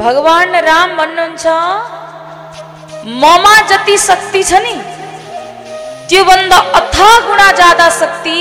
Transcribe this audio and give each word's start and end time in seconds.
भगवान 0.00 0.54
राम 0.66 0.90
भन्नुहुन्छ 0.98 1.46
ममा 3.22 3.54
जति 3.70 3.96
शक्ति 4.08 4.42
छ 4.50 4.60
नि 4.66 4.76
त्योभन्दा 6.08 6.58
अथाह 6.78 7.12
गुणा 7.26 7.48
ज्यादा 7.60 7.88
शक्ति 7.98 8.38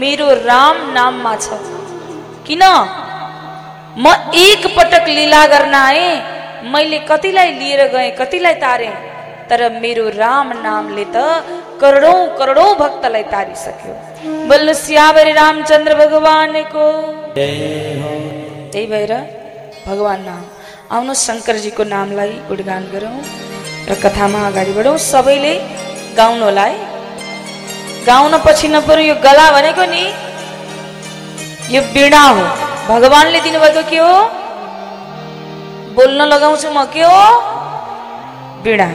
मेरो 0.00 0.28
राम 0.48 0.76
नाममा 0.96 1.34
छ। 1.36 1.46
किन? 2.46 2.64
म 4.04 4.06
एक 4.44 4.62
पटक 4.76 5.04
लीला 5.16 5.42
गर्न 5.52 5.74
आएँ 5.74 6.10
मैले 6.72 6.98
कतिलाई 7.10 7.50
लिएर 7.60 7.82
गएँ 7.94 8.10
कतिलाई 8.20 8.54
तारेँ 8.64 8.94
तर 9.50 9.60
मेरो 9.82 10.08
राम 10.22 10.48
नामले 10.66 11.04
त 11.14 11.16
करोडौँ 11.80 12.18
करोडौँ 12.38 12.70
भक्तलाई 12.82 13.24
तारिसक्यो। 13.34 13.94
बोल्नु 14.48 14.74
सियावरी 14.84 15.32
रामचन्द्र 15.42 15.92
भगवानको। 16.02 16.86
त्यही 17.34 18.86
भएर 18.92 19.12
भगवान 19.86 20.20
नाम। 20.28 20.42
आउनु 20.96 21.14
शङ्करजीको 21.20 21.84
नामलाई 21.84 22.30
गुणगान 22.48 22.84
गरौँ 22.92 23.16
र 23.88 23.94
कथामा 24.02 24.40
अगाडि 24.48 24.72
बढौँ। 24.76 24.96
सबैले 24.96 25.54
गाउनु 26.16 26.44
होला 26.48 26.64
है 26.64 26.76
गाउन 28.08 28.32
पछि 28.46 28.68
नपऱ्यो 28.72 29.04
यो 29.08 29.14
गला 29.20 29.46
भनेको 29.52 29.84
नि 29.92 30.04
यो 31.74 31.80
वीणा 31.92 32.22
हो। 32.24 32.44
भगवानले 32.88 33.40
दिनुभएको 33.44 33.82
के 33.90 33.98
हो? 34.00 34.14
बोल्न 35.92 36.20
लगाउँछु 36.32 36.68
म 36.72 36.88
के 36.88 37.04
हो? 37.04 37.20
वीणा। 38.64 38.88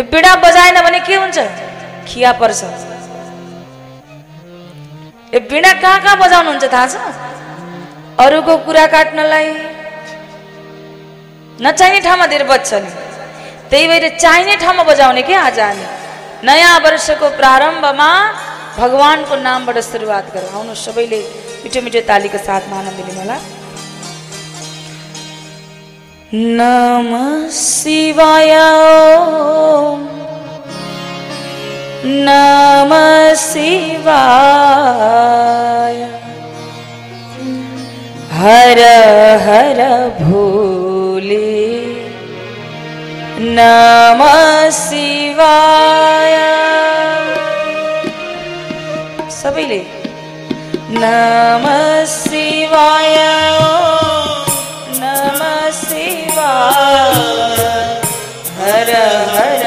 यो 0.00 0.02
वीणा 0.08 0.32
बजाएन 0.40 0.76
भने 0.88 1.00
के 1.04 1.14
हुन्छ? 1.20 1.38
खिया 2.08 2.32
पर्छ। 2.40 2.60
यो 5.36 5.40
वीणा 5.52 5.72
कहाँ 5.84 5.98
कहाँ 6.00 6.16
बजाउनुहुन्छ 6.16 6.64
थाहा 6.72 6.86
छ? 6.88 6.96
अरूको 8.24 8.56
कुरा 8.64 8.86
काट्नलाई 8.96 9.75
नचाहिने 11.56 12.00
ठाउँमा 12.06 12.26
धेरै 12.32 12.46
नि 12.84 12.90
त्यही 13.70 13.84
भएर 13.88 14.04
चाहिने 14.22 14.54
ठाउँमा 14.62 14.82
बजाउने 14.90 15.22
क्या 15.28 15.40
आज 15.48 15.58
हामी? 15.60 15.86
नयाँ 16.46 16.78
वर्षको 16.84 17.26
प्रारम्भमा 17.40 18.10
भगवानको 18.78 19.34
नामबाट 19.40 19.78
सुरुवात 19.90 20.26
गरौँ। 20.34 20.50
आउनु 20.52 20.72
सबैले 20.84 21.20
मिठो 21.64 21.80
मिठो 21.80 22.00
तालीको 22.10 22.38
साथमा 22.48 22.76
आनन्द 22.76 22.98
लिनु 23.08 23.20
होला। 23.20 23.36
नम 26.60 27.10
शिवाय। 27.50 28.52
नम 32.26 32.92
शिवाय। 33.48 34.76
हर 38.40 38.78
हर 39.46 39.80
भोले 41.16 41.80
नम 43.56 44.20
शिवाय। 44.70 46.34
सबैले। 49.30 49.80
नम 50.98 51.64
शिवाय। 52.16 53.16
नम 55.00 55.40
शिवाय। 55.80 57.14
हर 58.58 58.90
हर 59.36 59.65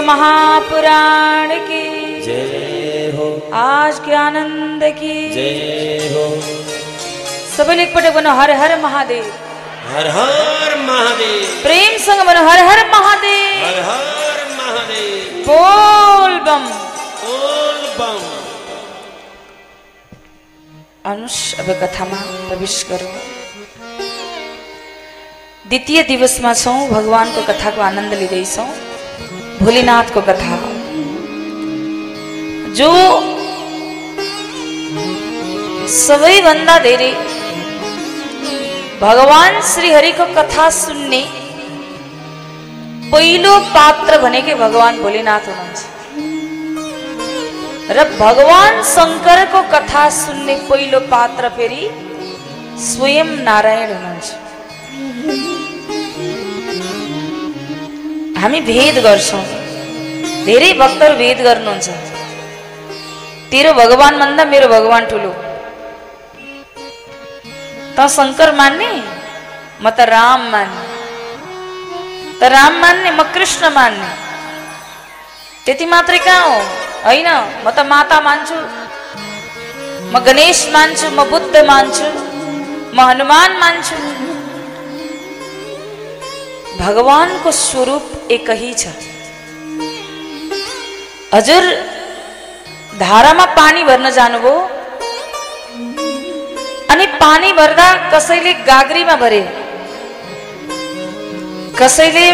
महापुराण 0.00 1.48
की। 1.58 2.20
जय 2.20 3.12
हो। 3.16 3.50
आज 3.54 3.98
के 3.98 4.14
आनंद 4.14 4.84
की। 4.84 5.30
जय 5.30 6.08
हो। 6.08 6.42
सबने 7.56 7.76
लिख 7.76 7.94
पटे 7.94 8.10
बनो 8.10 8.34
हर 8.34 8.50
हर 8.50 8.80
महादेव। 8.80 9.24
हर 9.92 10.06
हर 10.06 10.78
महादेव। 10.78 11.62
प्रेम 11.62 11.98
संग 11.98 12.26
बनो 12.26 12.48
हर 12.48 12.58
हर 12.58 12.90
महादेव। 12.90 13.66
हर 13.66 13.80
हर 13.80 14.48
महादेव। 14.52 15.44
बोल 15.48 16.38
बम। 16.38 16.68
बोल 17.24 17.96
बम। 17.98 18.36
अनुष 21.10 21.54
अब 21.54 21.66
कथा 21.66 22.04
में 22.04 22.48
प्रवेश 22.48 22.82
करो। 22.82 23.12
द्वितीय 25.68 26.02
दिवस 26.02 26.40
में 26.40 26.54
કરો 26.54 26.90
भगवान 26.90 27.34
को 27.34 27.42
कथा 27.42 27.70
को 27.70 27.80
आनंद 27.80 28.14
ली 28.14 28.26
रही 28.26 28.44
છું 28.44 28.85
भोलेनाथको 29.66 30.20
कथा 30.26 30.56
जो 32.78 32.90
सबैभन्दा 35.94 36.76
धेरै 36.84 37.12
भगवान 39.00 39.52
श्रीहरिको 39.70 40.26
कथा 40.36 40.66
सुन्ने 40.78 41.22
पहिलो 43.12 43.54
पात्र 43.74 44.12
भनेकै 44.24 44.54
भगवान 44.62 44.94
भोलेनाथ 45.02 45.44
हुनुहुन्छ। 45.50 45.80
र 47.96 47.98
भगवान 48.22 48.72
शङ्करको 48.94 49.60
कथा 49.74 50.04
सुन्ने 50.22 50.54
पहिलो 50.70 51.00
पात्र 51.12 51.44
फेरि 51.58 51.82
स्वयं 52.88 53.30
नारायण 53.48 53.90
हुनुहुन्छ। 53.94 54.28
हामी 58.46 58.60
भेद 58.60 58.96
गर्छौँ। 59.02 59.44
धेरै 60.46 60.72
भक्तहरू 60.80 61.14
भेद 61.18 61.38
गर्नुहुन्छ। 61.46 61.88
तेरो 63.50 63.72
भगवान 63.72 64.18
भन्दा 64.18 64.44
मेरो 64.44 64.66
भगवान 64.68 65.06
ठुलो। 65.10 65.30
त 67.96 68.06
शङ्कर 68.16 68.50
मान्ने 68.54 68.90
म 69.82 69.90
त 69.90 69.98
राम 70.14 70.40
मान्ने। 70.52 70.84
त 72.38 72.42
राम 72.54 72.72
मान्ने 72.82 73.10
म 73.10 73.22
कृष्ण 73.34 73.70
मान्ने। 73.78 74.10
त्यति 75.64 75.86
मात्रै 75.86 76.18
कहाँ 76.18 76.46
हो? 76.46 76.58
होइन 77.06 77.28
म 77.64 77.66
त 77.76 77.78
माता 77.90 78.20
मान्छु। 78.20 78.58
म 80.12 80.14
गणेश 80.26 80.58
मान्छु 80.70 81.06
म 81.10 81.30
बुद्ध 81.30 81.54
मान्छु। 81.72 82.06
म 82.94 82.98
हनुमान 83.10 83.50
मान्छु। 83.58 84.25
भगवानको 86.80 87.50
स्वरूप 87.58 88.32
एकै 88.36 88.72
छ। 88.80 88.84
हजुर 91.34 91.64
धारामा 93.02 93.46
पानी 93.58 93.82
भर्न 93.84 94.10
जानुभयो। 94.18 94.54
अनि 96.92 97.06
पानी 97.22 97.52
भर्दा 97.52 97.88
कसैले 98.12 98.52
गाग्रीमा 98.68 99.16
भरे 99.22 99.42
कसैले 101.80 102.26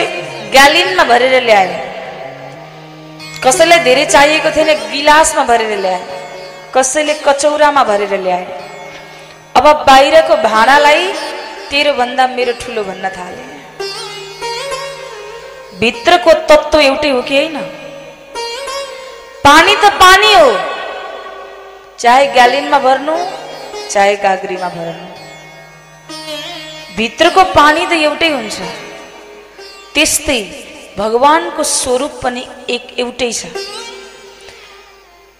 ग्यालिनमा 0.54 1.04
भरेर 1.12 1.34
ल्याए 1.44 1.70
कसैलाई 3.44 3.80
धेरै 3.86 4.04
चाहिएको 4.14 4.50
थिएन 4.56 4.70
गिलासमा 4.92 5.44
भरेर 5.50 5.72
ल्याए 5.84 6.02
कसैले 6.74 7.14
कचौरामा 7.26 7.82
भरेर 7.90 8.14
ल्याए। 8.24 8.44
अब 9.58 9.66
बाहिरको 9.88 10.34
भाँडालाई 10.48 11.02
तेरो 11.70 11.92
भन्दा 11.98 12.26
मेरो 12.36 12.52
ठुलो 12.62 12.82
भन्न 12.90 13.08
थाले। 13.16 13.51
भित्रको 15.82 16.32
तत्त्व 16.48 16.80
एउटै 16.80 17.10
हो 17.10 17.22
कि 17.22 17.36
होइन? 17.36 17.56
पानी 19.44 19.74
त 19.74 19.84
पानी 20.02 20.32
हो। 20.32 20.50
चाहे 21.98 22.26
ग्यालिनमा 22.26 22.78
भर्नु 22.78 23.16
चाहे 23.90 24.14
गाग्रीमा 24.16 24.68
भर्नु। 24.68 25.06
भित्रको 26.96 27.42
पानी 27.58 27.82
त 27.86 27.92
एउटै 28.08 28.28
हुन्छ। 28.28 28.58
त्यस्तै 29.94 30.40
भगवानको 30.98 31.62
स्वरूप 31.62 32.14
पनि 32.22 32.46
एक 32.76 32.84
एउटै 32.98 33.32
छ। 33.32 33.42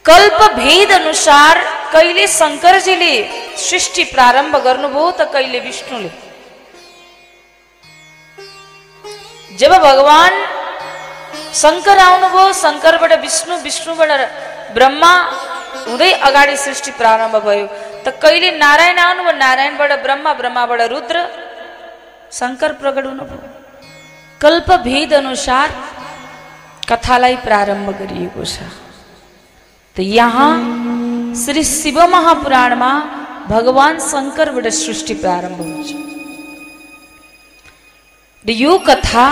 कल्प 0.05 0.41
भेद 0.59 0.93
अनुसार 0.93 1.55
कहिले 1.93 2.27
शङ्करजीले 2.41 3.15
सृष्टि 3.69 4.05
प्रारम्भ 4.15 4.55
गर्नुभयो 4.67 5.11
त 5.11 5.31
कहिले 5.35 5.59
विष्णुले? 5.71 6.11
जब 9.61 9.73
भगवान 9.89 10.33
शङ्कर 11.63 11.99
आउनुभयो 12.09 12.45
शङ्करबाट 12.65 13.13
विष्णु 13.25 13.55
विष्णुबाट 13.67 14.11
ब्रह्मा 14.77 15.13
हुँदै 15.89 16.11
अगाडि 16.29 16.57
सृष्टि 16.65 16.91
प्रारम्भ 17.01 17.37
भयो। 17.47 17.67
त 18.05 18.07
कहिले 18.23 18.51
नारायण 18.65 18.99
आउनुभयो 19.07 19.35
नारायणबाट 19.45 19.93
ब्रह्मा 20.05 20.33
ब्रह्माबाट 20.41 20.81
रुद्र 20.95 21.17
शङ्कर 22.41 22.71
प्रकट 22.81 23.05
हुनुभयो 23.11 23.49
कल्प 24.45 24.69
भेद 24.89 25.13
अनुसार 25.23 25.67
कथालाई 26.91 27.37
प्रारम्भ 27.47 27.89
गरिएको 28.01 28.45
छ। 28.53 28.57
त 29.97 30.01
यहाँ 30.19 30.53
श्री 31.43 31.63
शिव 31.77 31.99
महापुराणमा 32.15 32.93
भगवान 33.53 33.95
शङ्करबाट 34.13 34.67
सृष्टि 34.83 35.15
प्रारम्भ 35.25 35.61
हुन्छ। 35.61 35.91
यो 38.51 38.77
कथा 38.87 39.25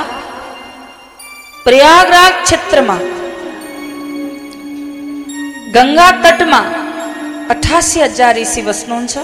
प्रयागराज 1.65 2.33
क्षेत्रमा 2.43 2.95
गङ्गा 5.75 6.11
तटमा 6.25 6.61
अठासी 7.53 8.01
हजार 8.01 8.37
ऋषि 8.39 8.63
बस्नुहुन्छ 8.63 9.15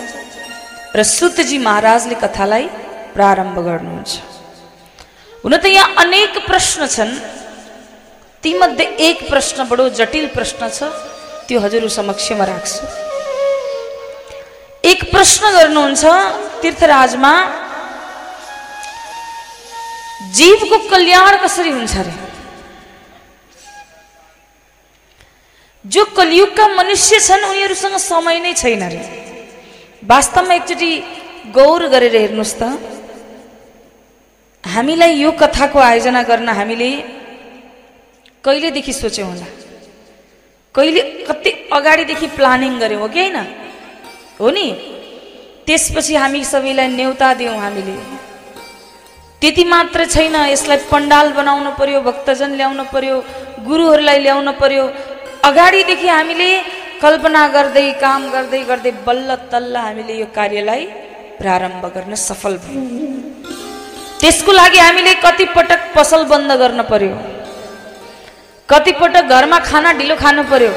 र 0.97 1.03
सुतजी 1.07 1.59
महाराजले 1.67 2.17
कथालाई 2.19 2.65
प्रारम्भ 3.15 3.57
गर्नुहुन्छ। 3.69 4.13
हुन 5.45 5.55
त 5.55 5.65
अनेक 6.03 6.35
प्रश्न 6.51 6.87
छन्। 6.87 7.13
तीमध्ये 8.43 8.87
एक 9.09 9.19
प्रश्न 9.31 9.59
बडो 9.71 9.89
जटिल 9.99 10.27
प्रश्न 10.35 10.63
छ 10.67 10.91
त्यो 11.47 11.61
हजुर 11.63 11.87
समक्षमा 11.99 12.45
राख्छु। 12.51 12.83
एक 14.91 15.01
प्रश्न 15.15 15.43
गर्नुहुन्छ 15.57 16.05
तीर्थराजमा 16.63 17.33
जीवको 20.33 20.79
कल्याण 20.89 21.37
कसरी 21.37 21.71
हुन्छ 21.71 21.97
अरे 21.97 22.15
जो 25.85 26.05
कलियुगका 26.05 26.69
मनुष्य 26.69 27.21
छन् 27.21 27.45
उनीहरूसँग 27.45 27.97
समय 27.97 28.39
नै 28.41 28.53
छैन 28.53 28.83
अरे 28.83 29.03
वास्तवमा 30.03 30.55
एकचोटि 30.55 30.91
गौर 31.55 31.89
गरेर 31.89 32.17
हेर्नुहोस् 32.17 32.59
त। 32.59 32.63
हामीलाई 34.65 35.13
यो 35.15 35.31
कथाको 35.33 35.79
आयोजना 35.79 36.23
गर्न 36.23 36.49
हामीले 36.49 36.91
कहिलेदेखि 38.45 38.93
सोच्यौँ 38.93 39.31
होला? 39.31 39.47
कहिले 40.75 41.03
कति 41.23 41.51
अगाडिदेखि 41.73 42.27
प्लानिङ 42.27 42.79
गऱ्यौँ 42.79 43.01
हो 43.01 43.09
कि 43.09 43.21
होइन? 43.21 43.37
हो 44.41 44.51
नि? 44.51 44.67
त्यसपछि 45.67 46.15
हामी 46.15 46.45
सबैलाई 46.45 46.89
न्यौता 46.89 47.35
दियौँ 47.35 47.59
हामीले। 47.59 47.95
त्यति 49.43 49.65
मात्र 49.73 50.05
छैन 50.15 50.35
यसलाई 50.53 50.79
पण्डाल 50.91 51.27
बनाउनु 51.39 51.71
पर्यो 51.81 52.01
भक्तजन 52.09 52.51
ल्याउनु 52.59 52.85
पर्यो 52.95 53.17
गुरुहरूलाई 53.69 54.19
ल्याउनु 54.27 54.53
पर्यो। 54.63 54.85
अगाडिदेखि 55.49 56.09
हामीले 56.17 56.49
कल्पना 57.03 57.43
गर्दै 57.57 57.87
काम 58.05 58.23
गर्दै 58.35 58.61
गर्दै 58.71 58.93
बल्ल 59.07 59.29
तल्ल 59.53 59.75
हामीले 59.87 60.15
यो 60.23 60.27
कार्यलाई 60.39 60.83
प्रारम्भ 61.41 61.85
गर्न 61.97 62.15
सफल 62.29 62.55
भयौँ। 62.65 62.87
त्यसको 64.21 64.53
लागि 64.61 64.79
हामीले 64.87 65.13
कतिपटक 65.27 65.81
पसल 65.97 66.25
बन्द 66.33 66.51
गर्न 66.63 66.81
पर्यो। 66.93 67.17
कतिपटक 68.69 69.25
घरमा 69.37 69.59
खाना 69.69 69.93
ढिलो 70.01 70.17
खानु 70.25 70.43
पर्यो। 70.53 70.73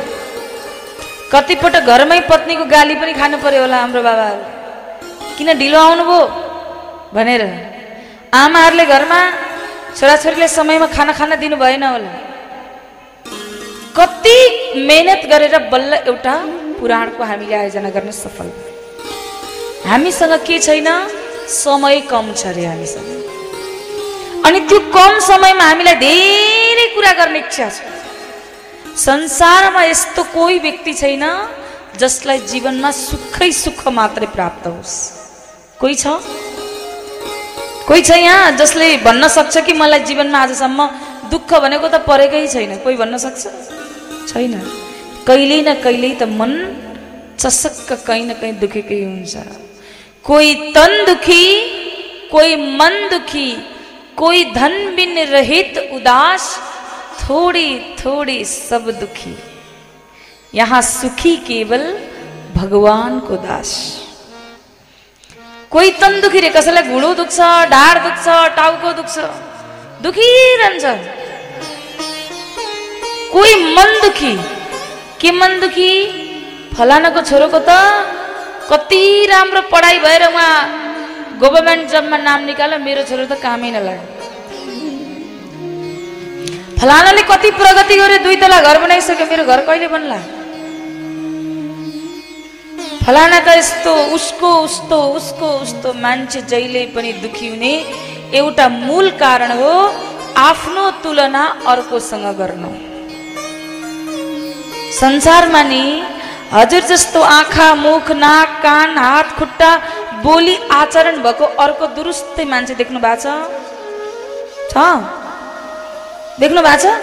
कतिपटक 1.33 1.83
घरमै 1.93 2.19
पत्नीको 2.31 2.65
गाली 2.75 2.95
पनि 3.01 3.13
खानु 3.21 3.37
पर्यो 3.45 3.61
होला 3.63 3.77
हाम्रो 3.83 4.01
बाबाहरू। 4.09 4.43
किन 5.37 5.49
ढिलो 5.61 5.79
आउनुभयो? 5.87 6.21
भनेर। 7.15 7.43
आमाहरूले 8.33 8.85
घरमा 8.85 9.19
छोराछोरीलाई 9.97 10.47
समयमा 10.47 10.87
खाना 10.93 11.13
खान 11.17 11.31
दिनु 11.41 11.57
भएन 11.57 11.83
होला। 11.83 12.11
कति 13.97 14.37
मेहनत 14.87 15.21
गरेर 15.31 15.55
बल्ल 15.73 15.93
एउटा 16.05 16.35
पुराणको 16.79 17.23
हामीले 17.29 17.55
आयोजना 17.61 17.89
गर्न 17.89 18.11
सफल 18.13 18.47
हामीसँग 19.89 20.33
के 20.45 20.59
छैन? 20.61 20.87
समय 21.49 21.99
कम 22.05 22.33
छ 22.37 22.53
अरे 22.53 22.65
हामीसँग। 22.65 23.09
अनि 24.45 24.59
त्यो 24.69 24.79
कम 24.93 25.13
समयमा 25.29 25.65
हामीलाई 25.65 25.95
धेरै 26.05 26.85
कुरा 26.95 27.11
गर्ने 27.19 27.39
इच्छा 27.39 27.69
छ। 27.69 27.81
संसारमा 29.05 29.83
यस्तो 29.89 30.23
कोही 30.35 30.57
व्यक्ति 30.59 30.93
छैन 31.01 31.25
जसलाई 31.97 32.39
जीवनमा 32.51 32.91
सुखै 32.93 33.51
सुख 33.63 33.87
मात्रै 33.97 34.27
प्राप्त 34.37 34.67
होस्। 34.67 34.93
कोही 35.81 35.95
छ? 35.95 36.05
कोही 37.89 38.01
छ 38.05 38.11
यहाँ 38.21 38.51
जसले 38.53 38.87
भन्न 39.01 39.27
सक्छ 39.27 39.65
कि 39.65 39.73
मलाई 39.73 39.99
जीवनमा 40.05 40.39
आजसम्म 40.45 40.79
दुःख 41.33 41.53
भनेको 41.57 41.87
त 41.89 42.05
परेकै 42.05 42.45
छैन। 42.47 42.77
कोही 42.85 42.95
भन्न 43.01 43.17
सक्छ? 43.17 43.41
छैन। 44.29 44.53
कहिल्यै 45.25 45.61
न 45.61 45.73
कहिल्यै 45.81 46.13
त 46.21 46.23
मन 46.29 46.53
चसक्क 47.41 47.89
कहीँ 48.05 48.25
न 48.29 48.33
कहीँ 48.37 48.53
दुखेकै 48.61 49.01
हुन्छ। 49.09 49.33
कोही 50.21 50.53
तन 50.77 50.93
दुखी 51.09 51.45
कोही 52.29 52.55
मन 52.77 52.95
दुखी 53.09 53.49
कोई 54.21 54.43
धन 54.53 54.73
बिन 54.95 55.17
रहित 55.33 55.77
उदास 55.97 56.43
थोड़ी 57.21 57.69
थोड़ी 57.97 58.37
सब 58.45 58.85
दुखी। 58.99 59.33
यहाँ 60.53 60.81
सुखी 60.81 61.35
केवल 61.49 61.83
भगवानको 62.53 63.35
दास। 63.47 63.73
कोही 65.73 65.89
तन 66.01 66.13
दुखी 66.21 66.39
रे 66.43 66.49
कसैलाई 66.49 66.83
घुँडो 66.91 67.09
दुख्छ 67.19 67.37
ढाड 67.73 67.95
दुख्छ 68.05 68.25
टाउको 68.57 68.89
दुख्छ 68.99 69.15
दुखिरहन्छ 70.03 70.85
कोही 73.33 73.53
मन 73.75 73.89
दुखी? 74.03 74.33
के 75.21 75.29
मन 75.39 75.51
दुखी? 75.63 75.91
फलानाको 76.73 77.21
छोरोको 77.29 77.59
त 77.69 77.71
कति 78.71 79.03
राम्रो 79.31 79.61
पढाइ 79.73 79.97
भएर 80.05 80.23
उहाँ 80.29 80.53
गभर्मेन्ट 81.41 81.83
जबमा 81.93 82.17
नाम 82.25 82.39
निकाल्यो 82.49 82.79
मेरो 82.87 83.03
छोरो 83.09 83.25
त 83.29 83.37
कामै 83.45 83.69
नलाग्यो 83.77 84.05
फलानाले 86.81 87.23
कति 87.31 87.49
प्रगति 87.61 87.95
गर्यो 88.01 88.19
दुई 88.25 88.35
तला 88.41 88.59
घर 88.67 88.77
बनाइसक्यो 88.85 89.25
मेरो 89.31 89.43
घर 89.45 89.59
कहिले 89.69 89.87
बन्ला? 89.95 90.19
फलाना 93.09 93.37
त 93.41 93.49
यस्तो 93.57 93.91
उसको 94.15 94.49
उस्तो 94.65 94.97
उसको 95.17 95.47
उस्तो 95.61 95.89
मान्छे 96.01 96.39
जहिले 96.51 96.81
पनि 96.95 97.11
दुखी 97.21 97.47
हुने 97.49 97.71
एउटा 98.39 98.65
मूल 98.69 99.07
कारण 99.21 99.51
हो 99.59 99.71
आफ्नो 100.41 100.83
तुलना 101.03 101.43
अर्कोसँग 101.71 102.27
गर्नु। 102.39 102.69
संसारमा 104.99 105.61
नि 105.71 105.83
हजुर 106.53 106.83
जस्तो 106.91 107.21
आँखा 107.37 107.67
मुख 107.81 108.11
नाक 108.23 108.49
कान 108.65 108.97
हात 108.97 109.31
खुट्टा 109.39 109.71
बोली 110.25 110.55
आचरण 110.81 111.17
भएको 111.25 111.45
अर्को 111.65 111.87
दुरुस्तै 111.97 112.45
मान्छे 112.53 112.75
देख्नु 112.81 112.99
भएको 113.07 113.21
छ? 113.23 114.77
देख्नु 116.41 116.61
भएको 116.67 116.77
छ? 116.83 116.93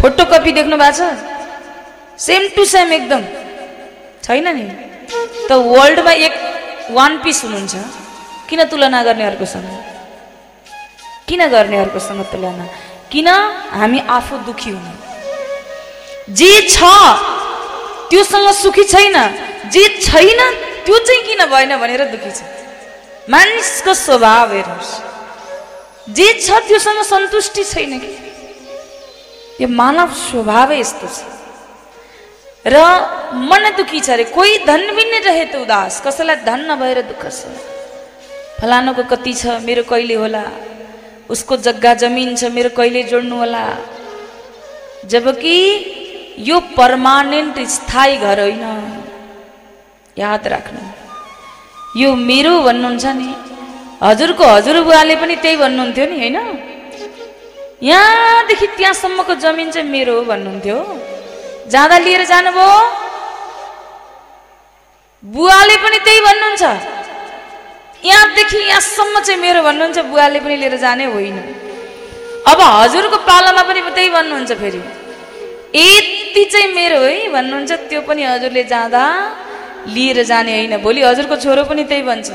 फोटो 0.00 0.24
कपी 0.34 0.52
देख्नु 0.58 0.76
भएको 0.82 0.98
छ? 0.98 2.18
सेम 2.26 2.42
टु 2.56 2.64
सेम 2.74 2.92
एकदम। 2.98 3.22
छैन 4.26 4.48
नि? 4.58 4.66
त 5.48 5.52
वर्ल्डमा 5.52 6.12
एक 6.26 6.34
वान 6.96 7.18
पिस 7.22 7.44
हुनुहुन्छ। 7.44 7.74
किन 8.48 8.64
तुलना 8.70 9.02
गर्ने 9.02 9.24
अर्कोसँग 9.24 9.68
किन 11.28 11.46
गर्ने 11.48 11.76
अर्कोसँग 11.76 12.22
तुलना? 12.32 12.66
किन 13.12 13.28
हामी 13.78 13.98
आफू 14.08 14.36
दुखी 14.46 14.70
हुनु? 14.70 14.92
जे 16.34 16.52
छ 16.70 16.78
त्योसँग 18.10 18.50
सुखी 18.62 18.84
छैन। 18.84 19.16
जे 19.74 19.84
छैन 20.00 20.40
त्यो 20.86 20.98
चाहिँ 20.98 21.22
किन 21.26 21.44
भएन 21.50 21.76
भनेर 21.76 22.04
दुखी 22.14 22.30
छ? 22.30 22.42
मानिसको 23.30 23.94
स्वभाव 23.94 24.52
हेर्नुहोस्। 24.52 24.92
जे 26.16 26.28
छ 26.40 26.62
त्योसँग 26.68 27.02
सन्तुष्टि 27.02 27.64
छैन 27.64 27.98
कि? 27.98 28.12
यो 29.60 29.68
मानव 29.68 30.14
स्वभावै 30.14 30.78
यस्तो 30.80 31.06
छ। 31.06 31.35
र 32.66 32.76
मन 33.50 33.64
दुखी 33.76 34.00
छ 34.00 34.10
अरे 34.10 34.24
कोही 34.36 34.58
धन 34.66 34.82
पनि 34.96 35.18
रहे 35.18 35.44
त 35.44 35.54
उदास। 35.62 36.02
कसैलाई 36.06 36.36
धन 36.48 36.60
नभएर 36.70 36.98
दुःख 37.10 37.24
छ। 37.30 37.46
फलानुको 38.60 39.02
कति 39.12 39.32
छ 39.34 39.42
मेरो 39.62 39.82
कहिले 39.82 40.14
होला? 40.14 40.44
उसको 41.30 41.56
जग्गा 41.56 41.94
जमिन 41.94 42.34
छ 42.36 42.44
मेरो 42.56 42.70
कहिले 42.78 43.02
जोड्नु 43.02 43.36
होला? 43.36 43.64
जबकि 45.06 45.56
यो 46.38 46.60
पर्मानेन्ट 46.78 47.56
स्थायी 47.76 48.16
घर 48.16 48.40
होइन। 48.40 48.64
याद 50.18 50.46
राख्नु। 50.48 50.82
यो 52.02 52.14
मेरो 52.30 52.52
भन्नुहुन्छ 52.62 53.06
नि। 53.20 53.30
हजुरको 54.02 54.44
हजुरबुवाले 54.44 55.16
पनि 55.16 55.36
त्यही 55.36 55.56
भन्नुहुन्थ्यो 55.56 56.06
नि 56.10 56.16
होइन? 56.18 56.38
यहाँदेखि 57.82 58.66
त्यहाँसम्मको 58.76 59.34
जमिन 59.34 59.70
चाहिँ 59.70 59.88
मेरो 59.90 60.14
भन्नुहुन्थ्यो। 60.22 60.78
जाँदा 61.72 61.96
लिएर 61.98 62.22
जानुभयो। 62.24 62.72
बुवाले 65.22 65.76
पनि 65.76 65.98
त्यही 66.06 66.20
भन्नुहुन्छ। 66.20 66.62
यहाँदेखि 68.04 68.58
यहाँसम्म 68.68 69.14
चाहिँ 69.20 69.40
मेरो 69.40 69.60
भन्नुहुन्छ 69.62 69.98
बुवाले 70.10 70.40
पनि 70.40 70.56
लिएर 70.56 70.76
जाने 70.76 71.04
होइन। 71.14 71.36
अब 72.46 72.60
हजुरको 72.60 73.16
पालामा 73.28 73.62
पनि 73.68 73.80
त्यही 73.96 74.08
भन्नुहुन्छ 74.16 74.52
फेरि। 74.62 74.80
यति 75.74 76.44
चाहिँ 76.52 76.68
मेरो 76.74 77.00
है 77.02 77.28
भन्नुहुन्छ 77.34 77.72
त्यो 77.90 78.00
पनि 78.08 78.22
हजुरले 78.24 78.62
जाँदा 78.64 79.02
लिएर 79.94 80.18
जाने 80.22 80.52
होइन। 80.56 80.76
भोलि 80.82 81.00
हजुरको 81.02 81.36
छोरो 81.36 81.62
पनि 81.64 81.84
त्यही 81.90 82.02
भन्छ। 82.02 82.28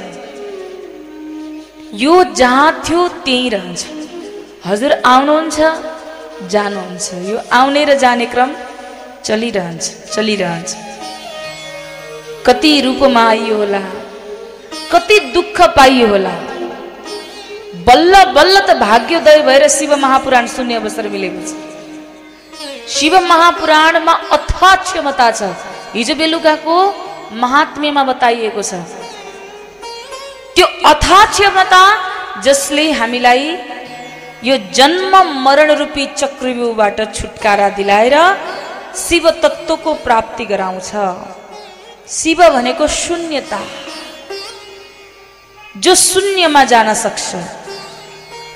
यो 2.03 2.13
जहाँ 2.39 2.69
थियो 2.83 3.01
त्यहीँ 3.25 3.49
रहन्छ। 3.49 3.81
हजुर 4.65 4.91
आउनुहुन्छ 5.05 5.57
जानुहुन्छ। 6.53 7.07
यो 7.29 7.37
आउने 7.59 7.83
र 7.85 7.93
जाने 8.03 8.25
क्रम 8.25 8.49
चलिरहन्छ 9.25 9.85
चलिरहन्छ। 10.13 10.69
कति 12.47 12.71
रूपमा 12.81 13.23
आइयो 13.29 13.55
होला? 13.57 13.81
कति 14.91 15.17
दुःख 15.33 15.61
पाइयो 15.77 16.07
होला? 16.07 16.33
बल्ल 17.87 18.23
बल्ल 18.37 18.59
त 18.67 18.77
भाग्योदय 18.79 19.41
भएर 19.47 19.67
शिव 19.69 19.95
महापुराण 19.97 20.47
सुन्ने 20.55 20.75
अवसर 20.75 21.07
मिलेको 21.09 21.41
छ 21.47 21.51
शिव 22.95 23.13
महापुराणमा 23.27 24.13
अथाह 24.37 24.75
क्षमता 24.83 25.29
छ। 25.31 25.41
हिजो 25.93 26.15
बेलुकाको 26.15 26.77
महात्म्यमा 27.41 28.03
बताइएको 28.03 28.61
छ। 28.61 28.73
त्यो 30.55 30.65
अथाह 30.91 31.23
क्षमता 31.31 31.83
जसले 32.45 32.85
हामीलाई 32.99 33.45
यो 34.43 34.57
जन्म 34.77 35.13
मरण 35.45 35.71
रूपी 35.79 36.05
चक्रव्यूहबाट 36.17 36.99
छुटकारा 37.15 37.69
दिलाएर 37.77 38.15
शिव 38.95 39.29
तत्त्वको 39.29 39.93
प्राप्ति 39.93 40.45
गराउँछ। 40.45 40.91
शिव 42.09 42.39
भनेको 42.49 42.87
शून्यता। 42.87 43.59
जो 45.77 45.95
शून्यमा 45.95 46.63
जान 46.63 46.93
सक्छ। 46.93 47.35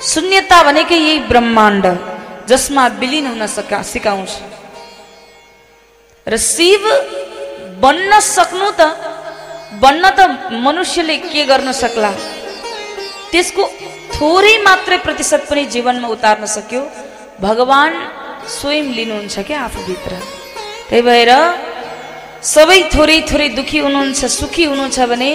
शून्यता 0.02 0.62
भनेकै 0.62 0.96
यही 0.96 1.18
ब्रह्माण्ड 1.18 1.86
जसमा 2.48 2.86
विलिन 2.86 3.26
हुन 3.26 3.46
सका 3.46 3.82
सिकाउँछ। 3.82 4.30
र 6.26 6.36
शिव 6.36 6.82
बन्न 7.80 8.20
सक्नु 8.20 8.70
त 8.70 8.80
बन्न 9.82 10.10
त 10.10 10.52
मनुष्यले 10.52 11.16
के 11.16 11.44
गर्न 11.44 11.72
सक्ला? 11.72 12.10
त्यसको 13.32 13.62
थोरै 14.14 14.56
मात्रै 14.58 14.98
प्रतिशत 14.98 15.46
पनि 15.50 15.64
जीवनमा 15.64 16.08
उतार्न 16.08 16.46
सक्यो। 16.46 16.82
भगवान 17.40 17.92
स्वयं 18.54 18.86
लिनुहुन्छ 18.96 19.38
क्या 19.48 19.60
आफूभित्र? 19.68 20.12
त्यही 20.88 21.02
भएर 21.08 21.30
सबै 22.54 22.80
थोरै 22.94 23.18
थोरै 23.30 23.48
दुखी 23.58 23.78
हुनुहुन्छ 23.84 24.20
सुखी 24.38 24.64
हुनुहुन्छ 24.70 24.98
भने 25.10 25.30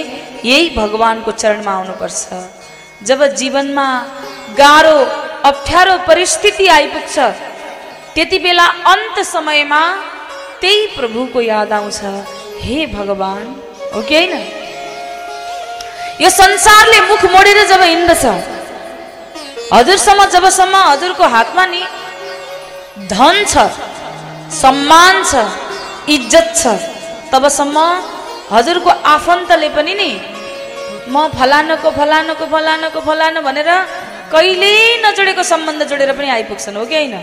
यही 0.51 0.69
भगवानको 0.77 1.31
चरणमा 1.41 1.71
आउनुपर्छ। 1.77 2.21
जब 3.07 3.19
जीवनमा 3.39 3.87
गाह्रो 4.59 4.97
अप्ठ्यारो 5.49 5.95
परिस्थिति 6.07 6.65
आइपुग्छ 6.77 7.15
त्यति 8.15 8.37
बेला 8.45 8.67
अन्त 8.93 9.15
समयमा 9.33 9.81
त्यही 10.61 10.79
प्रभुको 10.97 11.41
याद 11.41 11.71
आउँछ 11.73 11.99
हे 12.63 12.77
भगवान 12.97 13.43
हो 13.93 14.01
कि 14.09 14.15
होइन? 14.15 14.33
यो 16.21 16.29
संसारले 16.29 16.99
मुख 17.09 17.23
मोडेर 17.33 17.59
जब 17.67 17.81
हिँड्दछ 17.91 18.25
हजुरसम्म 19.73 20.25
जबसम्म 20.35 20.75
हजुरको 20.91 21.27
हातमा 21.35 21.65
नि 21.65 21.81
धन 22.99 23.35
छ 23.51 23.55
सम्मान 24.53 25.23
छ 25.23 25.33
इज्जत 26.15 26.47
छ। 26.55 26.63
तबसम्म 27.31 27.77
हजुरको 28.51 28.89
आफन्तले 29.15 29.69
पनि 29.77 29.93
नि 30.01 30.11
म 31.13 31.27
फलानुको 31.39 31.89
फलानुको 31.99 32.45
फलानुको 32.53 32.99
फलानु 33.07 33.39
भनेर 33.47 33.69
कहिल्यै 34.33 35.03
नजोडेको 35.05 35.43
सम्बन्ध 35.43 35.81
जोडेर 35.89 36.11
पनि 36.19 36.29
आइपुग्छन् 36.37 36.77
हो 36.77 36.85
कि 36.85 36.95
होइन? 36.95 37.15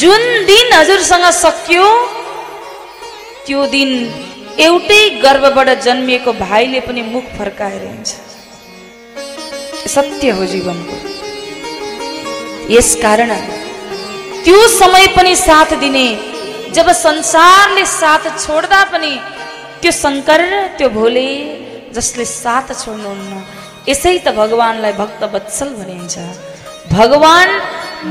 जुन 0.00 0.22
दिन 0.46 0.66
हजुरसँग 0.72 1.26
सकियो 1.44 1.86
त्यो 3.46 3.60
दिन 3.74 3.90
एउटै 4.66 5.02
गर्भबाट 5.24 5.68
जन्मिएको 5.86 6.32
भाइले 6.44 6.80
पनि 6.86 7.02
मुख 7.12 7.26
फर्काएर 7.38 7.82
हिँड्छ। 7.82 8.08
सत्य 9.94 10.30
हो 10.36 10.44
जीवनको। 10.52 10.96
यस 12.70 12.94
कारण 13.02 13.30
त्यो 14.44 14.66
समय 14.68 15.06
पनि 15.16 15.34
साथ 15.36 15.70
दिने 15.80 16.06
जब 16.76 16.90
संसारले 16.96 17.84
साथ 17.92 18.24
छोड्दा 18.44 18.82
पनि 18.92 19.12
त्यो 19.82 19.92
शङ्कर 20.02 20.42
त्यो 20.78 20.88
भोले 20.96 21.28
जसले 21.96 22.24
साथ 22.24 22.66
छोड्नुहुन्न 22.82 23.32
यसै 23.88 24.14
त 24.18 24.34
भगवान्लाई 24.40 24.92
भक्त 25.00 25.22
वत्सल 25.34 25.68
भनिन्छ। 25.78 26.16
भगवान 26.92 27.48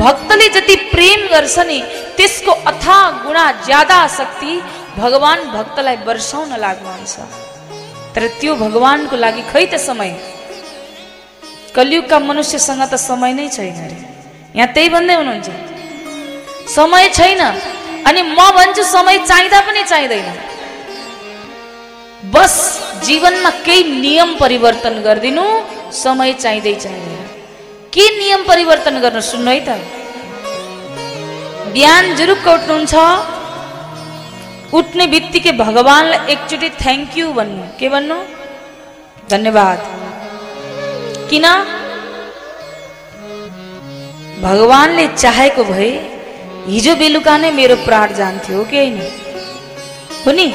भक्तले 0.01 0.47
जति 0.55 0.75
प्रेम 0.93 1.19
गर्छ 1.33 1.57
नि 1.69 1.79
त्यसको 2.17 2.51
अथा 2.71 2.97
गुणा 3.23 3.45
ज्यादा 3.67 3.99
शक्ति 4.17 4.53
भगवान 4.97 5.39
भक्तलाई 5.57 5.97
वर्षाउन 6.09 6.51
लाग्नुहुन्छ। 6.65 7.15
तर 8.15 8.27
त्यो 8.41 8.55
भगवानको 8.65 9.15
लागि 9.23 9.43
खै 9.53 9.65
त 9.71 9.77
समय? 9.87 10.11
कलियुगका 11.75 12.17
मनुष्यसँग 12.29 12.83
त 12.91 12.95
समय 13.09 13.33
नै 13.39 13.47
छैन 13.55 13.79
अरे 13.85 14.16
यहाँ 14.55 14.73
त्यही 14.73 14.89
भन्दै 14.89 15.15
हुनुहुन्छ। 15.15 15.47
समय 16.75 17.05
छैन 17.17 17.41
अनि 18.07 18.21
म 18.21 18.39
भन्छु 18.57 18.83
समय 18.83 19.17
चाहिँदा 19.29 19.59
पनि 19.67 19.83
चाहिँदैन। 19.91 20.27
बस 22.33 22.55
जीवनमा 23.05 23.49
केही 23.65 23.83
नियम 24.01 24.29
परिवर्तन 24.39 24.95
गरिदिनु 25.05 25.45
समय 26.03 26.33
चाहिँदै 26.43 26.73
चाहिँदैन। 26.83 27.23
के 27.93 28.05
नियम 28.17 28.41
परिवर्तन 28.47 28.95
गर्नु 29.03 29.21
सुन्नु 29.21 29.51
है 29.51 29.59
त? 29.67 29.69
बिहान 31.73 32.15
जुरुक्क 32.15 32.47
उठ्नुहुन्छ। 32.47 32.95
उठ्ने 34.77 35.05
बित्तिकै 35.13 35.51
भगवान्लाई 35.63 36.19
एकचोटि 36.33 36.69
थ्याङ्क 36.81 37.17
यू 37.17 37.27
भन्नु। 37.37 37.63
के 37.79 37.87
भन्नु? 37.89 38.17
धन्यवाद। 39.29 39.79
किन? 41.29 41.45
भगवान्ले 44.41 45.05
चाहेको 45.15 45.63
भए 45.63 45.89
हिजो 46.65 46.93
बेलुका 46.95 47.35
नै 47.43 47.49
मेरो 47.59 47.75
प्राण 47.85 48.13
जान्थ्यो 48.13 48.63
कि 48.69 48.77
होइन? 48.77 48.99
हो 50.25 50.31
नि 50.37 50.47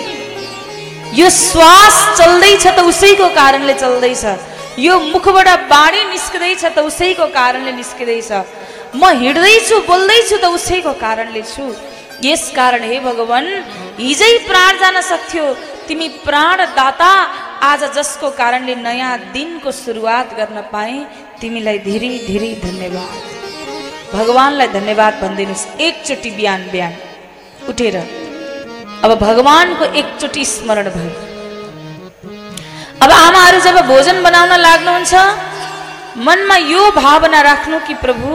यो 1.19 1.31
श्वास 1.31 1.97
चल्दैछ 2.19 2.67
त 2.67 2.79
उसैको 2.91 3.29
कारणले 3.39 3.75
चल्दैछ। 3.83 4.25
यो 4.79 4.99
मुखबाट 5.13 5.49
बाणी 5.73 6.03
निस्किँदैछ 6.13 6.65
त 6.65 6.79
उसैको 6.91 7.27
कारणले 7.39 7.73
निस्किँदैछ। 7.81 8.31
म 8.95 9.03
हिँड्दैछु 9.23 9.77
बोल्दैछु 9.91 10.37
त 10.39 10.47
उसैको 10.59 10.93
कारणले 11.03 11.43
छु। 11.43 11.67
यस 12.23 12.45
कारण 12.57 12.83
हे 12.87 12.99
भगवान् 13.09 13.51
हिजै 13.99 14.33
प्राण 14.49 14.73
जान 14.81 15.01
सक्थ्यो। 15.11 15.45
तिमी 15.89 16.09
प्राणदाता 16.23 17.13
आज 17.71 17.83
जसको 17.99 18.31
कारणले 18.41 18.75
नयाँ 18.87 19.13
दिनको 19.35 19.71
सुरुवात 19.83 20.39
गर्न 20.39 20.59
पाएँ 20.73 21.05
तिमीलाई 21.41 21.79
धेरै 21.89 22.13
धेरै 22.31 22.53
धन्यवाद। 22.67 23.42
भगवान्लाई 24.15 24.69
धन्यवाद 24.79 25.15
भनिदिनुहोस् 25.23 25.67
एकचोटि 25.87 26.31
बिहान 26.39 26.63
बिहान 26.73 26.93
उठेर। 27.71 27.97
अब 29.05 29.11
भगवान्को 29.19 29.85
एकचोटि 30.01 30.45
स्मरण 30.45 30.89
भयो। 30.97 31.13
अब 33.05 33.11
आमाहरू 33.13 33.59
जब 33.67 33.77
भोजन 33.93 34.23
बनाउन 34.23 34.53
लाग्नुहुन्छ 34.67 35.15
मनमा 36.27 36.57
यो 36.73 36.83
भावना 36.97 37.41
राख्नु 37.49 37.79
कि 37.87 37.95
प्रभु 38.05 38.29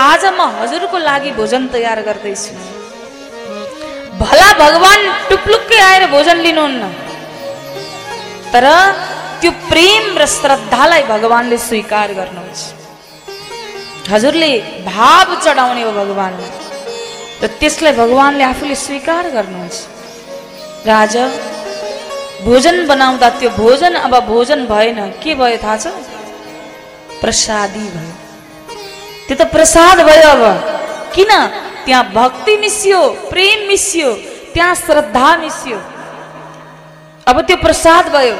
आज 0.00 0.24
म 0.38 0.40
हजुरको 0.58 0.98
लागि 0.98 1.30
भोजन 1.40 1.66
तयार 1.74 1.98
गर्दैछु। 2.08 2.54
भला 4.22 4.48
भगवान् 4.62 5.04
टुप्लुक्कै 5.28 5.78
आएर 5.88 6.06
भोजन 6.14 6.38
लिनुहुन्न। 6.46 6.82
तर 8.52 8.66
त्यो 9.40 9.50
प्रेम 9.70 10.04
र 10.18 10.26
श्रद्धालाई 10.36 11.02
भगवान्ले 11.12 11.58
स्वीकार 11.68 12.08
गर्नुहुन्छ। 12.20 12.73
हजुरले 14.10 14.50
भाव 14.86 15.34
चढाउने 15.44 15.82
हो 15.82 15.92
भगवान्लाई 15.92 16.50
र 17.42 17.46
त्यसलाई 17.60 17.92
भगवान्ले 17.92 18.44
आफूले 18.44 18.76
स्वीकार 18.76 19.24
गर्नुहुन्छ। 19.36 19.76
र 20.86 20.88
आज 20.92 21.14
भोजन 22.44 22.76
बनाउँदा 22.86 23.28
त्यो 23.40 23.50
भोजन 23.56 23.94
अब 24.04 24.14
भोजन 24.28 24.60
भएन। 24.68 24.98
के 25.22 25.34
भयो 25.34 25.56
थाहा 25.64 25.76
छ? 25.76 25.86
प्रसादी 27.20 27.84
भयो। 27.94 28.12
त्यो 29.26 29.36
त 29.40 29.42
प्रसाद 29.48 29.96
भयो 30.08 30.28
अब। 30.36 30.44
किन? 31.14 31.32
त्यहाँ 31.84 32.04
भक्ति 32.12 32.56
मिसियो 32.60 33.00
प्रेम 33.32 33.58
मिसियो 33.68 34.10
त्यहाँ 34.52 34.74
श्रद्धा 34.84 35.36
मिसियो। 35.44 35.78
अब 37.26 37.36
त्यो 37.48 37.56
प्रसाद 37.56 38.04
भयो। 38.12 38.36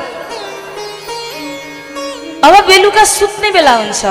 अब 2.45 2.55
बेलुका 2.69 3.05
सुत्ने 3.17 3.51
बेला 3.51 3.75
हुन्छ। 3.81 4.05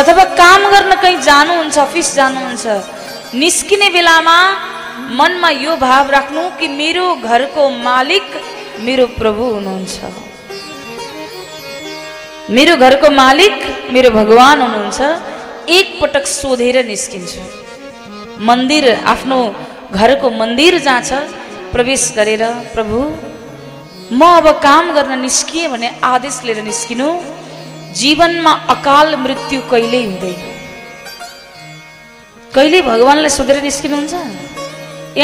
अथवा 0.00 0.24
काम 0.40 0.62
गर्न 0.72 0.92
कहीँ 1.02 1.20
जानुहुन्छ 1.26 1.76
अफिस 1.78 2.08
जानुहुन्छ 2.14 2.64
निस्किने 3.42 3.88
बेलामा 3.94 4.38
मनमा 5.18 5.50
यो 5.64 5.76
भाव 5.84 6.10
राख्नु 6.16 6.42
कि 6.58 6.66
मेरो 6.80 7.04
घरको 7.28 7.62
मालिक 7.86 8.26
मेरो 8.86 9.06
प्रभु 9.20 9.44
हुनुहुन्छ। 9.54 9.96
मेरो 12.56 12.74
घरको 12.84 13.08
मालिक 13.22 13.56
मेरो 13.94 14.10
भगवान 14.18 14.60
हुनुहुन्छ। 14.64 15.00
एकपटक 15.76 16.26
सोधेर 16.40 16.76
निस्किन्छु। 16.92 17.42
मन्दिर 18.48 18.84
आफ्नो 19.14 19.38
घरको 19.98 20.28
मन्दिर 20.40 20.78
जहाँ 20.86 21.02
छ 21.08 21.10
प्रवेश 21.72 22.02
गरेर 22.18 22.44
प्रभु 22.74 22.98
म 24.18 24.20
अब 24.38 24.46
काम 24.68 24.84
गर्न 24.96 25.12
निस्किएँ 25.26 25.68
भने 25.72 25.88
आदेश 26.12 26.36
लिएर 26.46 26.62
निस्किनु। 26.70 27.08
जीवनमा 27.98 28.52
अकाल 28.74 29.08
मृत्यु 29.24 29.60
कहिल्यै 29.70 30.02
हुँदैन 30.06 30.40
कहिले 32.54 32.80
भगवान्लाई 32.90 33.32
सोधेर 33.36 33.58
निस्किनुहुन्छ 33.62 34.14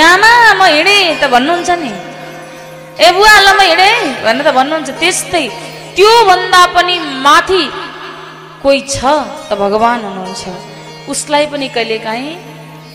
आमा 0.03 0.33
म 0.59 0.63
हिँडेँ 0.75 1.03
त 1.21 1.25
भन्नुहुन्छ 1.35 1.71
नि 1.83 1.93
ए 2.99 3.09
बुवा 3.13 3.35
ल 3.45 3.49
म 3.57 3.61
हिँडेँ 3.71 3.97
भनेर 4.25 4.45
त 4.47 4.55
भन्नुहुन्छ 4.59 4.91
त्यस्तै 5.01 5.45
त्योभन्दा 5.97 6.63
पनि 6.75 6.97
माथि 7.25 7.63
कोही 8.63 8.81
छ 8.89 8.97
त 9.49 9.51
भगवान् 9.63 10.05
हुनुहुन्छ 10.07 10.43
उसलाई 11.09 11.47
पनि 11.53 11.69
कहिलेकाहीँ 11.77 12.35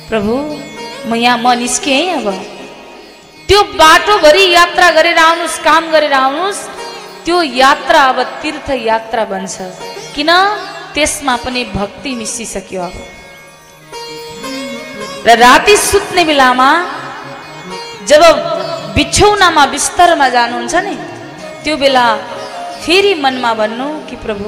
प्रभु 0.09 0.33
म 1.09 1.11
यहाँ 1.17 1.37
म 1.37 1.53
निस्केँ 1.61 2.01
अब 2.17 2.27
त्यो 3.49 3.59
बाटोभरि 3.77 4.45
यात्रा 4.53 4.89
गरेर 4.97 5.17
आउनुहोस् 5.19 5.63
काम 5.67 5.83
गरेर 5.93 6.13
आउनुहोस् 6.15 6.61
त्यो 7.27 7.37
यात्रा 7.43 8.01
अब 8.07 8.19
तीर्थ 8.41 8.67
यात्रा 8.87 9.23
बन्छ। 9.27 9.55
किन? 10.15 10.31
त्यसमा 10.95 11.35
पनि 11.43 11.63
भक्ति 11.75 12.11
मिसिसक्यो। 12.19 12.81
अब 12.87 12.95
र 15.27 15.35
राति 15.35 15.75
सुत्ने 15.75 16.23
बेलामा 16.23 16.69
जब 18.09 18.23
बिछौनामा 18.95 19.63
बिस्तरमा 19.75 20.27
जानुहुन्छ 20.35 20.75
नि 20.87 20.95
त्यो 21.63 21.75
बेला 21.83 22.05
फेरि 22.87 23.13
मनमा 23.23 23.51
भन्नु 23.59 23.87
कि 24.07 24.15
प्रभु 24.23 24.47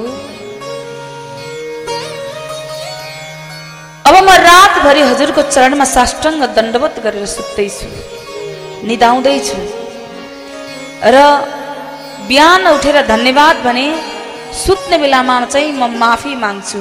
अब 4.08 4.14
म 4.24 4.28
रातभरि 4.48 5.02
हजुरको 5.10 5.42
चरणमा 5.54 5.86
साष्टाङ्ग 5.96 6.42
दण्डवत 6.56 6.94
गरेर 7.04 7.26
सुत्दैछु 7.36 7.88
निदाउँदैछु। 8.88 9.58
र 11.04 11.16
बिहान 12.30 12.66
उठेर 12.68 12.96
धन्यवाद 13.06 13.56
भने 13.62 13.84
सुत्ने 14.56 14.96
बेलामा 15.02 15.36
चाहिँ 15.44 15.70
म 15.72 15.86
माफी 16.00 16.34
माग्छु। 16.42 16.80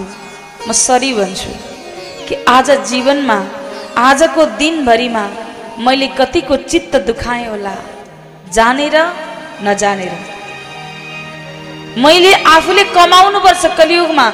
म 0.67 0.71
सरी 0.77 1.11
भन्छु 1.13 1.51
कि 2.27 2.35
आज 2.47 2.69
जीवनमा 2.89 3.37
आजको 3.97 4.45
दिनभरिमा 4.59 5.23
मैले 5.85 6.07
कतिको 6.19 6.55
चित्त 6.71 6.93
दुखाएँ 7.07 7.47
होला। 7.47 7.73
जानेर 8.53 8.95
नजानेर। 9.65 10.13
मैले 11.97 12.33
आफूले 12.53 12.83
कमाउनुपर्छ 12.97 13.65
कलियुगमा 13.79 14.27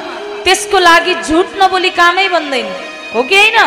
त्यसको 0.44 0.78
लागि 0.88 1.14
झुट 1.24 1.48
नबोली 1.62 1.90
कामै 2.00 2.26
बन्दैन। 2.28 2.68
हो 3.14 3.22
कि 3.22 3.36
होइन? 3.36 3.58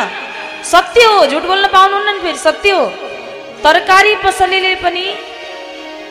सत्य 0.71 1.01
हो 1.05 1.25
झुट 1.31 1.43
बोल्न 1.49 1.65
पाउनुहुन्न 1.73 2.19
फेरि 2.21 2.39
सत्य 2.45 2.69
हो। 2.77 2.85
तरकारी 3.65 4.15
पसलेले 4.23 4.75
पनि 4.85 5.05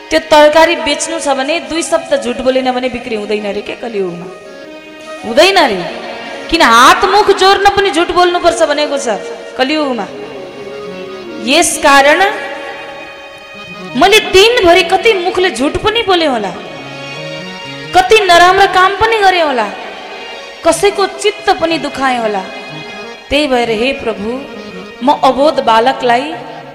त्यो 0.09 0.19
तरकारी 0.31 0.75
बेच्नु 0.85 1.17
छ 1.25 1.33
भने 1.39 1.55
दुई 1.69 1.81
शब्द 1.83 2.11
झुट 2.23 2.37
बोलेन 2.45 2.71
भने 2.75 2.89
बिक्री 2.89 3.15
हुँदैन 3.15 3.45
अरे 3.49 3.61
के 3.67 3.75
कलियुगमा? 3.81 4.27
हुँदैन 5.25 5.57
अरे। 5.63 5.79
किन 6.49 6.61
हात 6.63 7.01
मुख 7.13 7.27
जोड्न 7.41 7.69
पनि 7.75 7.89
झुट 7.97 8.11
बोल्नुपर्छ 8.17 8.61
भनेको 8.71 8.97
छ 9.05 9.07
कलियुगमा। 9.57 10.05
यस 11.49 11.71
कारण 11.85 12.19
मैले 14.01 14.19
दिनभरि 14.33 14.83
कति 14.93 15.13
मुखले 15.25 15.49
झुट 15.51 15.77
पनि 15.83 16.01
बोले 16.09 16.25
होला 16.33 16.51
कति 17.95 18.17
नराम्रो 18.25 18.67
काम 18.73 18.91
पनि 19.01 19.17
गरेँ 19.21 19.41
होला 19.41 19.67
कसैको 20.65 21.05
चित्त 21.21 21.47
पनि 21.61 21.77
दुखाएँ 21.85 22.19
होला। 22.19 22.43
त्यही 23.29 23.47
भएर 23.47 23.69
हे 23.81 23.91
प्रभु 24.01 24.29
म 25.05 25.07
अबोध 25.29 25.63
बालकलाई 25.69 26.25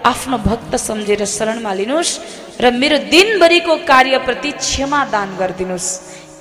आफ्नो 0.06 0.36
भक्त 0.48 0.72
सम्झेर 0.86 1.24
शरणमा 1.34 1.72
लिनुहोस्। 1.74 2.12
र 2.60 2.64
मेरो 2.80 2.98
दिनभरिको 3.12 3.74
कार्यप्रति 3.90 4.50
क्षमा 4.62 5.00
दान 5.14 5.28
गरिदिनुहोस्। 5.40 5.88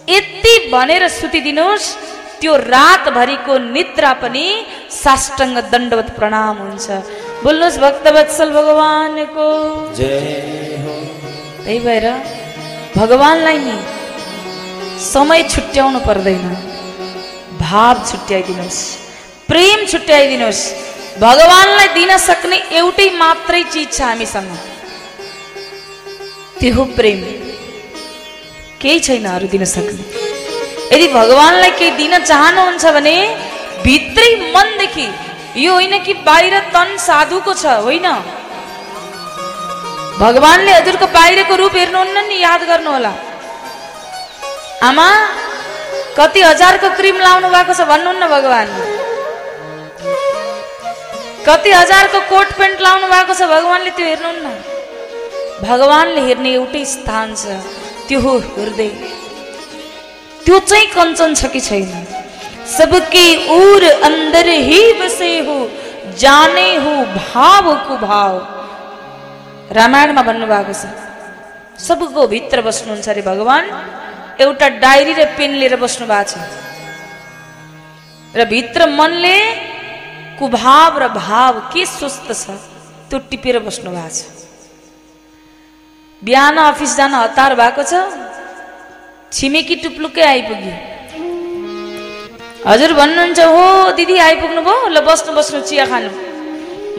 यति 0.09 0.53
भनेर 0.73 1.03
सुतिदिनुहोस् 1.09 1.87
त्यो 2.39 2.53
रातभरिको 2.73 3.53
निद्रा 3.75 4.11
पनि 4.21 4.45
साष्टाङ्ग 5.03 5.57
दण्डवत 5.71 6.09
प्रणाम 6.17 6.55
हुन्छ। 6.63 6.87
बोल्नुहोस् 7.43 7.81
भक्तवत्सल 7.85 8.49
भगवानको। 8.57 9.47
त्यही 9.97 11.79
भएर 11.85 12.05
भगवान्लाई 12.95 13.57
नि 13.65 13.77
समय 15.13 15.41
छुट्याउनु 15.53 15.99
पर्दैन। 16.07 16.45
भाव 17.63 17.95
छुट्याइदिनुहोस् 18.09 18.81
प्रेम 19.49 19.79
छुट्याइदिनुहोस्। 19.91 20.61
भगवान्लाई 21.23 21.87
दिन 21.97 22.11
सक्ने 22.27 22.57
एउटै 22.79 23.09
मात्रै 23.21 23.63
चिज 23.73 23.87
छ 23.95 24.01
हामीसँग। 24.01 24.51
त्यो 26.63 26.83
प्रेम। 26.97 27.21
केही 28.81 28.99
छैन 29.05 29.25
अरू 29.27 29.47
दिन 29.53 29.63
सक्ने। 29.71 30.03
यदि 30.93 31.07
भगवान्लाई 31.15 31.71
केही 31.79 31.91
दिन 31.97 32.13
चाहनुहुन्छ 32.29 32.83
भने 32.95 33.15
भित्रै 33.85 34.29
मनदेखि 34.55 35.07
यो 35.63 35.71
होइन 35.73 35.93
कि 36.05 36.13
बाहिर 36.27 36.55
तन 36.75 36.95
साधुको 37.07 37.53
छ 37.61 37.65
होइन? 37.87 38.07
भगवान्ले 40.23 40.71
हजुरको 40.79 41.07
बाहिरको 41.17 41.55
रूप 41.61 41.75
हेर्नुहुन्न 41.75 42.17
नि 42.29 42.37
याद 42.47 42.61
गर्नुहोला। 42.71 43.13
आमा 44.89 45.07
कति 46.19 46.41
हजारको 46.49 46.89
क्रिम 46.99 47.17
लाउनु 47.27 47.47
भएको 47.55 47.73
छ 47.79 47.91
भन्नुहुन्न 47.91 48.23
भगवान्। 48.35 48.71
कति 51.47 51.71
हजारको 51.81 52.19
कोट 52.31 52.47
पेन्ट 52.59 52.77
लाउनु 52.87 53.07
भएको 53.15 53.33
छ 53.39 53.51
भगवान्ले 53.55 53.91
त्यो 53.99 54.05
हेर्नुहुन्न। 54.11 54.47
भगवान्ले 55.63 56.21
हेर्ने 56.27 56.51
एउटै 56.53 56.83
स्थान 56.85 57.35
छ 57.35 57.43
त्यो 58.07 58.19
हो 58.19 58.33
हृदय। 58.55 58.89
त्यो 60.45 60.59
चाहिँ 60.59 60.87
कञ्चन 60.95 61.33
छ 61.39 61.41
कि 61.53 61.61
छैन? 61.67 61.91
सबके 62.77 63.25
उर 63.55 63.83
अंदर 64.09 64.47
ही 64.69 64.81
बसे 64.99 65.31
हो 65.47 65.57
जाने 66.19 66.69
हो 66.83 66.93
भाव 67.15 67.65
को 67.87 67.97
भाव। 68.07 68.33
रामायणमा 69.77 70.21
भन्नुभएको 70.29 70.73
छ 70.73 70.83
सबको 71.79 72.27
भित्र 72.27 72.61
बस्नुहुन्छ 72.61 73.07
अरे 73.09 73.21
भगवान्। 73.21 73.65
एउटा 74.43 74.67
डायरी 74.83 75.13
र 75.13 75.25
पेन 75.37 75.51
लिएर 75.59 75.75
बस्नु 75.79 76.05
भएको 76.07 76.29
छ। 76.29 76.35
र 78.35 78.45
भित्र 78.51 78.89
मनले 78.99 79.37
कुभाव 80.39 80.91
र 81.03 81.07
भाव 81.15 81.53
के 81.73 81.85
स्वस्थ 81.87 82.27
छ 82.33 82.45
त्यो 83.09 83.17
टिपेर 83.31 83.59
बस्नु 83.67 83.91
भएको 83.91 84.09
छ। 84.09 84.42
बिहान 86.25 86.57
अफिस 86.71 86.91
जान 86.97 87.13
हतार 87.13 87.51
भएको 87.61 87.83
छ। 87.83 87.93
छिमेकी 89.35 89.75
टुप्लुकै 89.83 90.23
आइपुग्यो। 90.33 90.73
हजुर 92.67 92.91
भन्नुहुन्छ 92.99 93.39
हो 93.53 93.65
दिदी 93.97 94.15
आइपुग्नु 94.27 94.61
भयो 94.67 94.87
ल 94.95 94.97
बस्नु 95.07 95.31
बस्नु 95.37 95.59
चिया 95.69 95.85
खानु। 95.91 96.09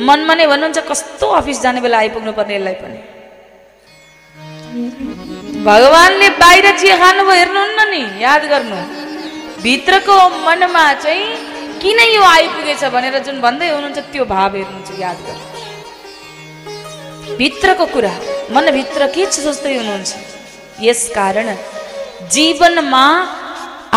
मनमा 0.06 0.34
नै 0.34 0.46
भन्नुहुन्छ 0.52 0.78
कस्तो 0.90 1.26
अफिस 1.40 1.58
जाने 1.64 1.80
बेला 1.84 1.98
आइपुग्नु 2.04 2.32
पर्ने 2.38 2.54
यसलाई 2.56 2.76
पनि? 2.82 2.98
भगवान्ले 5.64 6.28
बाहिर 6.42 6.66
चिया 6.80 6.96
खानुभयो 7.02 7.38
हेर्नुहुन्न 7.40 7.80
नि 7.92 8.02
याद 8.24 8.42
गर्नु। 8.52 8.78
भित्रको 9.64 10.16
मनमा 10.46 10.84
चाहिँ 11.04 11.24
किन 11.80 11.98
यो 12.12 12.22
आइपुगेछ 12.37 12.82
भनेर 12.94 13.16
जुन 13.26 13.40
भन्दै 13.40 13.68
हुनुहुन्छ 13.72 13.98
त्यो 14.12 14.24
भाव 14.34 14.52
हेर्नुहुन्छ 14.56 14.90
याद 15.00 15.18
गर्नु। 15.26 15.53
भित्रको 17.38 17.87
कुरा 17.94 18.12
मनभित्र 18.54 19.06
के 19.14 19.24
छ 19.26 19.40
सोच्दै 19.44 19.74
हुनुहुन्छ 19.76 20.10
यस 20.87 21.02
कारण 21.14 21.48
जीवनमा 22.34 23.04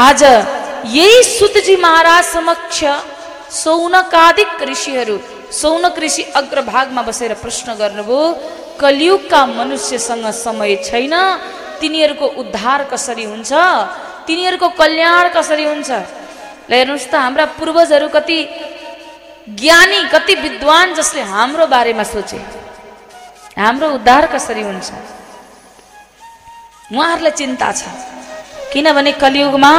आज 0.07 0.23
यही 0.97 1.23
सुतजी 1.23 1.75
महाराज 1.85 2.23
समक्ष 2.25 2.79
सौनकादिक 3.63 4.61
ऋषिहरू 4.69 5.17
सौनक 5.61 5.99
ऋषि 6.05 6.23
अग्रभागमा 6.39 7.01
बसेर 7.07 7.33
प्रश्न 7.43 7.73
गर्नुभयो 7.81 8.21
कलियुगका 8.81 9.41
मनुष्यसँग 9.59 10.25
समय 10.45 10.75
छैन 10.87 11.15
तिनीहरूको 11.79 12.27
उद्धार 12.41 12.83
कसरी 12.91 13.25
हुन्छ? 13.31 13.51
तिनीहरूको 14.27 14.67
कल्याण 14.81 15.25
कसरी 15.37 15.65
हुन्छ? 15.71 15.89
ल 16.69 16.71
हेर्नुहोस् 16.73 17.09
त 17.11 17.15
हाम्रा 17.15 17.45
पूर्वजहरू 17.57 18.07
कति 18.15 18.39
ज्ञानी 19.59 19.99
कति 20.13 20.33
विद्वान 20.45 20.93
जसले 20.93 21.21
हाम्रो 21.33 21.65
बारेमा 21.75 22.03
सोचे। 22.13 22.39
हाम्रो 23.57 23.87
उद्धार 23.89 24.25
कसरी 24.33 24.61
हुन्छ? 24.61 24.89
उहाँहरूलाई 26.93 27.33
चिन्ता 27.39 27.69
छ। 27.71 27.81
किनभने 28.71 29.11
कलियुगमा 29.21 29.73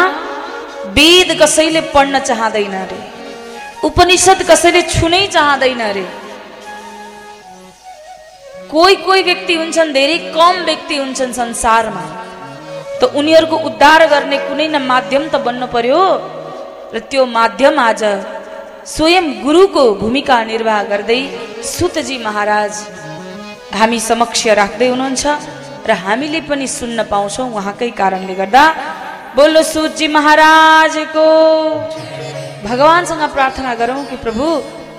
वेद 0.98 1.28
कसैले 1.40 1.80
पढ्न 1.94 2.18
चाहँदैन 2.28 2.74
अरे 2.74 2.98
उपनिषद 3.88 4.40
कसैले 4.50 4.82
छुनै 4.94 5.26
चाहँदैन 5.34 5.80
अरे 5.90 6.06
कोही 8.72 8.96
कोही 9.06 9.22
व्यक्ति 9.22 9.54
हुन्छन् 9.54 9.92
धेरै 9.92 10.18
कम 10.34 10.54
व्यक्ति 10.68 10.96
हुन्छन् 10.96 11.38
संसारमा। 11.40 12.04
त 13.00 13.14
उनीहरूको 13.14 13.56
उद्धार 13.68 14.00
गर्ने 14.12 14.38
कुनै 14.48 14.68
न 14.68 14.82
माध्यम 14.90 15.22
त 15.30 15.34
बन्न 15.46 15.62
पर्यो। 15.74 16.02
र 16.94 16.98
त्यो 17.10 17.22
माध्यम 17.38 17.78
आज 17.78 18.02
स्वयं 18.94 19.26
गुरुको 19.44 19.84
भूमिका 20.02 20.36
निर्वाह 20.50 20.82
गर्दै 20.90 21.20
सुतजी 21.72 22.16
महाराज 22.26 22.72
हामी 23.74 23.98
समक्ष 24.00 24.40
राख्दै 24.60 24.88
हुनुहुन्छ 24.88 25.24
र 25.88 25.90
हामीले 26.04 26.40
पनि 26.48 26.66
सुन्न 26.68 26.98
पाउँछौँ 27.12 27.46
उहाँकै 27.52 27.90
कारणले 28.00 28.34
गर्दा। 28.40 28.64
बोलो 29.36 29.62
सुतजी 29.62 30.06
महाराजको 30.16 31.26
भगवान्सँग 32.64 33.22
प्रार्थना 33.34 33.74
गरौँ 33.80 34.04
कि 34.10 34.16
प्रभु 34.24 34.44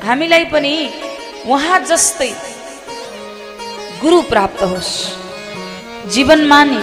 हामीलाई 0.05 0.45
पनि 0.53 0.73
उहाँ 1.49 1.79
जस्तै 1.89 2.32
गुरु 4.01 4.19
प्राप्त 4.32 4.62
होस्। 4.71 4.91
जीवनमा 6.13 6.62
नि 6.71 6.82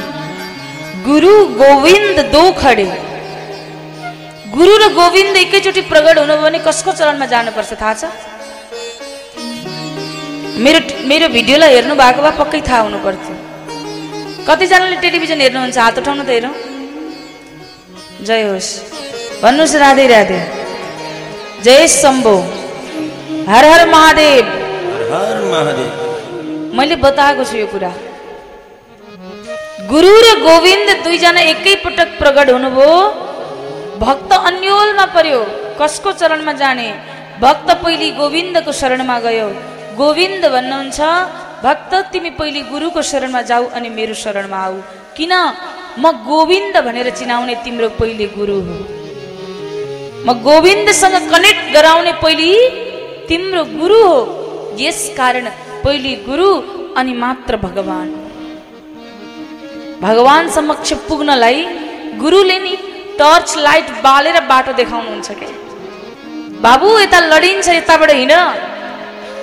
गुरु 1.07 1.33
गोविन्द 1.63 2.19
दो 2.35 2.45
खडे। 2.61 2.87
गुरु 4.57 4.75
र 4.83 4.85
गोविन्द 4.95 5.37
एकैचोटि 5.37 5.83
प्रगट 5.91 6.19
हुनु 6.19 6.37
भने 6.43 6.59
कसको 6.67 6.93
चरणमा 6.99 7.27
जानुपर्छ 7.33 7.73
थाहा 7.81 7.95
छ? 7.95 8.05
मेरो 10.65 10.81
मेरो 11.09 11.27
भिडियोलाई 11.37 11.71
हेर्नु 11.75 11.95
भएको 12.01 12.21
भए 12.25 12.33
पक्कै 12.41 12.61
थाहा 12.69 12.81
हुनु 12.87 12.99
पर्थ्यो 13.07 13.35
कतिजनाले 14.49 14.97
टेलिभिजन 15.05 15.41
हेर्नुहुन्छ? 15.45 15.77
हात 15.85 15.97
उठाउनु 16.01 16.23
त 16.25 16.31
हेरौँ। 16.33 16.55
जय 18.29 18.43
होस्। 18.49 18.69
भन्नुहोस् 19.43 19.77
राधे 19.83 20.07
राधे। 20.15 20.41
जय 21.65 21.81
शम्भो। 22.01 22.37
हर 23.51 23.65
हर 23.73 23.83
महादेव। 23.95 24.45
हर 24.47 25.03
हर 25.13 25.39
महादेव। 25.53 25.91
मैले 26.79 26.97
बताएको 27.05 27.43
छु 27.45 27.57
यो 27.63 27.67
कुरा। 27.75 27.93
गुरु 29.93 30.15
र 30.27 30.29
गोविन्द 30.47 30.89
दुईजना 31.05 31.41
एकै 31.53 31.75
पटक 31.85 32.09
प्रगट 32.21 32.49
हुनुभयो। 32.57 32.97
भक्त 34.05 34.31
अन्यलमा 34.49 35.07
पर्यो। 35.17 35.41
कसको 35.81 36.11
चरणमा 36.21 36.53
जाने? 36.63 36.89
भक्त 37.45 37.69
पहिले 37.83 38.11
गोविन्दको 38.21 38.73
शरणमा 38.81 39.17
गयो। 39.27 39.49
गोविन्द 39.99 40.45
भन्नुहुन्छ 40.55 41.01
भक्त 41.65 41.93
तिमी 42.13 42.31
पहिले 42.39 42.61
गुरुको 42.73 43.03
शरणमा 43.11 43.41
जाऊ 43.51 43.65
अनि 43.77 43.89
मेरो 43.99 44.15
शरणमा 44.25 44.59
आऊ। 44.67 44.77
किन? 45.17 45.33
म 46.03 46.05
गोविन्द 46.29 46.75
भनेर 46.87 47.09
चिनाउने 47.19 47.55
तिम्रो 47.65 47.89
पहिले 48.01 48.27
गुरु 48.37 48.57
हो। 48.67 48.77
म 50.27 50.29
गोविन्दसँग 50.47 51.17
कनेक्ट 51.33 51.65
गराउने 51.75 52.13
पहिले 52.25 52.51
तिम्रो 53.29 53.63
गुरु 53.79 54.01
हो। 54.09 54.19
यस 54.81 55.01
कारण 55.17 55.47
पहिले 55.85 56.13
गुरु 56.29 56.49
अनि 56.99 57.13
मात्र 57.23 57.57
भगवान्। 57.57 58.13
भगवान् 60.01 60.49
समक्ष 60.51 60.93
पुग्नलाई 61.09 61.61
गुरुले 62.23 62.59
नि 62.59 62.75
टर्च 63.19 63.49
लाइट 63.57 63.89
बालेर 64.05 64.37
बाटो 64.51 64.73
देखाउनुहुन्छ 64.73 65.29
के? 65.41 65.49
बाबु 66.65 66.89
यता 66.99 67.21
लडिन्छ 67.33 67.69
यताबाट 67.69 68.11
हिँड। 68.11 68.33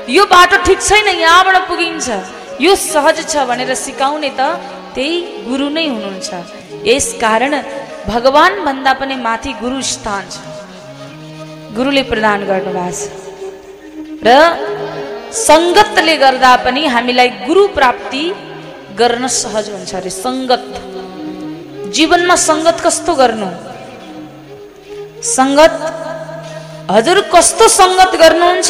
यो 0.10 0.24
बाटो 0.28 0.58
ठिक 0.68 0.80
छैन 0.82 1.08
यहाँबाट 1.08 1.58
पुगिन्छ। 1.68 2.08
यो 2.60 2.76
सहज 2.76 3.18
छ 3.32 3.34
भनेर 3.50 3.72
सिकाउने 3.76 4.32
त 4.40 4.42
त्यही 4.96 5.16
गुरु 5.48 5.68
नै 5.76 5.86
हुनुहुन्छ। 5.94 6.30
यस 6.90 7.08
कारण 7.24 7.52
भगवान् 8.12 8.64
भन्दा 8.66 8.94
पनि 9.00 9.16
माथि 9.28 9.52
गुरु 9.64 9.80
स्थान 9.82 10.24
छ। 10.34 10.36
गुरुले 11.78 12.04
प्रदान 12.12 12.40
गर्नुभएको 12.50 13.00
छ। 13.00 13.02
र 14.28 14.30
सङ्गतले 15.48 16.16
गर्दा 16.24 16.52
पनि 16.66 16.82
हामीलाई 16.96 17.30
गुरु 17.48 17.64
प्राप्ति 17.78 18.24
गर्न 19.00 19.24
सहज 19.28 19.66
हुन्छ 19.74 19.92
अरे 20.00 20.12
सङ्गत। 20.24 20.68
जीवनमा 21.96 22.36
सङ्गत 22.50 22.78
कस्तो 22.86 23.14
गर्नु? 23.22 23.50
सङ्गत 25.38 25.76
हजुर 26.92 27.18
कस्तो 27.34 27.66
सङ्गत 27.80 28.12
गर्नुहुन्छ? 28.24 28.70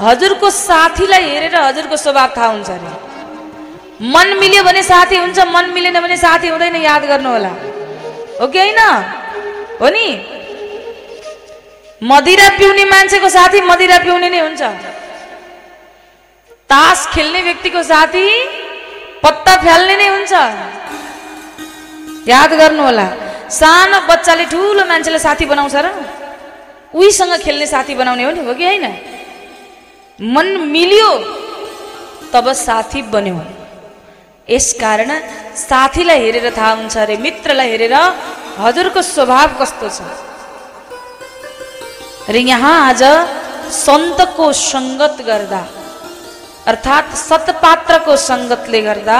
हजुरको 0.00 0.48
साथीलाई 0.50 1.24
हेरेर 1.30 1.54
हजुरको 1.56 1.96
स्वभाव 1.96 2.28
थाहा 2.36 2.48
हुन्छ 2.54 2.70
अरे। 2.70 2.90
मन 4.14 4.28
मिल्यो 4.40 4.62
भने 4.62 4.82
साथी 4.82 5.16
हुन्छ 5.16 5.38
मन 5.54 5.70
मिलेन 5.74 6.00
भने 6.00 6.16
साथी 6.16 6.48
हुँदैन 6.48 6.76
याद 6.82 7.04
गर्नु 7.04 7.30
होला 7.30 7.52
हो 8.40 8.46
कि 8.46 8.58
होइन? 8.58 8.80
हो 9.80 9.88
नि? 9.94 10.06
मदिरा 12.02 12.48
पिउने 12.58 12.84
मान्छेको 12.84 13.28
साथी 13.28 13.60
मदिरा 13.70 13.98
पिउने 14.06 14.28
नै 14.30 14.40
हुन्छ। 14.40 14.62
तास 16.70 17.06
खेल्ने 17.14 17.40
व्यक्तिको 17.42 17.82
साथी 17.82 18.26
पत्ता 19.24 19.56
फ्याल्ने 19.64 19.96
नै 19.96 20.08
हुन्छ। 20.14 20.32
याद 22.28 22.50
गर्नु 22.60 22.82
होला 22.82 23.06
सानो 23.50 23.98
बच्चाले 24.06 24.44
ठुलो 24.46 24.84
मान्छेलाई 24.86 25.22
साथी 25.26 25.44
बनाउँछ 25.50 25.74
र। 25.74 25.86
उहीसँग 26.94 27.32
खेल्ने 27.42 27.66
साथी 27.66 27.94
बनाउने 28.00 28.22
हो 28.24 28.30
नि 28.30 28.40
हो 28.46 28.54
कि 28.54 28.64
होइन? 28.64 28.86
मन 30.20 30.46
मिल्यो 30.74 31.10
तब 32.32 32.46
साथी 32.52 33.02
बन्यो। 33.12 33.38
यसकारण 34.48 35.10
साथीलाई 35.54 36.18
हेरेर 36.24 36.46
थाहा 36.56 36.72
हुन्छ 36.74 36.96
अरे 36.98 37.16
मित्रलाई 37.24 37.68
हेरेर 37.70 37.94
हजुरको 38.58 39.00
स्वभाव 39.14 39.48
कस्तो 39.60 39.88
छ। 39.96 39.98
र 42.34 42.36
यहाँ 42.50 42.74
आज 42.88 43.02
सन्तको 43.84 44.46
सङ्गत 44.52 45.16
गर्दा 45.28 45.62
अर्थात् 46.70 47.16
सतपात्रको 47.28 48.16
सङ्गतले 48.28 48.80
गर्दा 48.88 49.18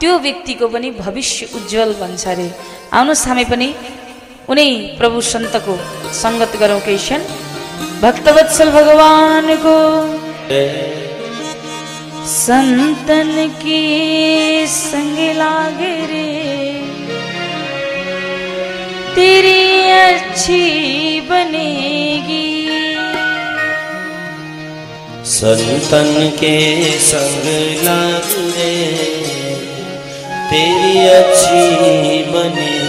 त्यो 0.00 0.12
व्यक्तिको 0.24 0.66
पनि 0.72 0.88
भविष्य 1.04 1.52
उज्जवल 1.56 1.92
बन्छ 2.00 2.24
अरे। 2.32 2.48
आउनुहोस् 2.96 3.26
हामी 3.28 3.44
पनि 3.52 3.68
उनै 4.48 4.68
प्रभु 4.98 5.18
सन्तको 5.32 5.74
सङ्गत 6.22 6.52
गरौँ 6.62 6.80
केही 6.86 6.98
क्षण 7.04 7.20
भक्तवत्सल 8.02 8.70
भगवान 8.70 9.46
को। 9.56 9.78
संतन 12.26 13.30
की 13.62 14.66
संग 14.66 15.18
लागरे 15.36 16.30
तेरी 19.14 19.90
अच्छी 19.92 20.64
बनेगी। 21.30 22.50
संतन 25.32 26.12
के 26.40 26.58
संग 27.08 27.46
लागरे 27.84 28.74
तेरी 30.50 31.08
अच्छी 31.08 32.22
बनेगी। 32.32 32.81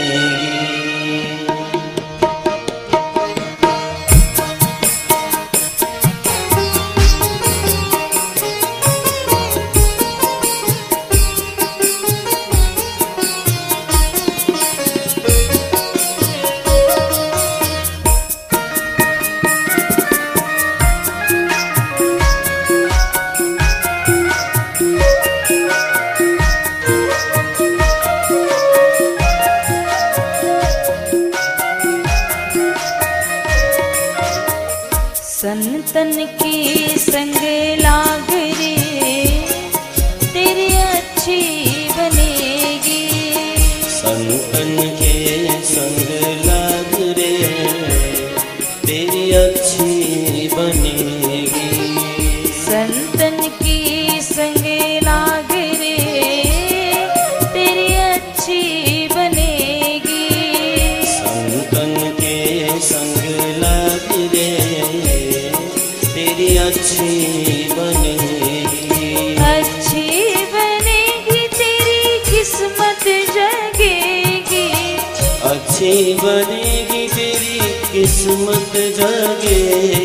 जगे। 78.76 80.03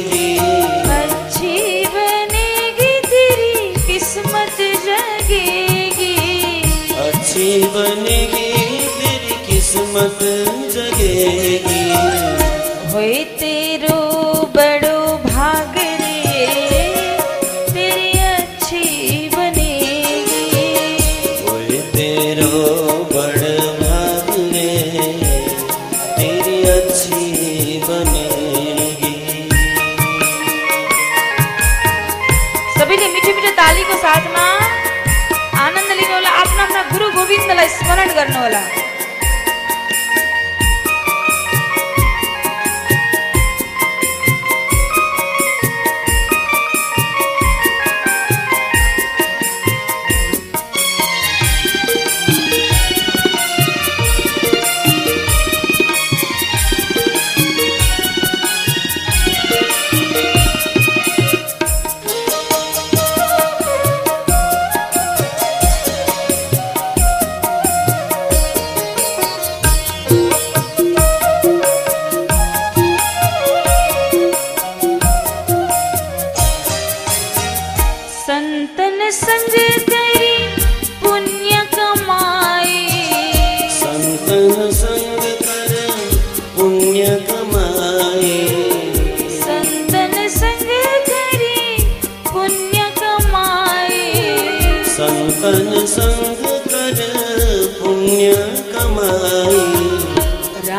करने 38.19 38.39
वाला। 38.39 38.78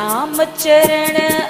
राम 0.10 0.44
चरण 0.44 1.49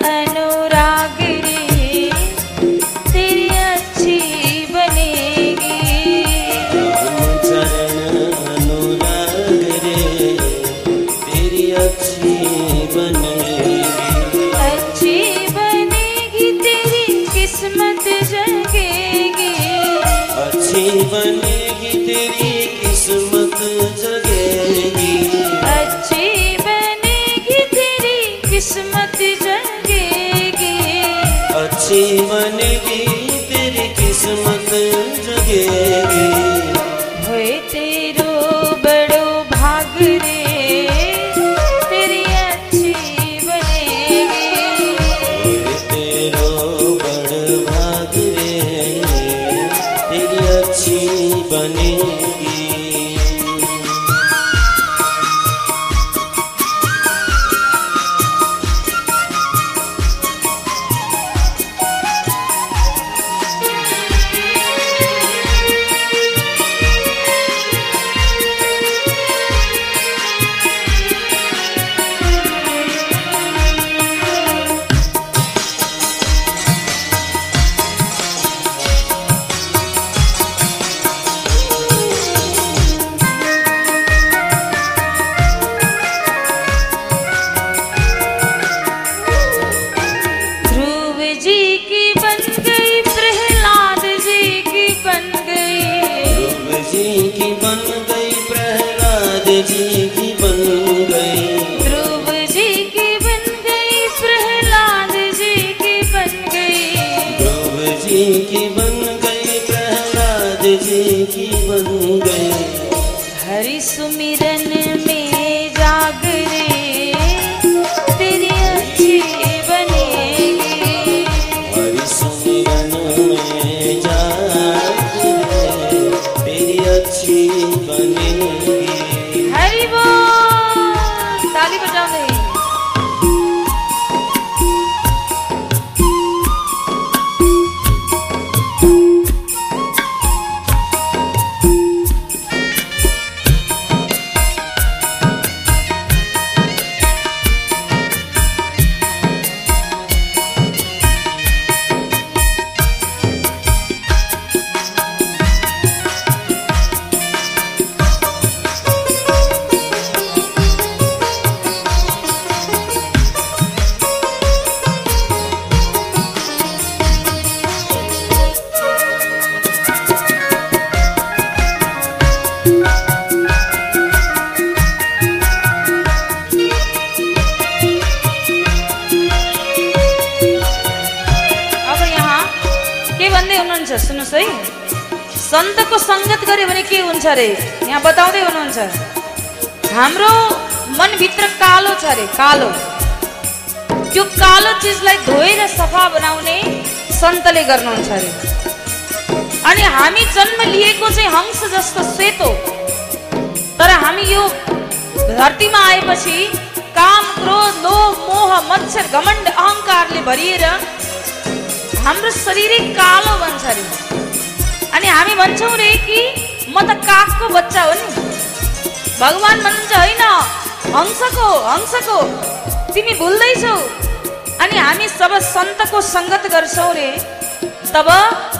yeah. 35.49 36.08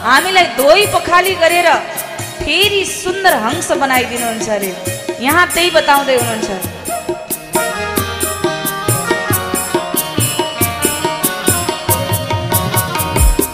हामीलाई 0.10 0.46
धोइ 0.58 0.86
पखाली 0.94 1.34
गरेर 1.42 1.68
फेरि 2.40 2.84
सुन्दर 2.92 3.34
हंस 3.44 3.72
बनाइदिनुहुन्छ 3.82 4.50
अरे। 4.50 4.72
यहाँ 5.26 5.46
त्यही 5.54 5.70
बताउँदै 5.72 6.16
हुनुहुन्छ। 6.18 6.50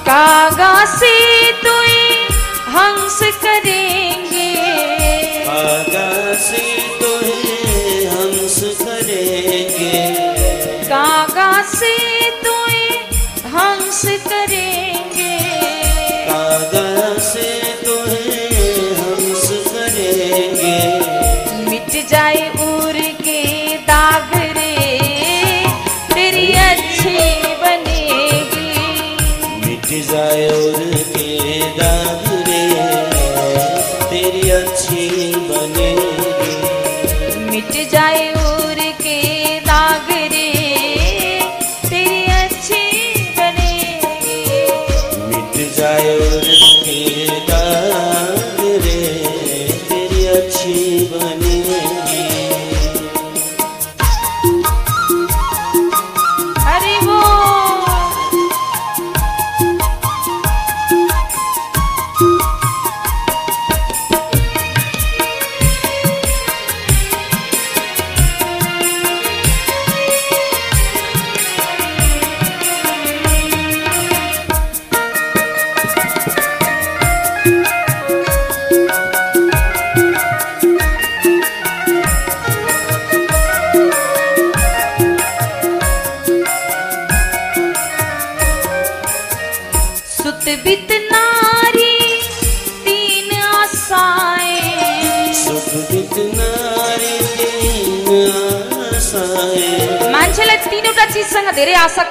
कागा 0.08 0.74
से 0.95 1.16
तुई 1.64 1.97
हंस 2.76 3.20
करेंगे 3.43 4.14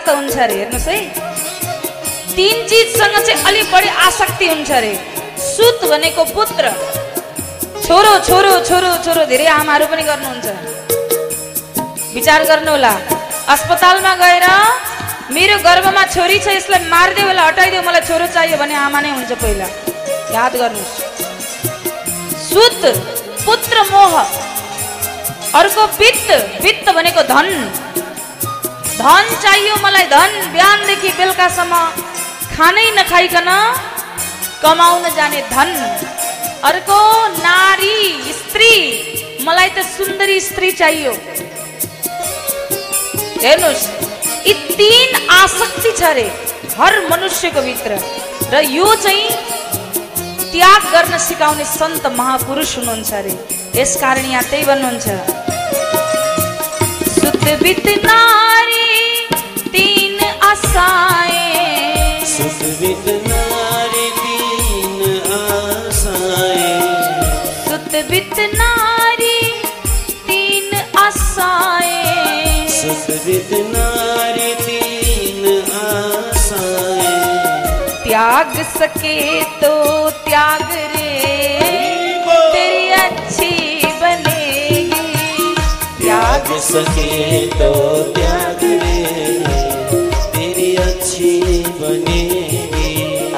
आसक्त 0.05 0.17
हुन्छ 0.21 0.37
अरे 0.37 0.55
हेर्नुहोस् 0.61 0.89
है। 0.89 0.97
तिन 2.37 2.57
चिजसँग 2.69 3.17
चाहिँ 3.25 3.41
अलिक 3.49 3.67
बढी 3.73 3.89
आसक्ति 3.89 4.47
हुन्छ 4.53 4.71
अरे। 4.71 4.93
सुत 5.41 5.81
भनेको 5.89 6.23
पुत्र। 6.37 6.65
छोरो 7.87 8.13
छोरो 8.29 8.53
छोरो 8.69 8.91
छोरो 9.05 9.23
धेरै 9.33 9.47
आमाहरू 9.61 9.87
पनि 9.89 10.03
गर्नुहुन्छ। 10.05 10.47
विचार 12.15 12.41
गर्नुहोला। 12.45 12.93
अस्पतालमा 13.49 14.13
गएर 14.21 14.47
मेरो 15.33 15.57
गर्भमा 15.65 16.05
छोरी 16.13 16.39
छ 16.45 16.47
यसलाई 16.53 16.85
मारिदेऊ 16.93 17.29
यसलाई 17.29 17.47
हटाइदेऊ 17.49 17.83
मलाई 17.89 18.03
छोरो 18.05 18.27
चाहियो 18.35 18.57
भने 18.61 18.75
आमा 18.85 19.01
नै 19.01 19.11
हुन्छ 19.17 19.33
पहिला। 19.41 19.69
याद 20.37 20.53
गर्नुहोस्। 20.61 20.93
सुत 22.53 22.81
पुत्र 23.47 23.77
मोह। 23.93 24.13
अर्को 25.61 25.83
वित्त 25.97 26.29
वित्त 26.61 26.87
भनेको 26.93 27.23
धन। 27.33 27.49
धन 29.05 29.27
चाहियो 29.41 29.75
मलाई 29.85 30.07
धन 30.11 30.31
बिहानदेखि 30.53 31.09
बेलुकासम्म 31.17 31.75
खानै 32.53 32.85
नखाइकन 32.99 33.49
कमाउन 34.63 35.05
जाने 35.17 35.41
धन। 35.51 35.71
अर्को 36.69 37.01
नारी 37.37 37.97
स्त्री 38.39 38.73
मलाई 39.47 39.69
त 39.77 39.85
सुन्दरी 39.89 40.39
स्त्री 40.41 40.71
चाहियो। 40.81 41.13
हेर्नुहोस् 43.45 43.85
यी 44.49 44.55
तिन 44.73 45.11
आसक्ति 45.37 45.93
छ 45.93 46.03
अरे 46.11 46.27
हर 46.81 46.93
मनुष्यको 47.11 47.61
भित्र। 47.69 48.01
र 48.53 48.65
यो 48.73 48.89
चाहिँ 49.05 49.29
त्याग 50.53 50.83
गर्न 50.95 51.19
सिकाउने 51.29 51.65
सन्त 51.77 52.07
महापुरुष 52.19 52.77
हुनुहुन्छ 52.79 53.13
अरे 53.21 53.37
यसकारण 53.81 54.25
यहाँ 54.33 54.45
त्यही 54.51 54.65
भन्नुहुन्छ। 54.65 55.07
सुत 57.15 57.45
आसाए। 60.55 62.25
सुतवित 62.25 63.23
नारी 63.29 64.11
दीन 64.11 65.23
आसाए। 65.33 66.81
सुतवित 67.69 68.39
नारी 68.39 69.63
दीन 70.29 70.99
आसाए। 70.99 72.69
सुतवित 72.69 73.49
नारी 73.53 74.55
दीन 74.55 75.63
आसाए। 75.75 77.17
त्याग 78.05 78.63
सके 78.79 79.45
तो 79.45 80.11
त्याग 80.11 80.73
रे। 80.73 81.11
तेरी 82.55 82.89
अच्छी 82.89 83.87
बनेगी। 83.87 85.55
त्याग 86.05 86.59
सके 86.61 87.47
तो 87.47 88.03
त्याग 88.03 88.59
रे। 88.63 89.44
बनेगी। 91.81 92.93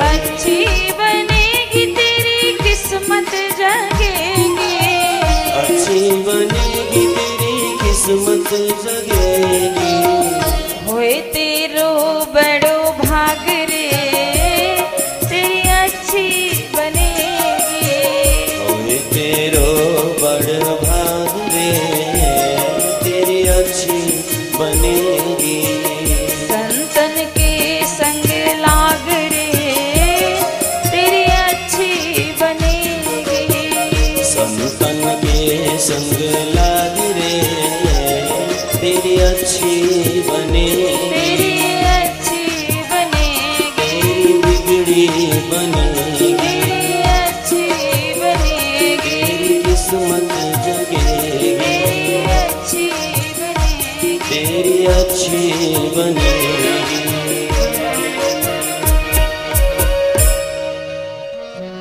अच्छी 0.07 0.65
बनेगी 0.99 1.85
तेरी 1.97 2.53
किस्मत 2.65 3.31
जगेगी। 3.61 4.77
अच्छी 5.61 6.01
बनेगी 6.27 7.05
तेरी 7.17 7.55
किस्मत 7.83 8.51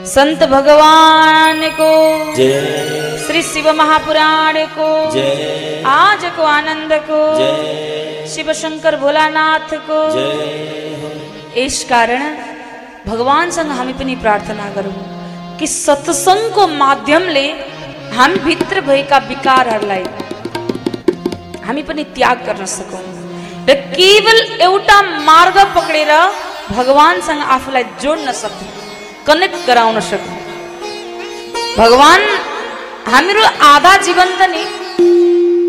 संत 0.08 0.44
भगवान 0.44 1.62
को 1.70 1.92
जय। 2.36 3.24
श्री 3.28 3.42
शिव 3.42 3.72
महापुराण 3.74 4.54
को 4.58 5.12
जय। 5.12 5.84
आज 5.86 6.26
को 6.38 6.44
आनंद 6.44 6.94
को 6.94 7.38
जय। 7.38 8.05
शिव 8.36 8.52
शंकर 8.54 8.96
भोलानाथ 9.00 9.70
को। 9.88 9.98
यस 11.58 11.78
कारण 11.90 12.24
भगवानसँग 13.06 13.70
हामी 13.78 13.94
पनि 14.00 14.16
प्रार्थना 14.24 14.66
गरौँ 14.76 14.96
कि 15.60 15.68
सत्सङ्गको 15.74 16.64
माध्यमले 16.82 17.46
हामी 18.16 18.40
भित्र 18.48 18.82
भएका 18.88 19.18
विकारहरूलाई 19.30 20.04
हामी 21.66 21.84
पनि 21.90 22.04
त्याग 22.16 22.38
गर्न 22.48 22.66
सकौँ। 22.78 23.04
र 23.70 23.74
केवल 23.96 24.40
एउटा 24.68 24.98
मार्ग 25.30 25.58
पक्रेर 25.78 26.12
भगवानसँग 26.78 27.42
आफूलाई 27.56 27.84
जोड्न 28.04 28.32
सकौँ 28.44 28.68
कनेक्ट 29.28 29.68
गराउन 29.68 30.00
सकौँ। 30.10 30.40
भगवान 31.78 32.22
हाम्रो 33.14 33.46
आधा 33.74 33.94
जीवन 34.08 34.30
त 34.40 34.50
नि 34.56 34.64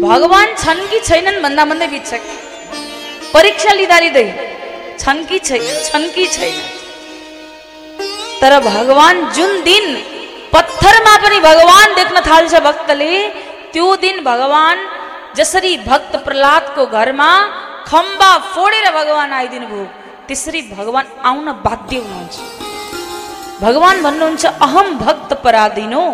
भगवान 0.02 0.48
छन् 0.64 0.88
कि 0.90 0.98
छैनन् 1.08 1.42
भन्दा 1.44 1.64
भन्दै 1.70 1.88
बित्छ 1.94 2.12
परीक्षा 3.35 3.72
लिँदा 3.81 3.99
लिँदै 4.05 4.27
छन् 5.01 5.24
कि 5.29 5.39
छैन 5.49 5.64
छन् 5.89 6.09
कि 6.14 6.27
छैन 6.37 6.57
तर 8.41 8.53
भगवान 8.70 9.16
जुन 9.37 9.53
दिन 9.68 9.87
पत्थरमा 10.55 11.14
पनि 11.22 11.39
भगवान 11.49 11.95
देख्न 11.99 12.20
थाल्छ 12.29 12.55
भक्तले 12.68 13.12
त्यो 13.72 13.87
दिन 14.05 14.16
भगवान 14.31 14.77
जसरी 15.39 15.72
भक्त 15.91 16.12
प्रहलादको 16.27 16.83
घरमा 16.99 17.31
खम्बा 17.91 18.31
फोडेर 18.53 18.87
भगवान 18.99 19.33
आइदिनु 19.41 19.66
भयो 19.72 19.85
त्यसरी 20.29 20.61
भगवान 20.77 21.07
आउन 21.31 21.47
बाध्य 21.66 21.97
हुनुहुन्छ 22.05 22.37
भगवान 23.64 24.03
भन्नुहुन्छ 24.07 24.45
अहम 24.66 24.89
भक्त 25.05 25.31
पराधिनो। 25.45 26.07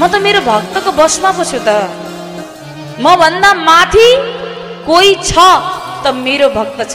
म 0.00 0.02
त 0.12 0.14
मेरो 0.24 0.40
भक्तको 0.50 0.90
बसमा 1.00 1.30
पो 1.36 1.44
छु 1.50 1.58
त। 1.66 1.68
म 3.04 3.06
भन्दा 3.22 3.50
माथि 3.68 4.08
कोही 4.88 5.12
छ। 5.28 5.32
त 6.04 6.14
मेरो 6.18 6.48
भक्त 6.58 6.80
छ 6.90 6.94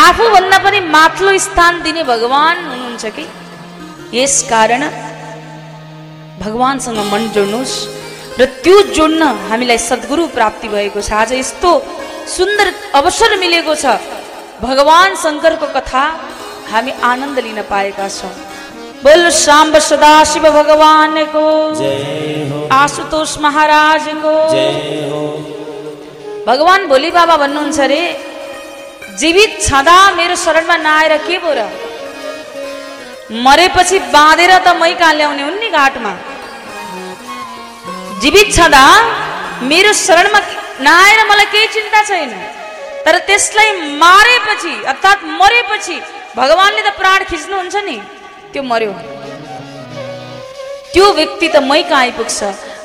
आफूभन्दा 0.00 0.58
पनि 0.64 0.80
माथिल्लो 0.88 1.32
स्थान 1.46 1.82
दिने 1.82 2.02
भगवान 2.06 2.56
हुनुहुन्छ 2.66 3.04
कि 3.16 3.24
यस 4.12 4.36
कारण 4.50 4.82
भगवानसँग 6.40 7.00
मन 7.12 7.28
जोड्नुहोस् 7.34 7.76
र 8.40 8.44
त्यो 8.60 8.76
जोड्न 8.96 9.22
हामीलाई 9.48 9.78
सद्गुरु 9.80 10.26
प्राप्ति 10.36 10.68
भएको 10.70 11.00
छ 11.00 11.12
आज 11.14 11.32
यस्तो 11.34 11.72
सुन्दर 12.30 12.72
अवसर 12.94 13.36
मिलेको 13.38 13.74
छ 13.76 13.98
भगवान 14.62 15.16
शङ्करको 15.16 15.66
कथा 15.76 16.04
हामी 16.70 16.92
आनन्द 17.04 17.38
लिन 17.40 17.60
पाएका 17.70 18.08
छौँ 18.10 18.32
बोल 19.04 19.28
साम्ब 19.36 19.78
सदाशिव 19.82 20.50
भगवानको 20.52 21.46
आशुतोष 22.74 23.38
महाराजको 23.40 24.34
जय 24.50 25.08
हो 25.12 25.59
भगवान 26.46 26.86
भोलि 26.90 27.10
बाबा 27.16 27.36
भन्नुहुन्छ 27.42 27.80
अरे 27.86 28.02
जीवित 29.20 29.52
छँदा 29.66 29.96
मेरो 30.18 30.36
शरणमा 30.44 30.76
नआएर 30.86 31.16
के 31.26 31.38
पो 31.44 31.50
र 31.56 31.60
मरेपछि 33.46 33.98
बाँधेर 34.14 34.52
त 34.66 34.68
मै 34.80 34.92
कहाँ 35.00 35.14
ल्याउने 35.18 35.42
हुन् 35.42 35.60
नि 35.62 35.68
घाटमा? 35.70 36.12
जीवित 38.22 38.48
छँदा 38.56 38.84
मेरो 39.70 39.92
शरणमा 40.06 40.40
नआएर 40.86 41.20
मलाई 41.30 41.46
केही 41.52 41.66
चिन्ता 41.74 42.00
छैन। 42.08 42.32
तर 43.04 43.18
त्यसलाई 43.28 43.70
मारेपछि 44.02 44.72
अर्थात् 44.92 45.28
मरेपछि 45.40 45.96
भगवान्ले 46.40 46.82
त 46.88 46.96
प्राण 47.00 47.20
खिच्नुहुन्छ 47.30 47.76
नि 47.88 47.96
त्यो 48.52 48.62
मर्यो। 48.70 48.92
त्यो 50.92 51.06
व्यक्ति 51.20 51.48
त 51.54 51.56
मै 51.70 51.82
कहाँ 51.90 52.00
आइपुग्छ? 52.00 52.38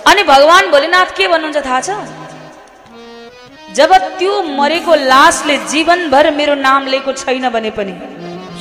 अनि 0.10 0.22
भगवान् 0.34 0.72
भोलेनाथ 0.76 1.10
के 1.18 1.28
भन्नुहुन्छ 1.34 1.66
थाहा 1.66 1.82
छ? 1.88 1.90
जब 3.78 3.92
त्यो 4.20 4.34
मरेको 4.60 4.94
लासले 5.12 5.56
जीवनभर 5.72 6.26
मेरो 6.40 6.56
नाम 6.68 6.82
लिएको 6.92 7.12
छैन 7.22 7.46
भने 7.56 7.72
पनि। 7.78 7.94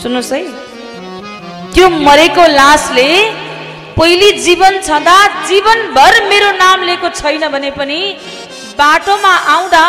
सुन्नुहोस् 0.02 0.32
है। 0.32 0.40
त्यो 1.74 1.86
मरेको 2.06 2.44
लासले 2.58 3.08
पहिले 3.98 4.28
जीवन 4.46 4.74
छँदा 4.82 5.16
जीवनभर 5.48 6.12
मेरो 6.30 6.50
नाम 6.62 6.78
लिएको 6.88 7.08
छैन 7.20 7.42
भने 7.54 7.70
पनि 7.78 8.00
बाटोमा 8.78 9.34
आउँदा 9.54 9.84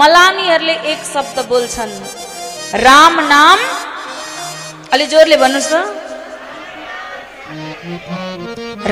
मलामीहरूले 0.00 0.76
एक 0.92 1.00
शब्द 1.12 1.36
बोल्छन् 1.50 1.94
राम 2.86 3.14
नाम? 3.34 3.58
अलि 4.92 5.04
जोरले 5.12 5.36
भन्नुहोस् 5.42 5.70
त। 5.72 5.74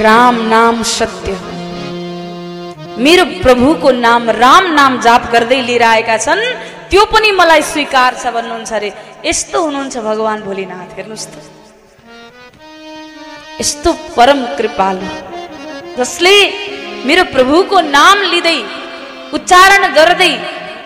राम 0.07 0.35
नाम 0.55 0.75
सत्य 0.97 1.31
मेरो 3.05 3.25
प्रभुको 3.45 3.91
नाम 4.07 4.23
राम 4.45 4.65
नाम 4.79 4.93
जाप 5.07 5.23
गर्दै 5.33 5.61
लिएर 5.69 5.83
आएका 5.83 6.17
छन्। 6.27 6.43
त्यो 6.91 7.03
पनि 7.13 7.31
मलाई 7.41 7.63
स्वीकार 7.73 8.11
छ 8.21 8.25
भन्नुहुन्छ 8.37 8.73
अरे 8.79 8.91
यस्तो 9.25 9.59
हुनुहुन्छ 9.65 9.97
भगवान् 10.09 10.45
भोलिनाथ 10.49 10.91
हेर्नुहोस् 10.99 11.29
त। 11.33 11.35
यस्तो 13.61 13.91
परम 14.17 14.41
कृपालु। 14.59 15.07
जसले 15.99 16.35
मेरो 17.09 17.25
प्रभुको 17.35 17.77
नाम 17.97 18.17
लिँदै 18.33 18.59
उच्चारण 19.37 19.83
गर्दै 19.99 20.33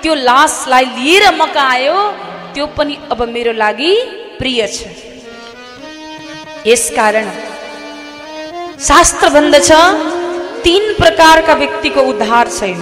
त्यो 0.02 0.14
लासलाई 0.28 0.84
लिएर 0.96 1.24
मका 1.40 1.64
आयो 1.74 1.98
त्यो 2.54 2.66
पनि 2.76 2.94
अब 3.12 3.20
मेरो 3.34 3.52
लागि 3.62 3.92
प्रिय 4.38 4.60
छ। 4.74 4.78
यसकारण 6.70 7.26
शास्त्र 8.88 9.26
भन्दछ 9.34 9.70
तीन 10.64 10.84
प्रकारका 10.98 11.54
व्यक्तिको 11.62 12.00
उद्धार 12.10 12.48
छैन 12.58 12.78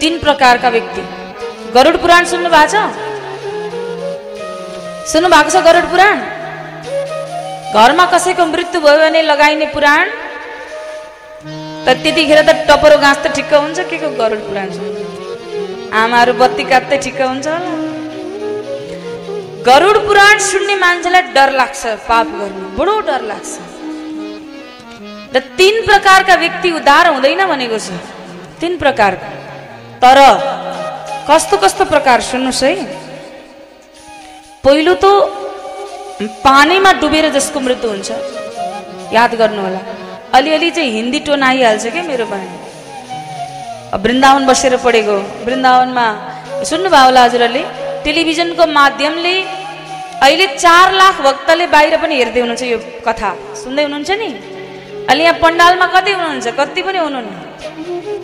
तीन 0.00 0.18
प्रकारका 0.24 0.68
व्यक्ति। 0.76 1.02
गरुड 1.74 1.96
पुराण 2.02 2.22
सुन्नु 2.32 2.50
भएको 2.50 2.68
छ 2.72 2.74
सुन्नु 5.12 5.28
भएको 5.34 5.50
छ 5.50 5.56
गरुड 5.66 5.86
पुराण। 5.92 6.16
घरमा 7.74 8.04
कसैको 8.12 8.44
मृत्यु 8.46 8.80
भयो 8.86 8.98
भने 9.02 9.22
लगाइने 9.22 9.66
पुराण। 9.74 10.04
त 11.86 11.88
त्यतिखेर 12.02 12.40
त 12.48 12.50
टपरो 12.68 12.96
घाँस 13.04 13.18
त 13.24 13.34
ठिक्क 13.36 13.52
हुन्छ 13.54 13.78
के 13.90 13.96
को 14.02 14.08
गरुड 14.22 14.42
पुराण 14.48 14.68
सुन्नु? 14.76 15.00
आमाहरू 16.02 16.32
बत्ती 16.42 16.64
काट्दै 16.70 16.98
ठिक्क 17.04 17.20
हुन्छ 17.22 17.46
गरुड 19.68 19.96
पुराण 20.06 20.34
सुन्ने 20.50 20.74
मान्छेलाई 20.84 21.22
डर 21.36 21.50
लाग्छ 21.60 21.82
पाप 22.08 22.26
गर्नु। 22.38 22.66
बडो 22.78 22.94
डर 23.08 23.22
लाग्छ। 23.32 23.52
र 25.36 25.40
तीन 25.58 25.74
प्रकारका 25.86 26.34
व्यक्ति 26.42 26.68
उद्धार 26.72 27.06
हुँदैन 27.12 27.40
भनेको 27.46 27.78
छ। 27.78 27.88
तीन 28.60 28.72
प्रकारका। 28.82 29.28
तर 30.02 30.18
कस्तो 31.28 31.56
कस्तो 31.64 31.84
प्रकार 31.92 32.20
सुन्नुहोस् 32.24 32.62
है। 32.64 32.72
पहिलो 34.64 34.94
त 34.96 35.04
पानीमा 36.44 36.92
डुबेर 37.02 37.28
जसको 37.36 37.60
मृत्यु 37.60 37.90
हुन्छ। 37.90 38.10
याद 39.12 39.34
गर्नु 39.40 39.60
होला 39.66 39.80
अलिअलि 40.36 40.70
चाहिँ 40.76 40.90
हिन्दी 40.96 41.20
टोन 41.26 41.42
आइहाल्छ 41.42 41.84
क्या 41.92 42.02
मेरो 42.08 42.26
पनि 42.32 42.48
वृन्दावन 44.04 44.42
बसेर 44.46 44.76
पढेको। 44.86 45.16
वृन्दावनमा 45.46 46.06
सुन्नुभयो 46.70 47.04
होला 47.04 47.20
हजुरहरूले। 47.26 47.62
टेलिभिजनको 48.04 48.64
माध्यमले 48.78 49.34
अहिले 50.24 50.46
चार 50.64 50.86
लाख 51.00 51.14
भक्तले 51.28 51.66
बाहिर 51.74 51.94
पनि 52.02 52.14
हेर्दै 52.20 52.40
हुनुहुन्छ 52.40 52.62
यो 52.72 52.78
कथा। 53.06 53.30
सुन्दै 53.62 53.82
हुनुहुन्छ 53.86 54.10
नि? 54.22 54.30
अहिले 55.08 55.24
यहाँ 55.24 55.38
पण्डालमा 55.42 55.86
कति 55.94 56.10
हुनुहुन्छ? 56.12 56.46
कति 56.60 56.80
पनि 56.82 56.98
हुनुहुन्न। 56.98 57.34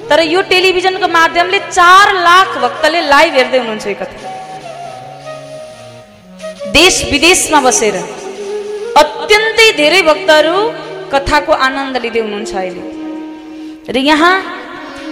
तर 0.09 0.19
यो 0.27 0.41
टेलिभिजनको 0.51 1.09
माध्यमले 1.09 1.59
चार 1.71 2.07
लाख 2.27 2.49
भक्तले 2.65 3.01
लाइभ 3.09 3.33
हेर्दै 3.35 3.59
हुनुहुन्छ 3.59 3.87
यो 3.87 3.95
कथा। 4.03 4.19
देश 6.73 6.95
विदेशमा 7.13 7.61
बसेर 7.61 7.97
अत्यन्तै 9.03 9.69
धेरै 9.77 10.01
भक्तहरू 10.03 10.57
कथाको 11.13 11.53
आनन्द 11.67 11.97
लिँदै 12.05 12.21
हुनुहुन्छ 12.21 12.53
अहिले। 12.55 12.83
र 13.89 13.97
यहाँ 14.11 14.35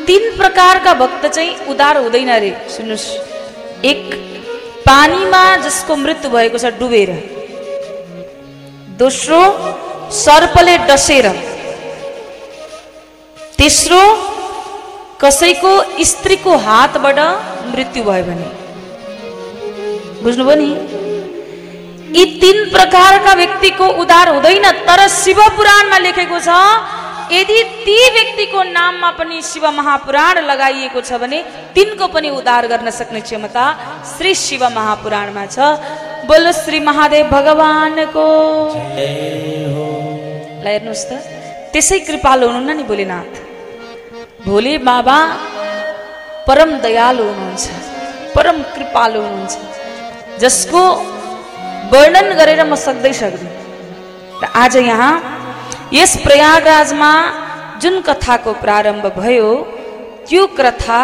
तिन 0.07 0.23
प्रकारका 0.37 0.93
भक्त 0.95 1.23
चाहिँ 1.27 1.53
उदार 1.71 1.97
हुँदैन 2.05 2.31
अरे। 2.31 2.51
सुन्नुहोस्। 2.77 3.07
एक 3.85 4.03
पानीमा 4.87 5.45
जसको 5.65 5.93
मृत्यु 5.97 6.29
भएको 6.31 6.59
छ 6.59 6.67
डुबेर। 6.81 7.11
दोस्रो 8.99 9.41
सर्पले 10.25 10.77
डसेर। 10.89 11.27
तेस्रो 13.61 14.03
कसैको 15.23 15.71
स्त्रीको 16.11 16.53
हातबाट 16.67 17.19
मृत्यु 17.73 18.03
भयो 18.05 18.25
भने। 18.29 18.47
बुझ्नुभयो 20.25 20.57
नि? 20.61 20.69
यी 22.17 22.25
तिन 22.41 22.57
प्रकारका 22.75 23.33
व्यक्तिको 23.41 23.87
उद्धार 24.03 24.29
हुँदैन 24.35 24.67
तर 24.87 25.01
शिव 25.17 25.41
पुराणमा 25.57 25.99
लेखेको 26.07 26.39
छ 26.47 26.49
यदि 27.37 27.59
ती 27.85 27.99
व्यक्तिको 28.17 28.63
नाममा 28.77 29.11
पनि 29.19 29.37
शिव 29.51 29.65
महापुराण 29.79 30.35
लगाइएको 30.51 31.01
छ 31.09 31.21
भने 31.21 31.39
तिनको 31.77 32.07
पनि 32.15 32.29
उद्धार 32.41 32.67
गर्न 32.73 32.89
सक्ने 32.91 33.21
क्षमता 33.29 33.65
श्री 34.13 34.33
शिव 34.45 34.65
महापुराणमा 34.79 35.45
छ। 35.47 35.59
बोलो 36.25 36.53
श्री 36.63 36.81
महादेव 36.89 37.29
भगवानको। 37.37 38.27
ल 40.65 40.67
हेर्नुहोस् 40.67 41.07
त 41.11 41.13
त्यसै 41.73 41.99
कृपालु 42.09 42.47
हुनुहुन्न 42.49 42.77
नि 42.79 42.85
भोलेनाथ 42.91 43.50
भोले 44.47 44.75
बाबा 44.89 45.17
परम 46.47 46.71
दयालु 46.85 47.25
हुनुहुन्छ 47.31 47.65
परम 48.35 48.59
कृपालु 48.75 49.21
हुनुहुन्छ। 49.25 49.55
जसको 50.43 50.83
वर्णन 51.93 52.29
गरेर 52.39 52.61
म 52.65 52.75
सक्दै 52.87 53.13
सक्दिनँ। 53.21 53.53
र 54.43 54.45
आज 54.63 54.77
यहाँ 54.91 55.13
यस 55.93 56.13
प्रयागराजमा 56.25 57.13
जुन 57.83 58.01
कथाको 58.09 58.53
प्रारम्भ 58.65 59.05
भयो 59.21 59.51
त्यो 60.29 60.47
कथा 60.59 61.03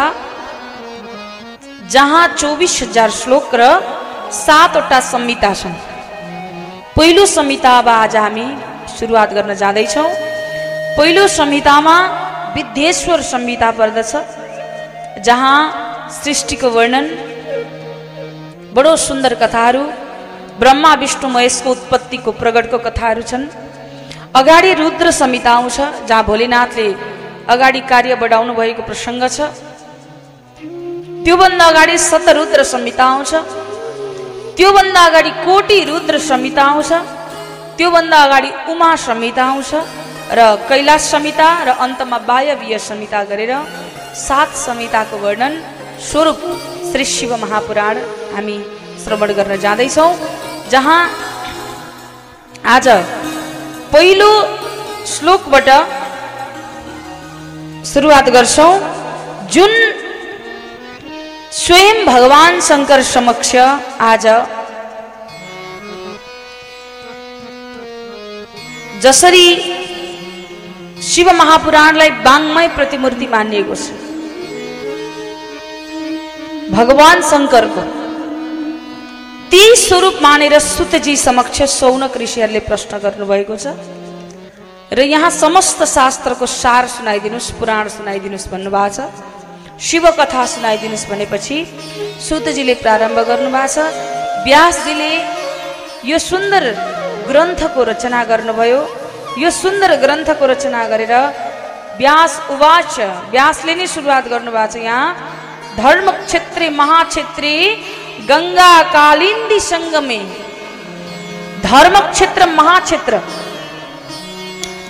जहाँ 1.93 2.25
चौबिस 2.41 2.73
हजार 2.83 3.09
श्लोक 3.21 3.49
र 3.53 3.63
सातवटा 4.43 4.99
संहिता 5.13 5.51
छन्। 5.61 5.75
पहिलो 6.97 7.25
संहिता 7.37 7.71
अब 7.79 7.89
आज 8.01 8.15
हामी 8.17 8.47
सुरुवात 8.97 9.29
गर्न 9.37 9.53
जाँदैछौँ। 9.61 10.09
पहिलो 10.97 11.27
संहितामा 11.39 11.97
विद्येश्वर 12.57 13.21
संहिता 13.31 13.69
पर्दछ 13.79 14.11
जहाँ 15.25 15.57
सृष्टिको 16.13 16.69
वर्णन 16.75 17.05
बडो 18.75 18.95
सुन्दर 19.07 19.33
कथाहरू 19.41 19.83
ब्रह्मा 20.61 20.93
विष्णु 21.01 21.27
महेशको 21.35 21.69
उत्पत्तिको 21.71 22.31
प्रगटको 22.41 22.77
कथाहरू 22.87 23.21
छन्। 23.31 23.45
अगाडि 24.39 24.71
रुद्र 24.81 25.11
संहिता 25.11 25.51
आउँछ 25.51 25.77
जहाँ 26.07 26.23
भोलेनाथले 26.29 26.87
अगाडि 27.53 27.81
कार्य 27.91 28.15
बढाउनु 28.21 28.53
भएको 28.59 28.81
प्रसङ्ग 28.89 29.23
छ। 29.35 29.39
त्योभन्दा 31.25 31.65
अगाडि 31.71 31.95
शतरुद्र 32.09 32.63
संहिता 32.73 33.05
आउँछ। 33.13 33.31
त्योभन्दा 34.57 35.01
अगाडि 35.09 35.31
कोटि 35.45 35.77
रुद्र 35.89 36.15
संहिता 36.29 36.63
आउँछ। 36.71 36.91
त्योभन्दा 37.77 38.17
अगाडि 38.25 38.49
उमा 38.71 38.91
संहिता 39.07 39.43
आउँछ। 39.45 39.71
र 40.29 40.39
कैलाश 40.69 41.01
संहिता 41.11 41.49
र 41.63 41.69
अन्तमा 41.79 42.17
वायवीय 42.27 42.77
संहिता 42.79 43.23
गरेर 43.29 43.51
सात 44.17 44.49
संहिताको 44.57 45.17
वर्णन 45.17 45.53
स्वरूप 46.03 46.41
श्री 46.89 47.05
शिव 47.07 47.35
महापुराण 47.37 47.97
हामी 48.33 48.57
श्रवण 49.03 49.31
गर्न 49.37 49.55
जाँदैछौँ 49.63 50.11
जहाँ 50.71 50.99
आज 52.67 52.87
पहिलो 53.93 54.31
श्लोकबाट 55.13 55.69
सुरुवात 57.87 58.29
गर्छौँ 58.35 58.71
जुन 59.53 59.73
स्वयं 61.57 62.05
भगवान 62.05 62.59
शङ्कर 62.61 63.01
समक्ष 63.05 63.55
आज 64.03 64.25
जसरी 69.01 69.47
शिव 71.07 71.27
महापुराणलाई 71.33 72.09
बाङ्मय 72.25 72.67
प्रतिमूर्ति 72.77 73.27
मानिएको 73.33 73.75
छ। 73.75 73.85
भगवान 76.71 77.17
शङ्करको 77.31 77.83
ती 79.51 79.61
स्वरूप 79.83 80.17
मानेर 80.21 80.53
सुतजी 80.59 81.15
समक्ष 81.17 81.61
सौनक 81.79 82.17
ऋषिहरूले 82.23 82.61
प्रश्न 82.67 82.97
गर्नुभएको 83.05 83.55
छ। 83.55 83.65
र 84.91 84.99
यहाँ 85.13 85.31
समस्त 85.43 85.79
शास्त्रको 85.95 86.45
सार 86.45 86.83
सुनाइदिनुहोस् 86.97 87.55
पुराण 87.59 87.87
सुनाइदिनुहोस् 87.95 88.51
भन्नुभएको 88.51 88.91
छ। 88.95 88.99
शिव 89.87 90.03
कथा 90.19 90.43
सुनाइदिनुहोस् 90.55 91.09
भनेपछि 91.11 91.57
सुतजीले 92.27 92.75
प्रारम्भ 92.83 93.17
गर्नुभएको 93.31 93.73
छ। 93.73 93.77
व्यासजीले 94.43 95.11
यो 96.11 96.17
सुन्दर 96.29 96.63
ग्रन्थको 97.31 97.81
रचना 97.91 98.23
गर्नुभयो। 98.31 98.79
यो 99.41 99.49
सुन्दर 99.53 99.91
ग्रन्थको 100.03 100.45
रचना 100.51 100.81
गरेर 100.91 101.13
व्यास 101.99 102.33
उवाच, 102.53 102.93
व्यासले 103.33 103.73
नै 103.75 103.87
सुरुवात 103.87 104.25
गर्नुभएको 104.33 104.71
छ 104.73 104.75
यहाँ। 104.87 105.05
धर्म 105.77 106.07
क्षेत्री 106.25 106.67
महाक्षेत्री 106.81 107.53
गङ्गा 108.29 108.73
कालिन्दी 108.97 109.59
सङ्गमे। 109.71 110.19
धर्म 111.69 111.95
क्षेत्र 112.13 112.41
महाक्षेत्र। 112.59 113.13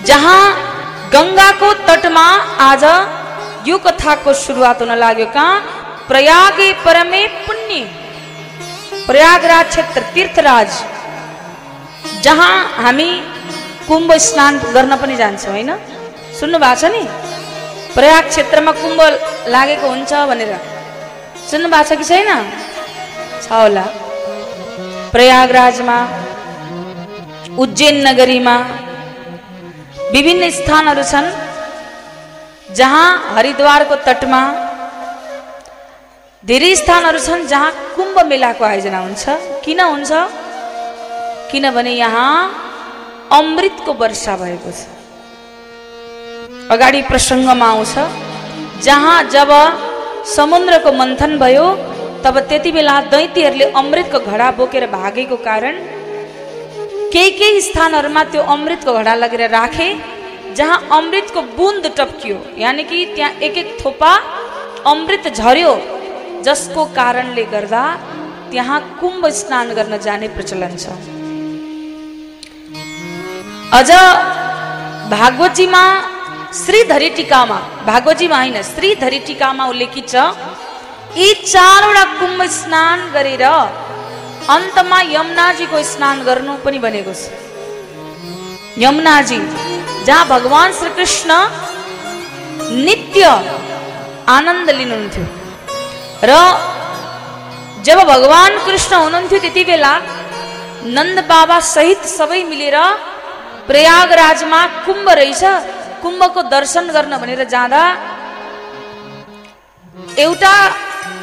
जहाँ 0.08 0.42
गङ्गाको 1.14 1.68
तटमा 1.88 2.26
आज 2.70 2.84
यो 3.68 3.76
कथाको 3.86 4.32
सुरुवात 4.44 4.80
हुन 4.82 4.92
लाग्यो 5.04 5.26
कहाँ? 5.36 5.54
प्रयागे 6.08 6.68
परमे 6.84 7.22
पुण्य। 7.46 7.80
प्रयागराज 9.08 9.66
क्षेत्र 9.68 10.00
तीर्थराज। 10.14 10.70
जहाँ 12.24 12.54
हामी 12.76 13.10
कुम्भ 13.88 14.10
स्नान 14.28 14.52
गर्न 14.74 14.92
पनि 15.00 15.16
जान्छौँ 15.16 15.52
होइन? 15.52 15.70
सुन्नु 16.38 16.58
भएको 16.64 16.80
छ 16.80 16.84
नि? 16.94 17.02
प्रयाग 17.96 18.24
क्षेत्रमा 18.28 18.72
कुम्भ 18.82 19.00
लागेको 19.54 19.86
हुन्छ 19.88 20.12
भनेर। 20.30 20.52
सुन्नु 21.50 21.68
भएको 21.72 21.88
छ 21.88 21.98
कि 22.00 22.04
छैन? 22.10 22.30
छ 23.44 23.46
होला। 23.52 23.84
प्रयागराजमा 25.12 25.98
उज्जैन 27.62 27.96
नगरीमा 28.06 28.56
विभिन्न 30.12 30.42
स्थानहरू 30.58 31.02
छन् 31.12 31.28
जहाँ 32.78 33.08
हरिद्वारको 33.34 33.96
तटमा 34.06 34.42
धेरै 36.44 36.72
स्थानहरू 36.76 37.18
छन् 37.26 37.48
जहाँ 37.52 37.70
कुम्भ 37.96 38.16
मेलाको 38.30 38.64
आयोजना 38.64 38.98
हुन्छ। 39.06 39.24
किन 39.64 39.80
हुन्छ? 39.80 40.12
किनभने 41.50 41.92
यहाँ 42.04 42.32
अमृतको 43.32 43.92
वर्षा 44.00 44.34
भएको 44.36 44.70
छ। 44.70 44.80
अगाडि 46.72 47.00
प्रसङ्गमा 47.10 47.68
आउँछ 47.74 47.94
जहाँ 48.86 49.18
जब 49.34 49.50
समुद्रको 50.36 50.90
मन्थन 50.92 51.32
भयो 51.38 51.66
तब 52.24 52.38
त्यति 52.48 52.70
बेला 52.72 53.00
दैतीहरूले 53.12 53.66
अमृतको 53.80 54.18
घडा 54.30 54.48
बोकेर 54.58 54.86
भागेको 54.90 55.36
कारण 55.48 55.74
केही 57.12 57.30
केही 57.38 57.60
स्थानहरूमा 57.68 58.22
त्यो 58.32 58.42
अमृतको 58.54 58.92
घडा 59.00 59.14
लगेर 59.14 59.42
राखे 59.50 59.88
जहाँ 60.56 60.78
अमृतको 60.98 61.40
बुन्द 61.58 61.84
टप्कियो। 61.98 62.36
यानि 62.58 62.82
कि 62.90 63.04
त्यहाँ 63.14 63.32
एक 63.46 63.56
एक 63.58 63.68
थोपा 63.84 64.12
अमृत 64.92 65.24
झर्यो 65.34 65.74
जसको 66.46 66.84
कारणले 66.96 67.44
गर्दा 67.54 67.84
त्यहाँ 68.50 68.80
कुम्भ 69.00 69.26
स्नान 69.40 69.66
गर्न 69.78 69.96
जाने 70.06 70.28
प्रचलन 70.36 70.76
छ। 70.76 70.86
अझ 73.76 73.90
भागवतजीमा 75.12 75.82
श्रीधरी 76.60 77.08
टिकामा 77.16 77.56
भागवतजीमा 77.88 78.36
होइन 78.42 78.56
श्रीधरी 78.68 79.18
टिकामा 79.28 79.64
उल्लेखित 79.72 80.08
छ 80.12 80.14
यी 81.20 81.26
चारवटा 81.52 82.04
कुम्भ 82.20 82.40
स्नान 82.58 82.98
गरेर 83.14 83.44
अन्तमा 84.54 85.00
यमुनाजीको 85.16 85.82
स्नान 85.90 86.16
गर्नु 86.28 86.54
पनि 86.64 86.78
भनेको 86.84 87.12
छ। 87.20 87.28
यमुनाजी 88.84 89.38
जहाँ 90.06 90.24
भगवान् 90.32 90.76
श्रीकृष्ण 90.78 91.30
नित्य 92.86 93.24
आनन्द 94.36 94.68
लिनुहुन्थ्यो 94.80 95.26
र 96.30 96.32
जब 97.86 97.98
भगवान् 98.14 98.62
कृष्ण 98.66 98.92
हुनुहुन्थ्यो 99.04 99.38
त्यति 99.44 99.64
बेला 99.70 99.92
नन्द 100.96 101.18
बाबा 101.34 101.60
सहित 101.74 102.02
सबै 102.16 102.42
मिलेर 102.54 102.78
प्रयागराजमा 103.68 104.60
कुम्भ 104.86 105.08
रहेछ। 105.20 105.42
कुम्भको 106.02 106.40
दर्शन 106.54 106.84
गर्न 106.96 107.12
भनेर 107.22 107.42
जाँदा 107.54 107.82
एउटा 110.24 110.54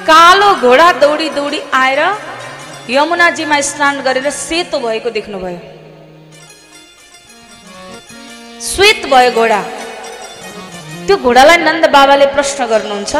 कालो 0.10 0.50
घोडा 0.66 0.90
दौडी 1.04 1.30
दौडी 1.38 1.60
आएर 1.84 2.02
यमुनाजीमा 2.90 3.58
स्नान 3.70 3.96
गरेर 4.06 4.30
सेतो 4.30 4.78
भएको 4.86 5.10
देख्नुभयो। 5.18 5.60
श्वेत 8.70 9.02
भयो 9.14 9.32
घोडा। 9.40 9.62
त्यो 11.06 11.16
घोडालाई 11.26 11.58
नन्द 11.68 11.86
बाबाले 11.98 12.26
प्रश्न 12.36 12.60
गर्नुहुन्छ 12.74 13.14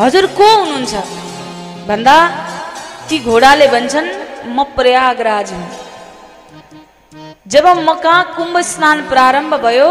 हजुर 0.00 0.26
को 0.38 0.46
हुनुहुन्छ? 0.60 0.94
भन्दा 1.88 2.16
ती 3.08 3.16
घोडाले 3.30 3.66
भन्छन् 3.74 4.08
म 4.56 4.56
प्रयागराज 4.76 5.48
हुँ। 5.52 5.85
जब 7.46 7.66
म 7.78 7.92
कहाँ 8.02 8.34
कुम्भ 8.36 8.58
स्नान 8.66 9.00
प्रारम्भ 9.08 9.54
भयो 9.62 9.90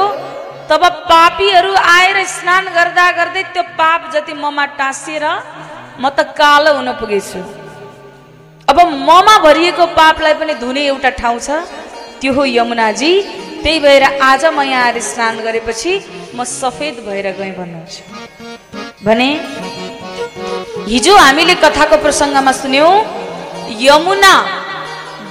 तब 0.70 0.84
पापीहरू 1.10 1.72
आएर 1.92 2.18
स्नान 2.28 2.66
गर्दा 2.76 3.06
गर्दै 3.18 3.44
त्यो 3.56 3.64
पाप 3.80 4.12
जति 4.14 4.34
ममा 4.36 4.66
टाँसिएर 4.80 5.26
म 6.02 6.10
त 6.12 6.36
कालो 6.36 6.72
हुन 6.76 6.90
पुगेछु। 7.00 7.40
अब 8.68 8.78
ममा 9.08 9.38
भरिएको 9.48 9.86
पापलाई 9.96 10.34
पनि 10.36 10.54
धुने 10.60 10.84
एउटा 10.86 11.10
ठाउँ 11.16 11.40
छ। 11.40 11.50
त्यो 12.20 12.34
हो 12.36 12.44
यमुनाजी। 12.46 13.12
त्यही 13.64 13.80
भएर 13.80 14.04
आज 14.04 14.46
म 14.52 14.62
यहाँ 14.62 14.84
आएर 14.86 15.00
स्नान 15.00 15.40
गरेपछि 15.48 15.94
म 16.36 16.44
सफेद 16.44 16.96
भएर 17.08 17.28
गएँ 17.40 17.56
भन्नुहुन्छ। 17.56 17.96
भने 19.08 19.30
हिजो 20.92 21.14
हामीले 21.18 21.56
कथाको 21.64 21.98
प्रसङ्गमा 22.04 22.52
सुन्यौँ 22.52 22.94
यमुना 23.88 24.34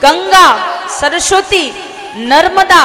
गङ्गा 0.05 0.47
सरस्वती 1.01 1.65
नर्मदा 2.17 2.83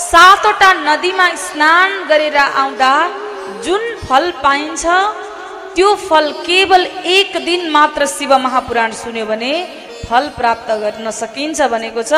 सातवटा 0.00 0.72
नदीमा 0.72 1.28
स्नान 1.36 1.90
गरेर 2.08 2.36
आउँदा 2.36 2.92
जुन 3.64 3.82
फल 4.04 4.30
पाइन्छ 4.42 4.84
त्यो 5.74 5.94
फल 6.08 6.30
केवल 6.46 6.86
एक 7.16 7.36
दिन 7.44 7.68
मात्र 7.70 8.06
शिव 8.06 8.32
महापुराण 8.44 8.92
सुन्यो 9.00 9.26
भने 9.26 9.52
फल 10.08 10.28
प्राप्त 10.36 10.70
गर्न 10.82 11.10
सकिन्छ 11.20 11.60
भनेको 11.72 12.02
छ। 12.02 12.12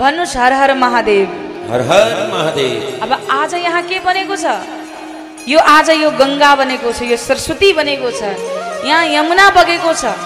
भन्नुहोस् 0.00 0.36
हर 0.36 0.52
हर 0.60 0.72
महादेव। 0.84 1.26
हर 1.70 1.80
हर 1.90 2.08
महादेव। 2.32 3.02
अब 3.04 3.12
आज 3.30 3.54
यहाँ 3.54 3.82
के 3.88 3.98
बनेको 4.08 4.36
छ? 4.36 4.44
यो 5.48 5.58
आज 5.58 5.90
यो 6.02 6.10
गङ्गा 6.20 6.54
बनेको 6.60 6.92
छ 6.92 7.02
यो 7.12 7.16
सरस्वती 7.16 7.72
बनेको 7.80 8.10
छ 8.10 8.22
यहाँ 8.88 9.04
यमुना 9.16 9.46
बगेको 9.58 9.92
छ। 10.00 10.16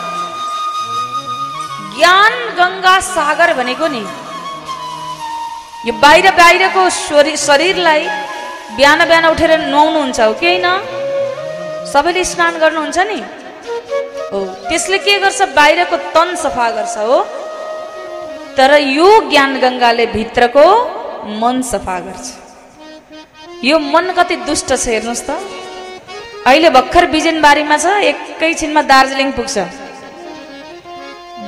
ज्ञान 1.98 2.32
गङ्गा 2.60 2.94
सागर 3.10 3.54
भनेको 3.58 3.88
नि। 3.88 4.04
यो 5.86 5.92
बाहिर 6.02 6.26
बाहिरको 6.38 6.82
शरीर 6.90 7.36
शरीरलाई 7.38 8.02
बिहान 8.76 9.00
बिहान 9.08 9.24
उठेर 9.26 9.52
नुहाउनुहुन्छ 9.72 10.18
हो 10.20 10.32
कि 10.40 10.46
होइन 10.46 10.66
सबैले 11.92 12.24
स्नान 12.30 12.54
गर्नुहुन्छ 12.62 12.98
नि? 13.10 13.18
हो 14.30 14.38
त्यसले 14.68 14.98
के 15.06 15.14
गर्छ? 15.24 15.40
बाहिरको 15.58 15.96
तन 16.14 16.34
सफा 16.42 16.66
गर्छ 16.76 16.96
हो। 16.98 17.18
तर 18.56 18.70
यो 18.98 19.08
ज्ञान 19.30 19.52
गङ्गाले 19.62 20.06
भित्रको 20.16 20.66
मन 21.42 21.62
सफा 21.72 21.96
गर्छ। 22.06 22.26
यो 23.70 23.78
मन 23.78 24.06
कति 24.18 24.36
दुष्ट 24.50 24.68
छ 24.74 24.84
हेर्नुहोस् 24.90 25.26
त। 25.28 25.30
अहिले 26.50 26.68
भर्खर 26.76 27.04
बिजनबारीमा 27.14 27.76
छ 27.78 27.86
एकैछिनमा 28.10 28.82
दार्जिलिङ 28.92 29.28
पुग्छ। 29.38 29.56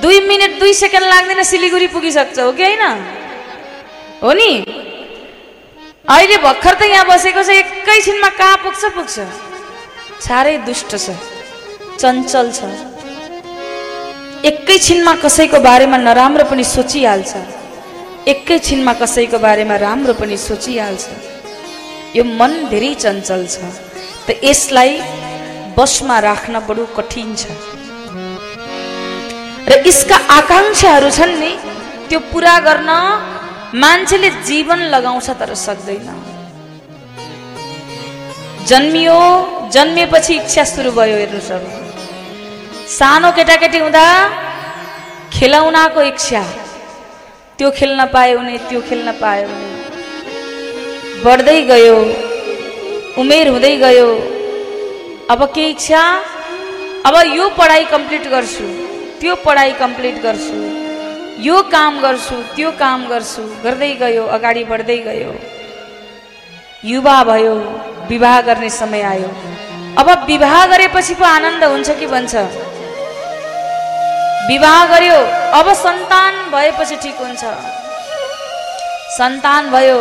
दुई 0.02 0.18
मिनट 0.30 0.58
दुई 0.62 0.72
सेकेन्ड 0.86 1.06
लाग्दैन 1.14 1.42
सिलिगुडी 1.52 1.88
पुगिसक्छ 1.94 2.38
हो 2.38 2.52
कि 2.54 2.64
होइन 2.64 2.84
हो 4.22 4.32
नि? 4.32 4.50
अहिले 6.10 6.36
भर्खर 6.42 6.74
त 6.74 6.82
यहाँ 6.90 7.06
बसेको 7.06 7.42
छ 7.46 7.50
एकैछिनमा 7.62 8.28
कहाँ 8.38 8.56
पुग्छ 8.62 8.82
पुग्छ? 8.96 9.16
साह्रै 10.26 10.56
दुष्ट 10.66 10.90
छ 10.96 11.14
चञ्चल 12.00 12.46
छ। 12.56 12.60
एकैछिनमा 14.50 15.14
कसैको 15.22 15.58
बारेमा 15.68 15.96
नराम्रो 16.06 16.44
पनि 16.50 16.64
सोचिहाल्छ। 16.64 17.32
एकैछिनमा 18.32 18.92
कसैको 19.02 19.38
बारेमा 19.46 19.76
राम्रो 19.86 20.14
पनि 20.18 20.36
सोचिहाल्छ। 20.48 21.06
यो 22.18 22.24
मन 22.40 22.52
धेरै 22.74 22.92
चञ्चल 23.04 23.42
छ 23.54 23.56
त 24.26 24.28
यसलाई 24.42 24.92
बसमा 25.78 26.18
राख्न 26.28 26.54
बडो 26.66 26.84
कठिन 26.98 27.28
छ। 27.38 27.54
र 29.70 29.72
यसका 29.86 30.16
आकाङ्क्षाहरू 30.38 31.10
छन् 31.18 31.38
नि 31.38 31.52
त्यो 32.08 32.18
पुरा 32.32 32.56
गर्न 32.66 32.90
मान्छेले 33.74 34.30
जीवन 34.48 34.80
लगाउँछ 34.94 35.28
तर 35.40 35.54
सक्दैन। 35.54 36.08
जन्मियो 38.68 39.18
जन्मिएपछि 39.72 40.34
इच्छा 40.34 40.64
सुरु 40.64 40.90
भयो 40.92 41.16
हेर्नुहोस् 41.16 42.88
सानो 42.88 43.28
केटाकेटी 43.36 43.78
हुँदा 43.78 44.04
खेलौनाको 45.34 46.02
इच्छा। 46.02 46.42
त्यो 47.58 47.70
खेल्न 47.78 48.00
पायो 48.14 48.38
भने 48.38 48.58
त्यो 48.68 48.80
खेल्न 48.88 49.12
पायो 49.20 49.46
भने 49.48 49.68
बढ्दै 51.24 51.60
गयो 51.70 51.96
उमेर 53.20 53.48
हुँदै 53.48 53.76
गयो। 53.84 54.08
अब 55.30 55.40
के 55.54 55.68
इच्छा? 55.70 56.02
अब 57.06 57.14
यो 57.36 57.48
पढाइ 57.58 57.84
कम्प्लिट 57.92 58.24
गर्छु। 58.30 58.66
त्यो 59.20 59.34
पढाइ 59.44 59.72
कम्प्लिट 59.82 60.22
गर्छु। 60.22 60.77
यो 61.46 61.56
काम 61.72 62.00
गर्छु 62.02 62.36
त्यो 62.54 62.70
काम 62.78 63.00
गर्छु 63.08 63.42
गर्दै 63.64 63.90
गयो 64.00 64.24
अगाडि 64.36 64.62
बढ्दै 64.70 64.96
गयो। 65.08 65.32
युवा 66.84 67.16
भयो 67.28 67.54
विवाह 68.10 68.40
गर्ने 68.48 68.70
समय 68.78 69.02
आयो। 69.12 69.28
अब 70.00 70.08
विवाह 70.30 70.54
गरेपछि 70.72 71.14
पो 71.20 71.24
आनन्द 71.24 71.64
हुन्छ 71.64 71.88
कि 72.00 72.06
भन्छ 72.14 72.34
विवाह 74.50 74.78
गर्यो 74.92 75.18
अब 75.58 75.66
सन्तान 75.84 76.34
भएपछि 76.52 76.96
ठिक 77.02 77.16
हुन्छ। 77.22 77.44
सन्तान 79.18 79.70
भयो 79.70 79.98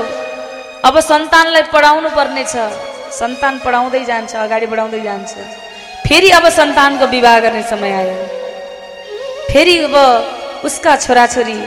अब 0.88 1.00
सन्तानलाई 1.12 1.64
पढाउनु 1.74 2.10
पर्ने 2.18 2.44
छ 2.54 2.66
सन्तान 3.20 3.60
पढाउँदै 3.66 4.04
जान्छ 4.10 4.36
अगाडि 4.46 4.68
बढाउँदै 4.74 5.02
जान्छ। 5.08 5.32
फेरि 6.08 6.30
अब 6.40 6.50
सन्तानको 6.60 7.06
विवाह 7.16 7.40
गर्ने 7.46 7.64
समय 7.70 7.92
आयो। 8.02 8.18
फेरि 9.52 9.78
अब 9.86 9.96
उसका 10.66 10.96
छोराछोरी। 11.06 11.58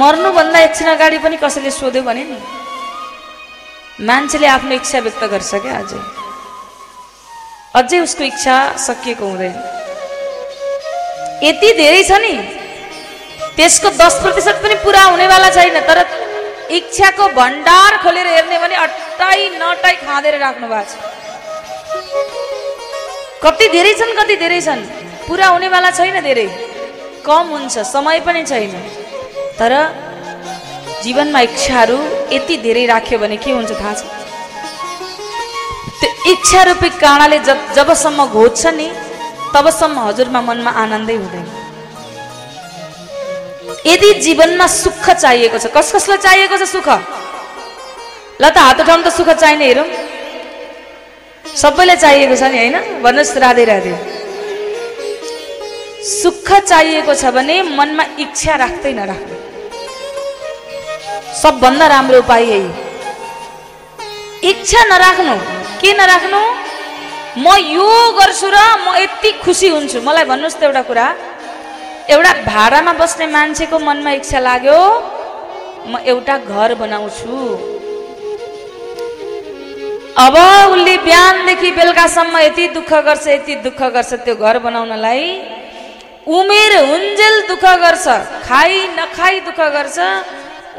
मर्नुभन्दा 0.00 0.58
एकछिन 0.60 0.88
अगाडि 0.88 1.18
पनि 1.18 1.36
कसैले 1.36 1.70
सोध्यो 1.70 2.02
भने 2.02 2.24
नि? 2.24 2.38
मान्छेले 4.00 4.46
आफ्नो 4.46 4.74
इच्छा 4.74 4.98
व्यक्त 5.06 5.22
गर्छ 5.32 5.54
क्या 5.64 5.76
अझै। 5.78 6.00
अझै 7.78 7.98
उसको 8.00 8.24
इच्छा 8.24 8.56
सकिएको 8.86 9.24
हुँदैन। 9.26 9.54
यति 11.42 11.68
धेरै 11.80 12.02
छ 12.02 12.12
नि। 12.24 12.34
त्यसको 13.56 13.88
दस 14.02 14.14
प्रतिशत 14.22 14.56
पनि 14.62 14.74
पुरा 14.84 15.02
हुनेवाला 15.04 15.48
छैन 15.56 15.78
तर 15.88 15.98
इच्छाको 16.70 17.24
भण्डार 17.38 17.92
खोलेर 18.02 18.26
हेर्ने 18.26 18.58
भने 18.58 18.74
अट्टाइ 18.84 19.40
नटाइ 19.60 19.94
खाँदेर 20.04 20.34
राख्नु 20.38 20.66
भएको 20.68 20.90
छ। 20.90 20.92
कति 23.44 23.66
धेरै 23.68 23.92
छन् 23.94 24.16
कति 24.18 24.36
धेरै 24.42 24.60
छन्। 24.60 24.82
पुरा 25.28 25.46
हुनेवाला 25.54 25.90
छैन 25.90 26.20
धेरै। 26.22 26.46
कम 27.26 27.44
हुन्छ 27.54 27.74
समय 27.94 28.20
पनि 28.26 28.42
छैन। 28.50 28.72
तर 29.58 29.72
जीवनमा 31.04 31.40
इच्छाहरू 31.46 31.98
यति 32.32 32.56
धेरै 32.64 32.84
राख्यो 32.86 33.18
भने 33.18 33.36
के 33.36 33.50
हुन्छ 33.52 33.72
थाहा 33.80 33.92
छ? 33.94 34.02
त्यो 36.00 36.08
इच्छा 36.32 36.60
रूपी 36.68 36.88
काँडाले 37.02 37.38
जब 37.48 37.58
जबसम्म 37.76 38.26
घोज्छ 38.26 38.62
नि 38.78 38.88
तबसम्म 39.54 39.96
हजुरमा 40.06 40.40
मनमा 40.48 40.70
आनन्दै 40.82 41.16
हुँदैन। 41.20 41.46
यदि 43.86 44.10
जीवनमा 44.24 44.66
सुख 44.80 45.06
चाहिएको 45.22 45.58
छ 45.58 45.66
कस 45.76 45.92
कसलाई 45.96 46.18
चाहिएको 46.26 46.56
छ 46.56 46.64
सुख? 46.74 46.88
ल 48.40 48.44
त 48.50 48.56
हात 48.58 48.80
उठाउनु 48.80 49.04
त 49.04 49.12
सुख 49.12 49.28
चाहिने 49.42 49.64
हेरौँ। 49.70 49.88
सबैलाई 51.62 51.96
चाहिएको 52.04 52.34
छ 52.40 52.42
नि 52.50 52.58
होइन? 52.58 52.76
भन्नुहोस् 53.04 53.36
राधे 53.44 53.64
राधे। 53.70 53.92
सुख 56.04 56.48
चाहिएको 56.70 57.12
छ 57.20 57.24
भने 57.34 57.56
मनमा 57.76 58.04
इच्छा 58.24 58.54
राख्दै 58.62 58.92
नराख्नु 59.00 59.36
सबभन्दा 61.42 61.86
राम्रो 61.94 62.18
उपाय 62.24 62.42
यही। 62.50 62.68
इच्छा 64.50 64.80
नराख्नु। 64.90 65.34
के 65.80 65.90
नराख्नु? 66.00 66.40
म 67.44 67.46
यो 67.76 67.88
गर्छु 68.18 68.48
र 68.54 68.56
म 68.84 68.86
यति 69.00 69.30
खुसी 69.44 69.68
हुन्छु। 69.74 69.98
मलाई 70.06 70.24
भन्नुहोस् 70.30 70.58
त 70.60 70.62
एउटा 70.68 70.82
कुरा। 70.88 71.06
एउटा 72.14 72.32
भाडामा 72.52 72.92
बस्ने 73.00 73.26
मान्छेको 73.34 73.76
मनमा 73.88 74.10
इच्छा 74.20 74.38
लाग्यो 74.48 74.80
म 75.88 75.92
एउटा 76.12 76.36
घर 76.52 76.70
बनाउँछु। 76.82 77.32
अब 80.24 80.34
उसले 80.74 80.94
बिहानदेखि 81.06 81.68
बेलुकासम्म 81.78 82.34
यति 82.46 82.64
दुःख 82.76 82.92
गर्छ 83.08 83.26
यति 83.36 83.54
दुःख 83.66 83.80
गर्छ 83.94 84.12
त्यो 84.24 84.34
घर 84.36 84.56
बनाउनलाई। 84.66 85.24
उमेर 86.26 86.72
हुन्जेल 86.80 87.34
दुःख 87.48 87.64
गर्छ 87.84 88.06
खाइ 88.48 88.72
नखाइ 88.96 89.40
दुःख 89.46 89.60
गर्छ। 89.76 89.98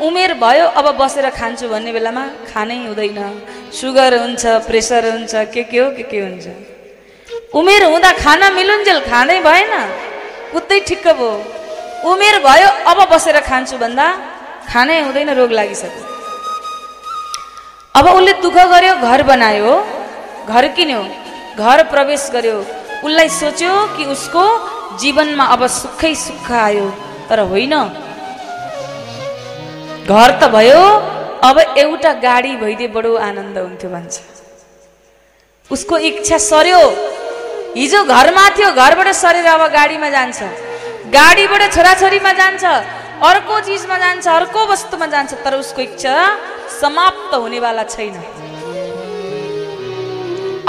उमेर 0.02 0.34
भयो 0.42 0.66
अब 0.74 0.88
बसेर 0.98 1.30
खान्छु 1.38 1.68
भन्ने 1.70 1.92
बेलामा 1.94 2.24
खानै 2.50 2.78
हुँदैन। 2.86 3.20
सुगर 3.72 4.14
हुन्छ 4.22 4.44
प्रेसर 4.68 5.04
हुन्छ 5.14 5.34
के 5.54 5.64
के 5.70 5.78
हो 5.80 5.90
के 5.98 6.04
के 6.10 6.20
हुन्छ। 6.20 6.46
उमेर 7.54 7.84
हुँदा 7.84 8.12
खाना 8.24 8.50
मिलुन्जेल 8.58 9.00
खाँदै 9.06 9.40
भएन। 9.46 9.74
उतै 10.58 10.80
ठिक्क 10.88 11.08
भयो। 11.14 11.32
उमेर 12.10 12.36
भयो 12.42 12.70
अब 12.90 13.00
बसेर 13.14 13.40
खान्छु 13.46 13.78
भन्दा 13.78 14.08
खानै 14.72 15.00
हुँदैन 15.06 15.30
रोग 15.40 15.52
लागिसक्यो। 15.52 16.04
अब 17.96 18.06
उसले 18.18 18.34
दुःख 18.42 18.58
गर्यो 18.74 18.94
घर 18.98 19.22
बनायो। 19.30 19.74
घर 20.50 20.68
किन्यो 20.76 21.02
घर 21.62 21.78
प्रवेश 21.94 22.24
गर्यो। 22.34 22.58
उसलाई 23.06 23.30
सोच्यो 23.30 23.74
कि 23.96 24.04
उसको 24.14 24.44
जीवनमा 25.02 25.46
अब 25.56 25.62
सुखै 25.80 26.14
सुख 26.26 26.48
आयो। 26.68 26.88
तर 27.30 27.40
होइन। 27.52 27.74
घर 30.10 30.30
त 30.40 30.44
भयो। 30.56 30.84
अब 31.50 31.58
एउटा 31.78 32.12
गाडी 32.26 32.54
भइदिए 32.64 32.88
बडो 32.96 33.12
आनन्द 33.28 33.58
हुन्थ्यो 33.58 33.90
भन्छ 33.90 34.14
उसको 35.72 35.96
इच्छा 36.10 36.38
सर्यो 36.52 36.82
हिजो 37.76 38.00
घरमा 38.16 38.46
थियो। 38.58 38.70
घरबाट 38.82 39.10
सरेर 39.22 39.48
अब 39.54 39.64
गाडीमा 39.78 40.10
जान्छ। 40.16 40.40
गाडीबाट 41.16 41.64
छोराछोरीमा 41.76 42.32
जान्छ। 42.42 42.64
अर्को 43.30 43.56
चिजमा 43.68 43.98
जान्छ। 44.04 44.26
अर्को 44.28 44.60
वस्तुमा 44.72 45.08
जान्छ। 45.14 45.32
तर 45.46 45.54
उसको 45.62 45.82
इच्छा 45.82 46.14
समाप्त 46.82 47.32
हुनेवाला 47.44 47.84
छैन। 47.94 48.16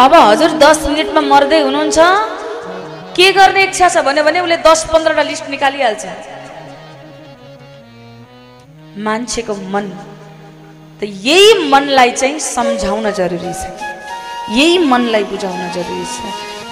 अब 0.05 0.13
हजुर 0.29 0.51
दस 0.65 0.79
मिनटमा 0.93 1.23
मर्दै 1.33 1.61
हुनुहुन्छ। 1.67 1.99
के 3.17 3.27
गर्ने 3.33 3.63
इच्छा 3.65 3.89
छ 3.89 3.97
भन्यो 4.07 4.23
भने 4.25 4.41
उसले 4.45 4.57
दस 4.61 4.81
पन्ध्रवटा 4.93 5.23
लिस्ट 5.31 5.49
निकालिहाल्छ। 5.49 6.05
मान्छेको 9.07 9.55
मन 9.73 9.87
त 11.01 11.09
यही 11.29 11.69
मनलाई 11.73 12.11
चाहिँ 12.21 12.39
सम्झाउन 12.41 13.11
जरुरी 13.19 13.53
छ। 13.61 13.65
यही 14.59 14.77
मनलाई 14.93 15.25
बुझाउन 15.33 15.63
जरुरी 15.77 16.07
छ। 16.13 16.17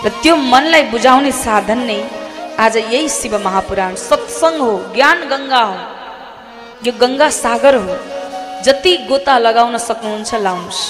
र 0.05 0.09
त्यो 0.22 0.34
मनलाई 0.53 0.82
बुझाउने 0.92 1.32
साधन 1.45 1.80
नै 1.88 2.01
आज 2.64 2.76
यही 2.76 3.09
शिव 3.09 3.34
महापुराण। 3.47 3.95
सत्सङ्ग 4.09 4.61
हो 4.66 4.72
ज्ञान 4.95 5.18
गङ्गा 5.32 5.62
हो। 5.68 5.76
यो 6.86 6.92
गङ्गा 7.03 7.28
सागर 7.42 7.74
हो। 7.84 7.97
जति 8.64 8.92
गोता 9.09 9.34
लगाउन 9.47 9.76
सक्नुहुन्छ 9.88 10.30
लाउनुहोस्। 10.45 10.80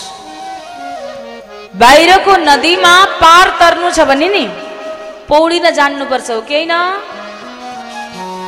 बाहिरको 1.80 2.32
नदीमा 2.50 2.94
पार 3.22 3.46
तर्नु 3.60 3.88
छ 3.96 4.06
भने 4.10 4.28
नि 4.34 4.44
पौडिन 5.28 5.66
जान्नुपर्छ 5.78 6.30
हो 6.30 6.40
कि 6.48 6.54
होइन 6.54 6.72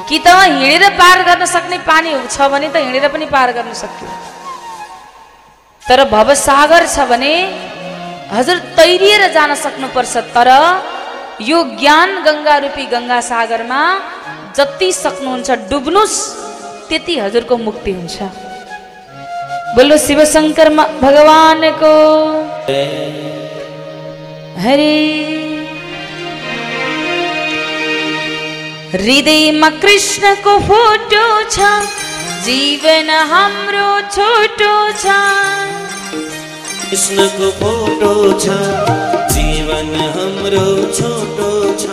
कि 0.09 0.18
त 0.24 0.29
हिँडेर 0.29 0.85
पार 0.99 1.18
गर्न 1.29 1.45
सक्ने 1.55 1.79
पानी 1.91 2.11
छ 2.31 2.37
भने 2.53 2.68
त 2.74 2.77
हिँडेर 2.85 3.07
पनि 3.14 3.27
पार 3.35 3.49
गर्न 3.57 3.72
सक्यो। 3.83 4.09
तर 5.83 6.01
भवसागर 6.11 6.87
छ 6.87 6.97
भने 7.11 7.35
हजुर 8.33 8.59
तैरिएर 8.77 9.22
जान 9.35 9.55
सक्नुपर्छ 9.64 10.14
तर 10.37 10.49
यो 11.51 11.59
ज्ञान 11.81 12.11
गङ्गा 12.27 12.57
रूपी 12.64 12.85
गङ्गा 12.95 13.18
सागरमा 13.31 13.81
जति 14.57 14.89
सक्नुहुन्छ 15.03 15.49
डुब्नुहोस् 15.70 16.18
त्यति 16.89 17.14
हजुरको 17.18 17.57
मुक्ति 17.66 17.93
हुन्छ। 17.99 18.16
बोलो 19.77 19.97
शिवशङ्कर 20.07 20.68
भगवानको। 21.03 21.95
हरे। 24.64 24.95
हृदयमा 29.01 29.69
कृष्णको 29.83 30.53
फोटो 30.67 31.25
छ 31.55 31.65
जीवन 32.45 33.11
हाम्रो 33.31 33.89
छोटो 34.15 34.71
छ। 35.03 35.17
कृष्णको 36.91 37.51
फोटो 37.59 38.13
छ 38.45 38.57
जीवन 39.35 39.93
हाम्रो 40.17 40.65
छोटो 40.99 41.51
छ। 41.83 41.85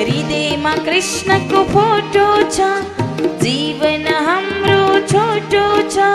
हृदयमा 0.00 0.74
कृष्णको 0.88 1.64
फोटो 1.72 2.28
छ 2.56 2.68
जीवन 3.46 4.06
हाम्रो 4.28 4.84
छोटो 5.12 5.66
छ। 5.96 6.12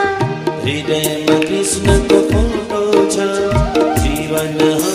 हृदयमा 0.63 1.39
कृष्णको 1.49 2.21
फोटो 2.31 2.83
छ 3.15 3.31
जीवन 4.05 4.57
हाम्रो 4.61 4.69
छोटो 4.69 4.90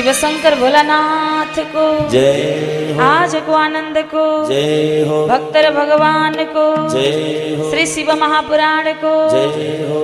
शिवशङ्कर 0.00 0.54
भोलानाथको 0.60 1.82
जय 2.08 2.92
हो। 2.96 3.00
आजको 3.04 3.52
आनन्दको 3.54 4.22
जय 4.48 5.04
हो। 5.08 5.16
भक्त 5.30 5.56
र 5.64 5.70
भगवानको 5.76 6.64
जय 6.94 7.56
हो। 7.58 7.64
श्री 7.70 7.84
शिव 7.86 8.08
महापुराणको 8.22 9.12
जय 9.32 9.74
हो। 9.88 10.00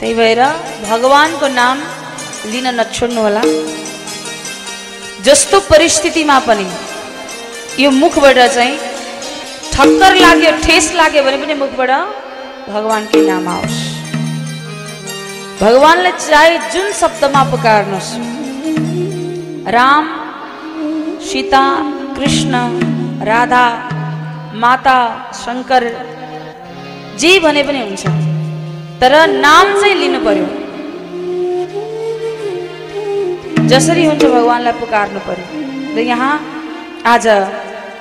त्यही 0.00 0.14
भएर 0.20 0.40
भगवानको 0.90 1.48
नाम 1.60 1.78
लिन 2.52 2.68
नछोड्नुहोला 2.80 3.44
जस्तो 5.24 5.60
परिस्थितिमा 5.72 6.38
पनि 6.48 6.68
यो 7.82 7.90
मुखबाट 8.02 8.38
चाहिँ 8.56 8.76
ठक्कर 9.72 10.12
लाग्यो 10.26 10.52
ठेस 10.66 10.92
लाग्यो 11.00 11.22
भने 11.24 11.38
पनि 11.44 11.54
मुखबाट 11.64 11.90
भगवानकै 12.68 13.26
नाम 13.32 13.48
आओस्। 13.56 13.81
भगवानलाई 15.60 16.12
चाहे 16.28 16.56
जुन 16.72 16.86
शब्दमा 17.00 17.42
पुकार्नुहोस्। 17.50 18.10
राम 19.76 20.04
सीता 21.28 21.64
कृष्ण 22.16 22.52
राधा 23.30 23.64
माता 24.62 24.98
शङ्कर 25.42 25.82
जे 27.20 27.32
भने 27.44 27.62
पनि 27.68 27.80
हुन्छ। 27.86 28.04
तर 29.00 29.12
नाम 29.46 29.66
चाहिँ 29.80 29.94
लिनु 30.02 30.20
पर्यो। 30.26 30.46
जसरी 33.72 34.02
हुन्छ 34.06 34.22
भगवान्लाई 34.36 34.74
पुकार्नु 34.82 35.20
पर्यो। 35.28 35.46
र 35.96 35.98
यहाँ 36.12 36.34
आज 37.14 37.26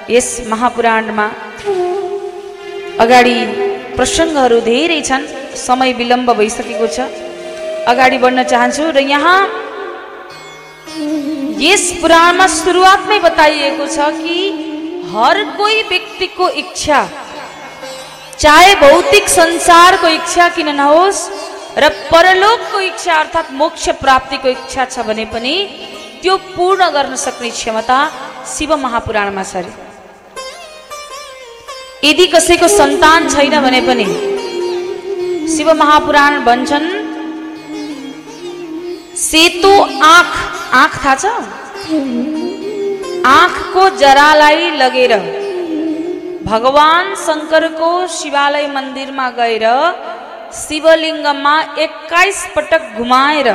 यस 0.10 0.30
महापुराणमा 0.52 1.28
अगाडि 3.04 3.36
प्रसङ्गहरू 3.98 4.58
धेरै 4.72 5.02
छन्। 5.10 5.24
समय 5.68 5.92
विलम्ब 6.00 6.30
भइसकेको 6.40 6.88
छ। 6.96 7.00
अगाडि 7.88 8.18
बढ्न 8.24 8.44
चाहन्छु 8.44 8.86
र 8.96 9.00
यहाँ 9.08 9.40
यस 11.62 11.86
पुराणमा 12.02 12.48
सुरुवातमै 12.58 13.20
बताइएको 13.26 13.86
छ 13.96 14.10
कि 14.18 14.38
हर 15.14 15.38
कोही 15.58 15.82
व्यक्तिको 15.90 16.50
इच्छा 16.62 17.00
चाहे 18.38 18.74
भौतिक 18.82 19.28
संसारको 19.30 20.08
इच्छा 20.18 20.48
किन 20.56 20.70
नहोस् 20.76 21.22
र 21.78 21.90
परलोकको 22.12 22.80
इच्छा 22.82 23.14
अर्थात् 23.16 23.54
मोक्ष 23.54 23.90
प्राप्तिको 24.04 24.48
इच्छा 24.50 24.86
छ 24.86 25.06
भने 25.08 25.26
पनि 25.34 25.56
त्यो 26.22 26.38
पूर्ण 26.56 26.90
गर्न 26.96 27.16
सक्ने 27.26 27.50
क्षमता 27.50 28.00
शिव 28.54 28.76
महापुराणमा 28.78 29.44
छ 29.44 29.56
अरे 29.58 29.72
यदि 32.04 32.26
कसैको 32.28 32.68
सन्तान 32.70 33.30
छैन 33.30 33.56
भने 33.62 33.82
पनि 33.88 34.08
शिव 35.54 35.74
महापुराण 35.74 36.44
भन्छन् 36.46 37.01
सेतो 39.16 39.74
आँख 40.06 40.36
आँख 40.74 40.94
थाहा 41.04 41.16
छ? 41.16 41.26
आँखको 43.28 43.84
जरालाई 44.00 44.70
लगेर 44.78 45.14
भगवान 46.44 47.14
शङ्करको 47.26 47.90
शिवालय 48.18 48.68
मन्दिरमा 48.76 49.28
गएर 49.40 49.66
शिवलिङ्गमा 50.62 51.56
एक्काइस 51.86 52.40
पटक 52.56 52.84
घुमाएर 52.98 53.50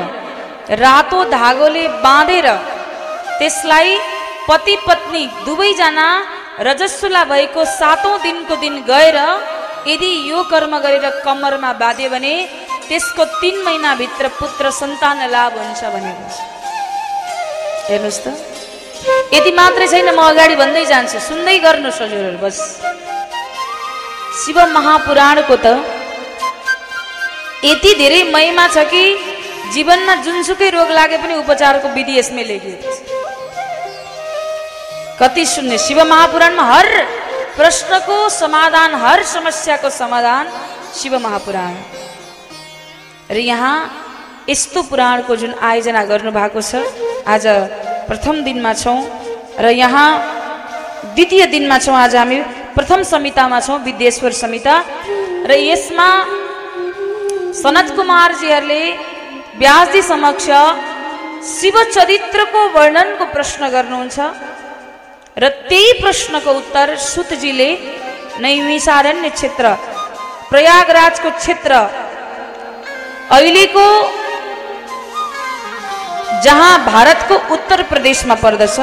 रातो 0.82 1.24
धागोले 1.30 1.86
बाँधेर 2.04 2.48
त्यसलाई 3.38 3.96
पति 4.48 4.76
पत्नी 4.86 5.26
दुवैजना 5.46 6.09
रजस्वला 6.68 7.24
भएको 7.32 7.64
सातौँ 7.80 8.18
दिनको 8.22 8.57
दिन 8.62 8.76
गएर 8.92 9.18
यदि 9.88 10.12
यो 10.30 10.42
कर्म 10.52 10.78
गरेर 10.84 11.11
कम्मरमा 11.24 11.72
बाँध्यो 11.82 12.11
भने 12.11 12.34
त्यसको 12.89 13.24
तिन 13.41 13.57
महिनाभित्र 13.66 14.24
पुत्र 14.41 14.70
सन्तान 14.80 15.18
लाभ 15.34 15.53
हुन्छ 15.59 15.82
भनेको 15.95 16.24
हेर्नुहोस् 17.89 18.20
त। 18.24 18.26
यति 19.34 19.51
मात्रै 19.59 19.87
छैन 19.93 20.09
म 20.14 20.20
अगाडि 20.30 20.57
भन्दै 20.62 20.84
जान्छु। 20.93 21.18
सुन्दै 21.28 21.57
गर्नुहोस् 21.66 22.03
हजुरहरू 22.03 22.39
बस। 22.45 22.59
शिव 24.41 24.59
महापुराणको 24.76 25.57
त 25.64 25.66
यति 27.64 27.91
धेरै 28.03 28.22
महिमा 28.34 28.66
छ 28.74 28.76
कि 28.93 29.03
जीवनमा 29.74 30.14
जुनसुकै 30.24 30.68
रोग 30.70 30.91
लागे 30.99 31.18
पनि 31.22 31.34
उपचारको 31.43 31.89
विधि 31.97 32.14
यसमै 32.18 32.45
लेखिएको 32.51 32.91
छ। 32.95 32.99
कति 35.20 35.43
सुन्ने 35.55 35.78
शिव 35.87 35.99
महापुराणमा 36.12 36.64
हर 36.72 36.89
प्रश्नको 37.59 38.16
समाधान 38.30 38.91
हर 39.03 39.18
समस्याको 39.34 39.89
समाधान 39.91 40.45
शिव 40.99 41.12
महापुराण। 41.26 41.74
र 43.30 43.36
यहाँ 43.36 43.76
यस्तो 44.48 44.82
पुराणको 44.86 45.36
जुन 45.36 45.54
आयोजना 45.58 46.02
गर्नुभएको 46.06 46.60
छ 46.62 46.82
आज 47.26 47.46
प्रथम 48.06 48.42
दिनमा 48.46 48.72
छौँ 48.78 48.98
र 49.58 49.70
यहाँ 49.74 50.08
द्वितीय 51.14 51.46
दिनमा 51.50 51.78
छौँ 51.78 51.96
आज 51.96 52.14
हामी 52.16 52.38
प्रथम 52.76 53.02
संहितामा 53.02 53.58
छौँ 53.66 53.78
विद्येश्वर 53.82 54.32
संहिता। 54.42 54.74
र 55.50 55.52
यसमा 55.58 56.08
सनत 57.62 57.88
कुमारजीहरूले 57.96 58.82
व्यासजी 59.58 60.02
समक्ष 60.02 60.46
शिव 61.50 61.82
चरित्रको 61.94 62.60
वर्णनको 62.78 63.24
प्रश्न 63.34 63.68
गर्नुहुन्छ 63.74 64.18
र 65.42 65.48
त्यही 65.68 65.92
प्रश्नको 66.00 66.50
उत्तर 66.60 66.96
सुतजीले 67.10 67.70
नैमिसारण्य 68.42 69.28
क्षेत्र 69.36 69.74
प्रयागराजको 70.50 71.30
क्षेत्र 71.42 71.72
अहिलेको 73.28 73.84
जहाँ 76.42 76.74
भारतको 76.84 77.34
उत्तर 77.54 77.82
प्रदेशमा 77.90 78.34
पर्दछ 78.42 78.76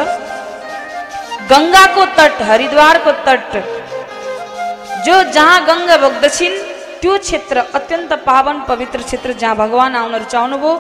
गङ्गाको 1.52 2.04
तट 2.18 2.42
हरिद्वारको 2.50 3.12
तट 3.28 3.54
जो 5.06 5.16
जहाँ 5.36 5.60
गङ्गा 5.66 5.98
बग्दछिन् 6.04 6.58
त्यो 7.02 7.18
क्षेत्र 7.20 7.64
अत्यन्त 7.80 8.12
पावन 8.26 8.60
पवित्र 8.70 9.02
क्षेत्र 9.04 9.34
जहाँ 9.42 9.56
भगवान् 9.58 9.96
आउन 10.00 10.16
रुचाउनुभयो 10.24 10.74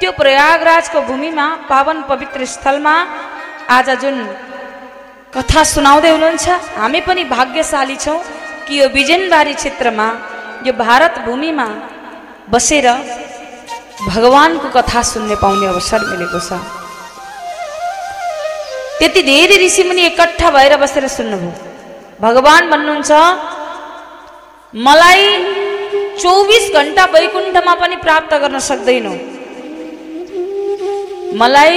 त्यो 0.00 0.12
प्रयागराजको 0.12 1.00
भूमिमा 1.10 1.46
पावन 1.68 2.02
पवित्र 2.10 2.44
स्थलमा 2.54 2.94
आज 3.76 3.90
जुन 4.02 4.16
कथा 5.36 5.62
सुनाउँदै 5.66 6.10
हुनुहुन्छ 6.10 6.48
हामी 6.78 7.00
पनि 7.08 7.24
भाग्यशाली 7.34 7.96
छौँ 8.04 8.18
कि 8.66 8.80
यो 8.80 8.88
बिजनबारी 8.96 9.54
क्षेत्रमा 9.54 10.08
यो 10.66 10.72
भारत 10.80 11.18
भूमिमा 11.26 11.68
बसेर 12.50 12.86
भगवानको 14.08 14.68
कथा 14.76 15.02
सुन्ने 15.02 15.36
पाउने 15.42 15.66
अवसर 15.66 16.00
मिलेको 16.10 16.40
छ। 16.48 16.50
त्यति 18.98 19.22
धेरै 19.22 19.56
ऋषिमुनि 19.64 20.02
एकट्ठा 20.10 20.48
भएर 20.56 20.76
बसेर 20.82 21.06
सुन्नुभयो। 21.16 21.52
भगवान् 22.20 22.70
भन्नुहुन्छ 22.70 23.12
मलाई 24.74 25.22
चौबिस 26.22 26.64
घन्टा 26.72 27.04
वैकुण्ठमा 27.14 27.74
पनि 27.82 27.96
प्राप्त 28.06 28.32
गर्न 28.42 28.58
सक्दैनौ। 28.70 29.14
मलाई 31.40 31.76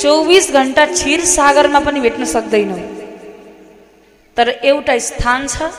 चौबिस 0.00 0.46
घन्टा 0.52 0.84
क्षीर 0.86 1.20
सागरमा 1.36 1.80
पनि 1.86 2.00
भेट्न 2.00 2.24
सक्दैनौ। 2.34 2.78
तर 4.36 4.48
एउटा 4.70 4.98
स्थान 5.08 5.40
छ 5.46 5.70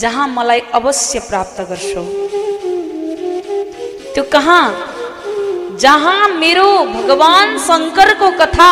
जहाँ 0.00 0.26
मलाई 0.28 0.60
अवश्य 0.78 1.18
प्राप्त 1.30 1.58
गर्छौ। 1.70 2.04
त्यो 4.18 4.26
कहाँ? 4.34 4.66
जहाँ 5.78 6.28
मेरो 6.42 6.66
भगवान 6.90 7.48
शङ्करको 7.62 8.30
कथा 8.40 8.70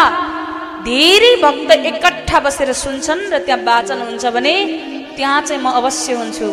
धेरै 0.82 1.34
भक्त 1.38 1.70
एकट्ठा 1.86 2.38
बसेर 2.42 2.72
सुन्छन् 2.74 3.30
र 3.30 3.38
त्यहाँ 3.46 3.62
वाचन 3.62 4.00
हुन्छ 4.10 4.24
भने 4.34 4.54
त्यहाँ 5.14 5.40
चाहिँ 5.46 5.62
म 5.62 5.70
अवश्य 5.70 6.18
हुन्छु। 6.18 6.46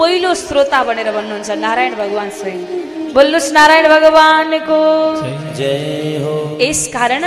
पहिलो 0.00 0.32
श्रोता 0.32 0.80
भनेर 0.88 1.12
भन्नुहुन्छ 1.12 1.50
नारायण 1.60 1.92
भगवान 2.00 2.28
स्वयं। 2.40 3.12
बोल्नुहोस् 3.12 3.52
नारायण 3.52 3.86
भगवानको। 3.92 4.80
यस 6.64 6.80
कारण 6.96 7.24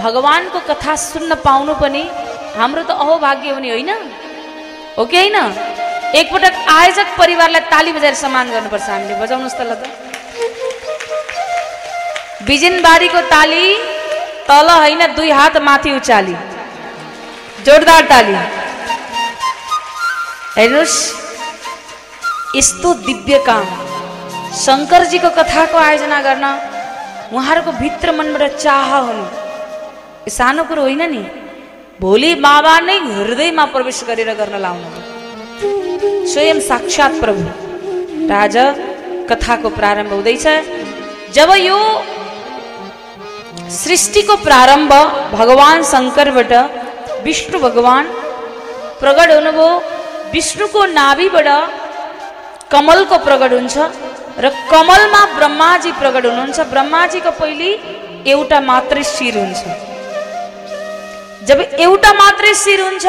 भगवानको 0.00 0.58
कथा 0.72 0.96
सुन्न 0.96 1.36
पाउनु 1.44 1.74
पनि 1.84 2.02
हाम्रो 2.56 2.82
त 2.88 2.96
अहोभाग्य 2.96 3.50
हुने 3.60 3.70
होइन? 3.76 3.92
हो 4.96 5.04
कि 5.04 5.16
होइन? 5.20 5.36
एकपटक 6.10 6.54
आयोजक 6.80 7.08
परिवारलाई 7.20 7.62
ताली 7.72 7.92
बजाएर 7.92 8.14
सम्मान 8.24 8.46
गर्नुपर्छ 8.50 8.88
हामीले। 8.88 9.14
बजाउनुहोस् 9.20 9.58
त 9.60 9.62
ल 9.68 9.72
त 9.76 9.99
बिजनबारीको 12.46 13.20
ताली 13.20 13.64
तल 14.48 14.68
होइन 14.70 15.02
दुई 15.14 15.30
हात 15.30 15.56
माथि 15.56 15.90
उचाली। 15.92 16.34
जोरदार 17.66 18.04
ताली। 18.04 18.34
हेर्नुहोस् 20.56 20.96
यस्तो 22.56 22.94
दिव्य 23.06 23.38
काम। 23.38 23.66
शङ्करजीको 24.56 25.30
कथाको 25.30 25.78
आयोजना 25.78 26.20
गर्न 26.22 26.46
उहाँहरूको 27.32 27.72
भित्र 27.72 28.12
मनबाट 28.12 28.56
चाह 28.56 28.88
हुनु। 28.96 29.24
सानो 30.30 30.64
कुरो 30.64 30.82
होइन 30.82 31.02
नि। 31.10 31.22
भोलि 32.00 32.34
बाबा 32.34 32.74
नै 32.80 32.96
हृदयमा 32.98 33.64
प्रवेश 33.64 33.98
गरेर 34.08 34.30
गर्न 34.34 34.56
लाउनु। 34.56 34.88
स्वयं 36.32 36.60
साक्षात् 36.60 37.20
प्रभु। 37.20 37.44
र 38.28 38.32
आज 38.32 38.56
कथाको 39.30 39.68
प्रारम्भ 39.68 40.12
हुँदैछ। 40.12 40.46
जब 41.36 41.50
यो 41.68 41.78
सृष्टिको 43.70 44.34
प्रारम्भ 44.46 44.92
भगवान् 45.38 45.82
शङ्करबाट 45.90 46.52
विष्णु 47.26 47.58
भगवान् 47.66 48.08
प्रगट 49.00 49.30
हुनुभयो। 49.36 49.68
विष्णुको 50.34 50.80
नाभिबाट 50.98 51.48
कमलको 52.72 53.16
प्रगट 53.26 53.52
हुन्छ 53.58 53.76
र 54.42 54.48
कमलमा 54.72 55.22
ब्रह्माजी 55.38 55.92
प्रगट 56.00 56.24
हुनुहुन्छ। 56.30 56.58
ब्रह्माजीको 56.72 57.30
पहिले 57.40 57.70
एउटा 58.32 58.58
मात्रै 58.70 59.02
शिर 59.14 59.34
हुन्छ। 59.42 59.62
जब 61.48 61.58
एउटा 61.86 62.10
मात्रै 62.22 62.52
शिर 62.64 62.80
हुन्छ 62.88 63.06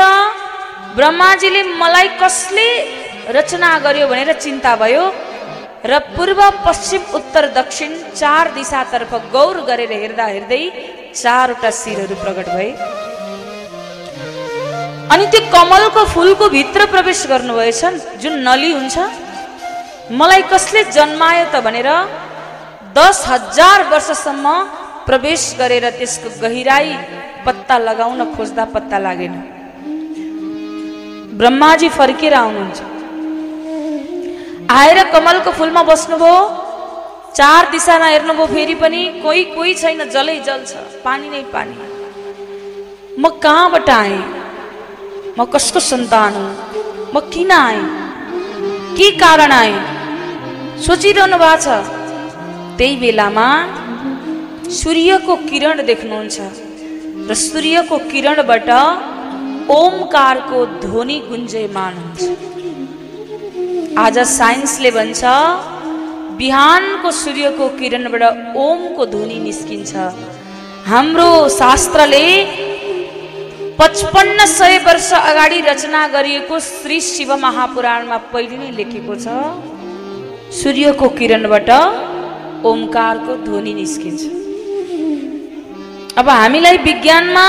ब्रह्माजीले 0.98 1.62
मलाई 1.82 2.08
कसले 2.22 2.68
रचना 3.36 3.70
गर्यो 3.86 4.06
भनेर 4.12 4.32
चिन्ता 4.46 4.72
भयो। 4.84 5.04
र 5.82 5.98
पूर्व 6.14 6.40
पश्चिम 6.66 7.02
उत्तर 7.18 7.46
दक्षिण 7.54 7.92
चार 8.14 8.52
दिशातर्फ 8.54 9.14
गौर 9.34 9.56
गरेर 9.70 9.92
हेर्दा 9.92 10.26
हेर्दै 10.26 10.64
चारवटा 11.14 11.70
शिरहरू 11.74 12.16
प्रकट 12.24 12.48
भए। 12.56 12.70
अनि 15.14 15.26
त्यो 15.32 15.42
कमलको 15.56 16.04
फुलको 16.14 16.50
भित्र 16.58 16.86
प्रवेश 16.94 17.26
गर्नुभएछ 17.32 17.82
जुन 18.22 18.34
नली 18.48 18.72
हुन्छ। 18.72 18.96
मलाई 20.20 20.42
कसले 20.54 20.84
जन्मायो 20.98 21.46
त 21.50 21.64
भनेर 21.66 21.90
दस 23.00 23.18
हजार 23.28 23.80
वर्षसम्म 23.92 24.46
प्रवेश 25.08 25.42
गरेर 25.60 25.90
त्यसको 25.98 26.30
गहिराई 26.44 26.94
पत्ता 27.46 27.78
लगाउन 27.90 28.22
खोज्दा 28.36 28.66
पत्ता 28.76 28.98
लागेन। 29.08 29.34
ब्रह्माजी 31.40 31.90
फर्केर 31.98 32.34
आउनुहुन्छ। 32.34 32.91
आएर 34.72 34.98
कमलको 35.14 35.52
फुलमा 35.60 35.82
बस्नुभयो। 35.84 36.36
चार 37.38 37.70
दिशामा 37.72 38.08
हेर्नुभयो 38.08 38.46
फेरि 38.54 38.76
पनि 38.82 39.02
कोही 39.24 39.44
कोही 39.56 39.74
छैन 39.82 40.04
जलै 40.16 40.38
जल 40.48 40.62
छ 40.70 40.74
पानी 41.06 41.28
नै 41.30 41.44
पानी। 41.54 41.76
म 43.20 43.24
कहाँबाट 43.44 43.90
आएँ? 43.90 44.20
म 45.38 45.46
कसको 45.54 45.80
सन्तान 45.92 46.34
हुँ? 46.36 46.52
म 47.14 47.20
किन 47.34 47.52
आएँ? 47.52 47.84
के 48.98 49.08
कारण 49.24 49.52
आएँ? 49.52 49.78
सोचिरहनु 50.86 51.38
भएको 51.44 51.62
छ। 51.64 51.68
त्यही 52.78 52.96
बेलामा 53.04 53.48
सूर्यको 54.80 55.34
किरण 55.50 55.78
देख्नुहुन्छ 55.90 56.38
र 57.30 57.34
सूर्यको 57.48 57.98
किरणबाट 58.12 58.70
ओमकारको 59.80 60.60
ध्वनि 60.84 61.18
गुन्जयमान 61.30 61.94
हुन्छ। 62.04 62.22
आज 64.00 64.18
साइन्सले 64.20 64.90
भन्छ 64.92 65.22
बिहानको 66.38 67.10
सूर्यको 67.12 67.68
किरणबाट 67.80 68.24
ओमको 68.56 69.06
ध्वनि 69.06 69.40
निस्किन्छ। 69.40 69.92
हाम्रो 70.88 71.32
शास्त्रले 71.52 72.26
पचपन्न 73.80 74.46
सय 74.48 74.78
वर्ष 74.88 75.12
अगाडि 75.14 75.60
रचना 75.68 76.08
गरिएको 76.08 76.60
श्री 76.60 77.00
शिव 77.02 77.36
महापुराणमा 77.36 78.18
पहिले 78.32 78.58
नै 78.58 78.72
लेखेको 78.80 79.16
छ 79.16 79.28
सूर्यको 80.62 81.10
किरणबाट 81.20 81.70
ओमकारको 82.72 83.36
ध्वनि 83.44 83.74
निस्किन्छ। 83.82 84.22
अब 86.20 86.30
हामीलाई 86.30 86.78
विज्ञानमा 86.88 87.46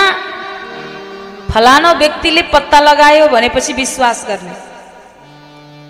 फलानो 1.53 1.95
व्यक्तिले 2.03 2.43
पत्ता 2.53 2.81
लगायो 2.81 3.29
भनेपछि 3.29 3.73
विश्वास 3.73 4.27
गर्ने। 4.29 4.72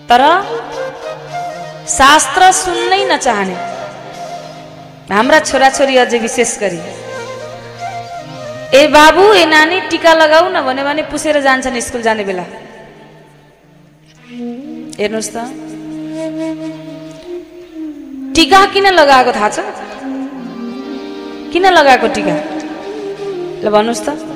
तर 0.09 0.21
शास्त्र 1.97 2.41
सुन्नै 2.63 3.03
नचाहने। 3.11 3.55
हाम्रा 5.13 5.39
छोराछोरी 5.49 5.95
अझै 6.03 6.19
विशेष 6.25 6.51
गरी। 6.61 6.79
ए 8.79 8.81
बाबु 8.95 9.23
ए 9.33 9.45
नानी 9.45 9.77
टिका 9.89 10.13
लगाऊ 10.13 10.45
न 10.49 10.57
भन्यो 10.65 10.83
भने 10.87 11.03
पुसेर 11.11 11.37
जान्छन् 11.45 11.79
स्कुल 11.87 12.01
जाने 12.01 12.23
बेला। 12.29 12.45
हेर्नुहोस् 14.99 15.31
त। 15.35 15.37
टिका 18.35 18.61
किन 18.73 18.87
लगाएको 18.99 19.31
थाहा 19.37 19.49
छ? 19.55 19.57
किन 21.53 21.65
लगाएको 21.77 22.07
टिका? 22.15 22.35
ल 23.63 23.65
भन्नुहोस् 23.69 24.05
त। 24.05 24.32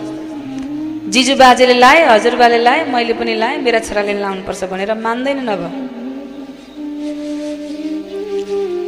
जिजु 1.13 1.33
बाजेले 1.39 1.75
लाए 1.83 1.99
हजुरबाले 2.11 2.57
लाए 2.67 2.79
मैले 2.93 3.13
पनि 3.19 3.33
लाएँ 3.41 3.57
मेरा 3.65 3.79
छोराले 3.87 4.13
लाउनुपर्छ 4.23 4.61
भनेर 4.71 4.91
मान्दैनन् 5.05 5.51
अब। 5.55 5.61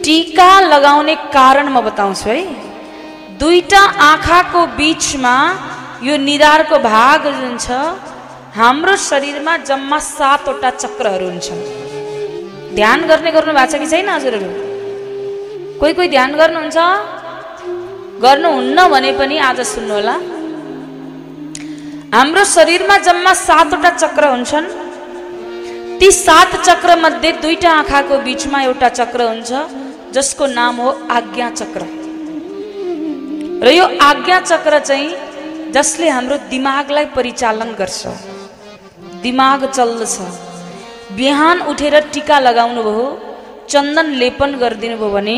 टिका 0.03 0.51
लगाउने 0.73 1.15
कारण 1.35 1.67
म 1.75 1.77
बताउँछु 1.87 2.29
है। 2.29 2.39
दुईटा 3.39 3.81
आँखाको 4.11 4.61
बिचमा 4.77 5.35
यो 6.03 6.13
निधारको 6.27 6.77
भाग 6.91 7.21
जुन 7.39 7.55
छ 7.65 7.67
हाम्रो 8.59 8.95
शरीरमा 9.09 9.53
जम्मा 9.69 9.99
सातवटा 10.15 10.69
चक्रहरू 10.83 11.25
हुन्छन्। 11.31 11.61
ध्यान 12.75 12.99
गर्ने 13.09 13.31
गर्नु 13.31 13.53
भएको 13.53 13.71
छ 13.71 13.79
कि 13.81 13.87
छैन 13.87 14.09
हजुरहरू? 14.09 14.49
कोही 15.79 15.93
कोही 15.97 16.07
ध्यान 16.15 16.31
गर्नुहुन्छ? 16.39 16.77
गर्नुहुन्न 18.23 18.77
भने 18.91 19.11
पनि 19.19 19.35
आज 19.49 19.59
सुन्नु 19.73 19.93
होला 19.93 20.15
हाम्रो 22.13 22.43
शरीरमा 22.51 22.97
जम्मा 22.97 23.33
सातवटा 23.37 23.89
चक्र 23.93 24.25
हुन्छन्। 24.25 24.67
ती 25.99 26.09
सात 26.11 26.55
चक्र 26.67 26.95
मध्ये 26.99 27.31
दुईटा 27.41 27.71
आँखाको 27.71 28.17
बिचमा 28.25 28.61
एउटा 28.63 28.89
चक्र 28.99 29.21
हुन्छ 29.29 29.51
जसको 30.15 30.45
नाम 30.49 30.75
हो 30.81 30.89
आज्ञा 31.17 31.49
चक्र। 31.59 31.81
र 33.65 33.67
यो 33.69 33.85
आज्ञा 34.01 34.39
चक्र 34.41 34.79
चाहिँ 34.89 35.71
जसले 35.71 36.09
हाम्रो 36.09 36.37
दिमागलाई 36.49 37.05
परिचालन 37.17 37.69
गर्छ। 37.79 38.01
दिमाग 39.21 39.69
चल्दछ। 39.69 40.17
बिहान 41.17 41.57
उठेर 41.71 41.95
टिका 42.13 42.37
लगाउनु 42.39 42.81
भयो 42.89 43.07
चन्दन 43.69 44.07
लेपन 44.21 44.51
गरिदिनु 44.61 44.97
भयो 44.97 45.09
भने 45.15 45.37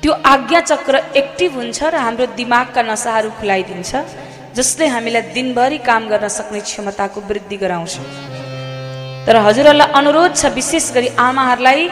त्यो 0.00 0.12
आज्ञा 0.34 0.60
चक्र 0.72 0.94
एक्टिभ 1.20 1.50
हुन्छ 1.60 1.78
र 1.84 1.96
हाम्रो 2.06 2.26
दिमागका 2.40 2.82
नसाहरू 2.90 3.30
खुलाइदिन्छ। 3.40 3.92
जसले 4.56 4.86
हामीलाई 4.86 5.22
दिनभरि 5.34 5.78
काम 5.88 6.02
गर्न 6.08 6.28
सक्ने 6.28 6.60
क्षमताको 6.60 7.20
वृद्धि 7.28 7.56
गराउँछ। 7.62 7.94
तर 9.26 9.36
हजुरहरूलाई 9.46 9.88
अनुरोध 9.98 10.32
छ 10.36 10.42
विशेष 10.54 10.86
गरी 10.94 11.08
आमाहरूलाई। 11.18 11.82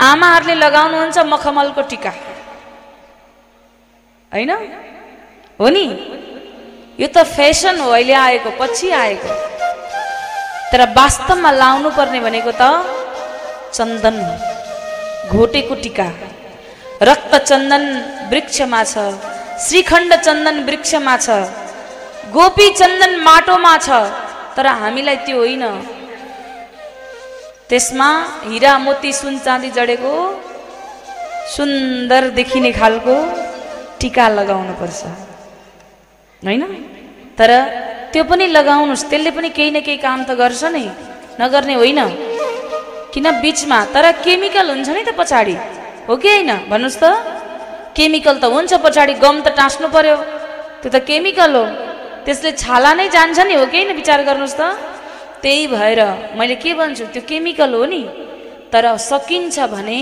आमाहरूले 0.00 0.54
लगाउनुहुन्छ 0.64 1.18
मखमलको 1.32 1.82
टिका। 1.90 2.12
होइन? 4.32 4.50
हो 5.60 5.68
नि? 5.68 5.84
यो 7.00 7.06
त 7.14 7.22
फेसन 7.36 7.80
हो 7.80 7.88
अहिले 7.90 8.14
आएको 8.26 8.50
पछि 8.60 8.90
आएको। 9.02 9.30
तर 10.72 10.80
वास्तवमा 10.98 11.50
लाउनु 11.62 11.90
पर्ने 11.98 12.20
भनेको 12.26 12.52
त 12.60 12.62
चन्दन 13.76 14.16
हो 14.26 14.34
घोटेको 15.30 15.74
टिका। 15.84 16.08
रक्त 17.02 17.32
चन्दन 17.48 17.82
वृक्षमा 18.30 18.80
छ 18.84 18.94
श्रीखण्ड 19.64 20.10
चन्दन 20.26 20.56
वृक्षमा 20.68 21.14
छ। 21.16 21.28
गोपी 22.34 22.66
चन्दन 22.80 23.12
माटोमा 23.26 23.74
छ 23.86 23.88
तर 24.56 24.66
हामीलाई 24.80 25.16
त्यो 25.26 25.38
होइन। 25.38 25.64
त्यसमा 27.68 28.08
हिरा 28.50 28.72
मोती 28.84 29.10
सुन 29.12 29.34
चाँदी 29.46 29.70
जडेको 29.76 30.12
सुन्दर 31.54 32.22
देखिने 32.38 32.70
खालको 32.78 33.14
टिका 34.00 34.26
लगाउनु 34.38 34.74
पर्छ। 34.80 35.00
होइन? 36.42 36.62
तर 37.38 37.50
त्यो 38.12 38.22
पनि 38.30 38.46
लगाउनुहोस् 38.56 39.08
त्यसले 39.10 39.30
पनि 39.36 39.48
केही 39.56 39.70
न 39.70 39.78
केही 39.86 39.98
काम 40.06 40.18
त 40.28 40.30
गर्छ 40.40 40.62
नै 40.74 40.86
नगर्ने 41.40 41.74
होइन। 41.82 42.00
किन 43.12 43.26
बिचमा? 43.42 43.78
तर 43.94 44.04
केमिकल 44.24 44.66
हुन्छ 44.70 44.88
नि 44.96 45.02
त 45.08 45.10
पछाडि। 45.18 45.56
हो 46.08 46.14
कि 46.22 46.28
होइन? 46.30 46.50
भन्नुहोस् 46.70 47.00
त। 47.02 47.04
केमिकल 47.96 48.34
त 48.42 48.44
हुन्छ 48.54 48.72
पछाडि 48.84 49.14
गम 49.24 49.36
त 49.46 49.48
टाँस्नु 49.58 49.88
पर्यो। 49.94 50.16
त्यो 50.82 50.90
त 50.94 50.96
केमिकल 51.08 51.54
हो। 51.56 51.64
त्यसले 52.24 52.50
छाला 52.62 52.90
नै 52.98 53.06
जान्छ 53.16 53.38
नि 53.48 53.54
हो 53.60 53.66
कि 53.72 53.80
विचार 54.00 54.20
गर्नुहोस् 54.28 54.58
त। 54.60 54.62
त्यही 55.42 55.66
भएर 55.74 56.00
मैले 56.38 56.54
के 56.62 56.70
भन्छु 56.78 57.04
त्यो 57.14 57.22
केमिकल 57.28 57.72
हो 57.74 57.84
नि। 57.92 58.02
तर 58.72 58.84
सकिन्छ 59.10 59.56
भने 59.72 60.00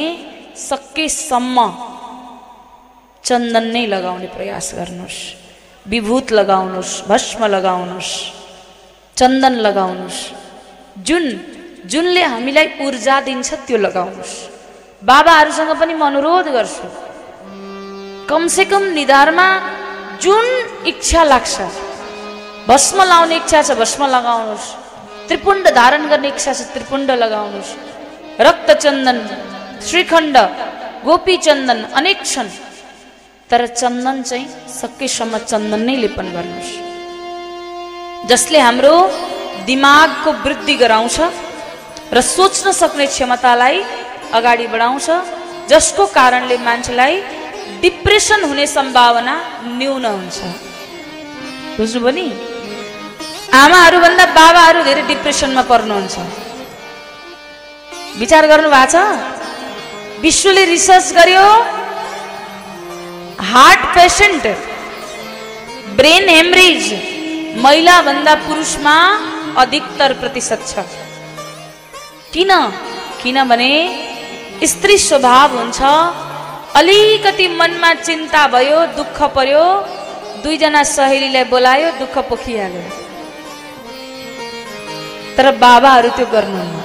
सकेसम्म 0.68 1.56
चन्दन 3.24 3.64
नै 3.74 3.84
लगाउने 3.94 4.28
प्रयास 4.36 4.66
गर्नुहोस्। 4.78 5.18
विभूत 5.86 6.26
लगाउनुहोस् 6.38 6.94
भस्म 7.10 7.40
लगाउनुहोस् 7.56 8.12
चन्दन 9.16 9.54
लगाउनुहोस्। 9.66 10.20
जुन 11.06 11.24
जुनले 11.90 12.22
हामीलाई 12.32 12.66
ऊर्जा 12.86 13.16
दिन्छ 13.26 13.48
त्यो 13.66 13.78
लगाउनुहोस्। 13.86 14.34
बाबाहरूसँग 15.02 15.70
पनि 15.80 15.94
म 15.94 16.02
अनुरोध 16.10 16.46
गर्छु। 16.56 16.86
कमसेकम 18.28 18.82
निधारमा 18.98 19.48
जुन 20.22 20.46
इच्छा 20.90 21.22
लाग्छ 21.24 21.54
भस्म 22.68 23.02
लाउने 23.10 23.36
इच्छा 23.40 23.60
छ 23.66 23.70
भस्म 23.80 24.06
लगाउनुहोस्। 24.14 24.66
त्रिपुण्ड 25.28 25.64
धारण 25.78 26.02
गर्ने 26.10 26.28
इच्छा 26.28 26.52
छ 26.52 26.60
त्रिपुण्ड 26.74 27.10
लगाउनुहोस्। 27.22 27.70
रक्त 28.46 28.68
चन्दन 28.84 29.18
श्रीखण्ड 29.88 30.36
गोपी 31.06 31.36
चन्दन 31.46 31.78
अनेक 31.98 32.18
छन्। 32.32 32.50
तर 33.50 33.60
चन्दन 33.80 34.16
चाहिँ 34.28 34.46
सकेसम्म 34.80 35.34
चन्दन 35.50 35.80
नै 35.88 35.96
लेपन 36.02 36.26
गर्नुहोस्। 36.36 36.72
जसले 38.28 38.58
हाम्रो 38.60 38.94
दिमागको 39.68 40.30
वृद्धि 40.44 40.74
गराउँछ 40.82 41.16
र 42.12 42.20
सोच्न 42.20 42.66
सक्ने 42.80 43.06
क्षमतालाई 43.08 43.76
अगाडि 44.36 44.66
बढाउँछ 44.72 45.08
जसको 45.72 46.04
कारणले 46.18 46.56
मान्छेलाई 46.68 47.14
डिप्रेसन 47.80 48.40
हुने 48.44 48.66
सम्भावना 48.76 49.34
न्यून 49.80 50.04
हुन्छ। 50.04 50.38
बुझ्नुभयो 51.78 52.12
नि? 52.18 52.26
आमाहरूभन्दा 53.48 54.24
बाबाहरू 54.36 54.80
धेरै 54.84 55.02
डिप्रेसनमा 55.08 55.62
पर्नुहुन्छ। 55.70 56.16
विचार 58.20 58.44
गर्नु 58.50 58.68
भएको 58.68 58.92
छ? 58.92 58.94
विश्वले 60.22 60.64
रिसर्च 60.74 61.06
गर्यो 61.18 61.46
हार्ट 63.52 63.82
पेसेन्ट 63.94 64.44
ब्रेन 65.98 66.28
हेमरेज 66.28 66.84
महिलाभन्दा 67.64 68.34
पुरुषमा 68.46 68.96
अधिकतर 69.62 70.12
प्रतिशत 70.20 70.60
छ। 70.70 70.84
किन? 72.32 72.52
किनभने 73.22 73.72
स्त्री 74.72 74.96
स्वभाव 75.08 75.48
हुन्छ 75.58 75.80
अलिकति 76.78 77.46
मनमा 77.58 77.90
चिन्ता 78.06 78.42
भयो 78.54 78.78
दुःख 78.98 79.18
पर्यो 79.36 79.64
दुईजना 80.42 80.82
सहेलीलाई 80.96 81.44
बोलायो 81.52 81.90
दुःख 81.98 82.16
पोखिहाल्यो। 82.28 82.97
तर 85.38 85.50
बाबाहरू 85.62 86.08
त्यो 86.18 86.26
गर्नुहुन्न 86.34 86.76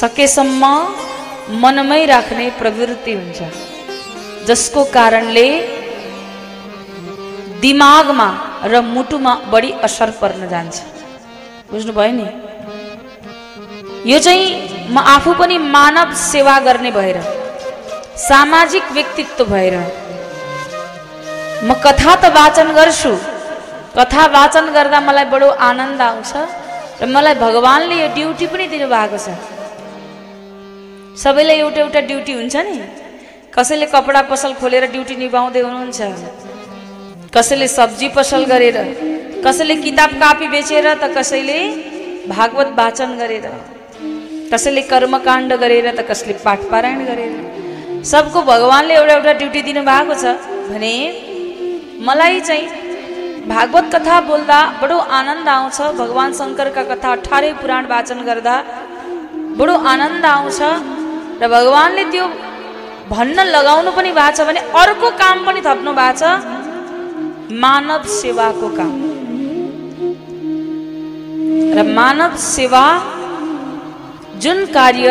सकेसम्म 0.00 0.62
मनमै 1.62 2.02
राख्ने 2.12 2.46
प्रवृत्ति 2.60 3.12
हुन्छ। 3.18 3.38
जसको 4.48 4.80
कारणले 4.96 5.46
दिमागमा 7.62 8.28
र 8.72 8.80
मुटुमा 8.94 9.34
बढी 9.52 9.70
असर 9.86 10.10
पर्न 10.20 10.42
जान्छ। 10.52 10.76
बुझ्नुभयो 11.70 12.12
नि? 12.18 12.26
यो 14.10 14.18
चाहिँ 14.26 14.44
म 14.94 14.96
आफू 15.14 15.30
पनि 15.38 15.56
मानव 15.76 16.08
सेवा 16.32 16.58
गर्ने 16.66 16.90
भएर 16.98 17.18
सामाजिक 18.26 18.84
व्यक्तित्व 18.98 19.44
भएर 19.54 19.74
म 21.66 21.68
कथा 21.86 22.12
त 22.22 22.24
वाचन 22.38 22.68
गर्छु। 22.78 23.12
कथा 23.96 24.22
वाचन 24.36 24.66
गर्दा 24.76 24.98
मलाई 25.08 25.26
बडो 25.32 25.48
आनन्द 25.70 26.02
आउँछ। 26.10 26.32
र 27.00 27.06
मलाई 27.06 27.34
भगवान्ले 27.44 27.96
यो 28.00 28.08
ड्युटी 28.16 28.46
पनि 28.52 28.66
दिनुभएको 28.72 29.18
छ। 29.24 29.28
सबैलाई 31.22 31.56
एउटा 31.64 31.80
एउटा 31.80 32.00
ड्युटी 32.08 32.32
हुन्छ 32.32 32.56
नि। 32.68 32.76
कसैले 33.54 33.86
कपडा 33.94 34.20
पसल 34.30 34.52
खोलेर 34.60 34.84
ड्युटी 34.94 35.14
निभाउँदै 35.16 35.60
हुनुहुन्छ। 35.66 36.00
कसैले 37.36 37.68
सब्जी 37.68 38.08
पसल 38.16 38.44
गरेर 38.52 38.76
कसैले 39.44 39.74
किताब 39.84 40.10
कापी 40.20 40.46
बेचेर 40.48 40.86
त 40.94 41.04
कसैले 41.16 41.58
भागवत 42.28 42.68
वाचन 42.78 43.10
गरेर 43.20 43.46
कसैले 44.52 44.82
कर्मकाण्ड 44.92 45.50
गरेर 45.62 45.86
त 45.90 46.00
कसैले 46.08 46.34
पाठ 46.44 46.60
पारायण 46.70 47.00
गरेर। 47.10 47.32
सबको 48.12 48.38
भगवान्ले 48.52 48.94
एउटा 48.94 49.14
एउटा 49.14 49.32
ड्युटी 49.40 49.60
दिनुभएको 49.68 50.14
छ 50.22 50.24
भने 50.70 50.94
मलाई 52.08 52.40
चाहिँ 52.40 52.66
भागवत 53.52 53.84
कथा 53.94 54.16
बोल्दा 54.28 54.60
बडो 54.82 54.98
आनन्द 55.18 55.48
आउँछ। 55.56 55.78
भगवान् 56.00 56.36
शङ्करका 56.40 56.82
कथा 56.90 57.08
अठारै 57.16 57.52
पुराण 57.62 57.84
वाचन 57.92 58.18
गर्दा 58.28 58.54
बडो 59.58 59.74
आनन्द 59.92 60.24
आउँछ 60.34 60.60
र 61.40 61.42
भगवान्ले 61.54 62.04
त्यो 62.12 62.24
भन्न 63.12 63.38
लगाउनु 63.56 63.90
पनि 63.98 64.10
भएको 64.18 64.36
छ 64.36 64.38
भने 64.48 64.60
अर्को 64.82 65.08
काम 65.22 65.36
पनि 65.46 65.60
थप्नु 65.66 65.90
भएको 66.00 66.18
छ 66.20 66.22
मानव 67.62 68.02
सेवाको 68.20 68.68
काम। 68.78 68.94
र 71.76 71.78
मानव 71.98 72.32
सेवा 72.52 72.84
जुन 74.42 74.58
कार्य 74.76 75.08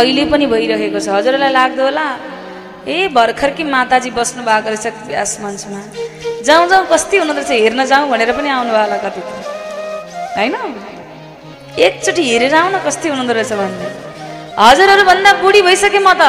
अहिले 0.00 0.24
पनि 0.32 0.46
भइरहेको 0.52 1.00
छ। 1.00 1.08
हजुरलाई 1.16 1.52
लाग्दो 1.58 1.82
होला? 1.88 2.06
ए 2.86 3.08
भर्खर 3.08 3.50
कि 3.50 3.64
माताजी 3.66 4.10
बस्नु 4.10 4.42
भएको 4.46 4.68
रहेछ 4.70 4.86
व्यास 5.06 5.32
मञ्चमा। 5.42 5.80
जाउँ 6.46 6.66
जाउँ 6.70 6.86
कस्ती 6.86 7.16
हुँदो 7.16 7.32
रहेछ 7.32 7.50
हेर्न 7.50 7.84
जाउँ 7.84 8.08
भनेर 8.10 8.32
पनि 8.32 8.48
आउनु 8.48 8.70
होला 8.70 8.98
कति 9.04 9.20
होइन? 10.38 10.54
एकचोटि 11.78 12.22
हेरेर 12.30 12.54
आउन 12.54 12.74
कस्ती 12.86 13.08
हुनुहुँदो 13.08 13.32
रहेछ 13.34 13.52
भन्ने 13.52 13.88
हजुरहरूभन्दा 14.58 15.32
बुढी 15.42 15.60
भइसकेँ 15.62 16.00
म 16.00 16.12
त। 16.14 16.22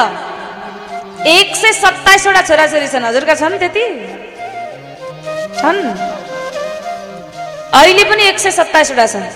एक 1.26 1.56
सय 1.56 1.72
सत्ताइसवटा 1.74 2.42
छोराछोरी 2.48 2.88
छन्। 2.88 3.04
हजुरका 3.04 3.34
छन् 3.34 3.58
त्यति? 3.58 3.84
छन्। 5.58 5.78
अहिले 7.78 8.04
पनि 8.10 8.22
एक 8.28 8.38
सय 8.38 8.50
सत्ताइसवटा 8.50 9.06
छन्। 9.06 9.26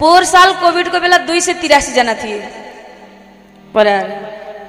पोहोर 0.00 0.24
साल 0.24 0.52
कोभिडको 0.62 0.98
बेला 1.00 1.18
दुई 1.28 1.40
सय 1.40 1.54
तिरासीजना 1.62 2.14
थिए। 2.22 2.40
परिवार 3.74 4.06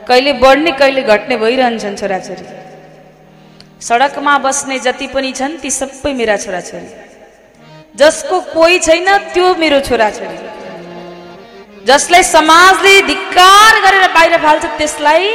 कहिले 0.07 0.33
बढ्ने 0.43 0.71
कहिले 0.79 1.01
घट्ने 1.03 1.35
भइरहन्छन् 1.37 1.99
छोराछोरी। 2.01 2.45
सडकमा 3.81 4.33
बस्ने 4.45 4.77
जति 4.79 5.07
पनि 5.13 5.31
छन् 5.39 5.59
ती 5.61 5.69
सबै 5.71 6.13
मेरा 6.13 6.35
छोराछोरी। 6.37 6.89
जसको 7.95 8.35
कोही 8.53 8.77
छैन 8.79 9.07
त्यो 9.33 9.47
मेरो 9.61 9.79
छोराछोरी। 9.87 10.37
जसलाई 11.85 12.23
समाजले 12.23 12.93
धिक्कार 13.07 13.71
गरेर 13.85 14.05
बाहिर 14.15 14.37
फाल्छ 14.43 14.65
त्यसलाई 14.77 15.25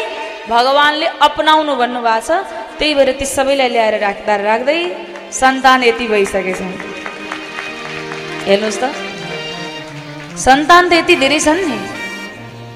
भगवान्ले 0.48 1.06
अपनाउनु 1.26 1.72
भन्नुभएको 1.76 2.26
छ। 2.26 2.30
त्यही 2.78 2.94
भएर 2.94 3.10
ती 3.18 3.26
सबैलाई 3.26 3.68
ल्याएर 3.74 3.94
राख्दा 4.06 4.34
राख्दै 4.48 4.80
सन्तान 5.40 5.82
यति 5.84 6.06
भइसकेछन्। 6.06 6.72
हेर्नुहोस् 8.46 8.80
त। 8.82 8.84
सन्तान 10.46 10.82
त 10.88 10.92
यति 10.92 11.14
धेरै 11.22 11.40
छन् 11.46 11.62
नि। 11.66 11.78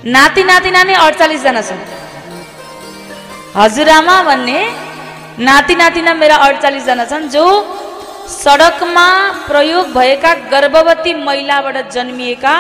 नाति 0.05 0.43
नातिना 0.45 0.83
नै 0.89 0.95
अडचालिसजना 0.97 1.63
छन्। 1.69 1.81
हजुरआमा 3.57 4.17
भन्ने 4.23 4.61
नाति 5.39 5.75
नातिना 5.75 6.13
मेरा 6.15 6.37
अडचालिसजना 6.47 7.05
छन् 7.05 7.29
जो 7.29 7.45
सडकमा 8.33 9.07
प्रयोग 9.49 9.93
भएका 9.93 10.33
गर्भवती 10.53 11.13
महिलाबाट 11.27 11.77
जन्मिएका 11.93 12.55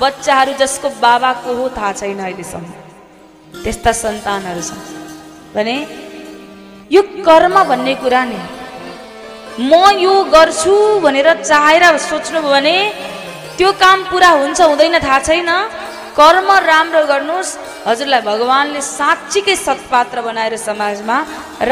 बच्चाहरू 0.00 0.52
जसको 0.58 0.88
बाबा 0.98 1.32
को 1.44 1.54
हो 1.54 1.68
थाहा 1.76 1.92
छैन 1.92 2.18
अहिलेसम्म। 2.18 2.66
त्यस्ता 3.62 3.92
सन्तानहरू 4.02 4.62
छन्। 4.68 4.82
भने 5.54 5.76
यो 6.90 7.02
कर्म 7.22 7.54
भन्ने 7.70 7.94
कुरा 8.02 8.22
नि 8.24 8.40
म 9.70 9.72
यो 10.02 10.14
गर्छु 10.34 10.74
भनेर 11.04 11.28
चाहेर 11.42 11.84
सोच्नु 12.08 12.40
भने 12.42 12.76
त्यो 13.56 13.70
काम 13.78 13.98
पुरा 14.10 14.30
हुन्छ 14.40 14.60
हुँदैन 14.60 14.98
थाहा 14.98 15.18
छैन। 15.28 15.50
कर्म 16.18 16.48
राम्रो 16.70 17.02
गर्नुहोस्। 17.12 17.50
हजुरलाई 17.88 18.22
भगवान्ले 18.30 18.80
साँच्चीकै 18.80 19.56
सत्पात्र 19.56 20.20
बनाएर 20.22 20.56
समाजमा 20.68 21.16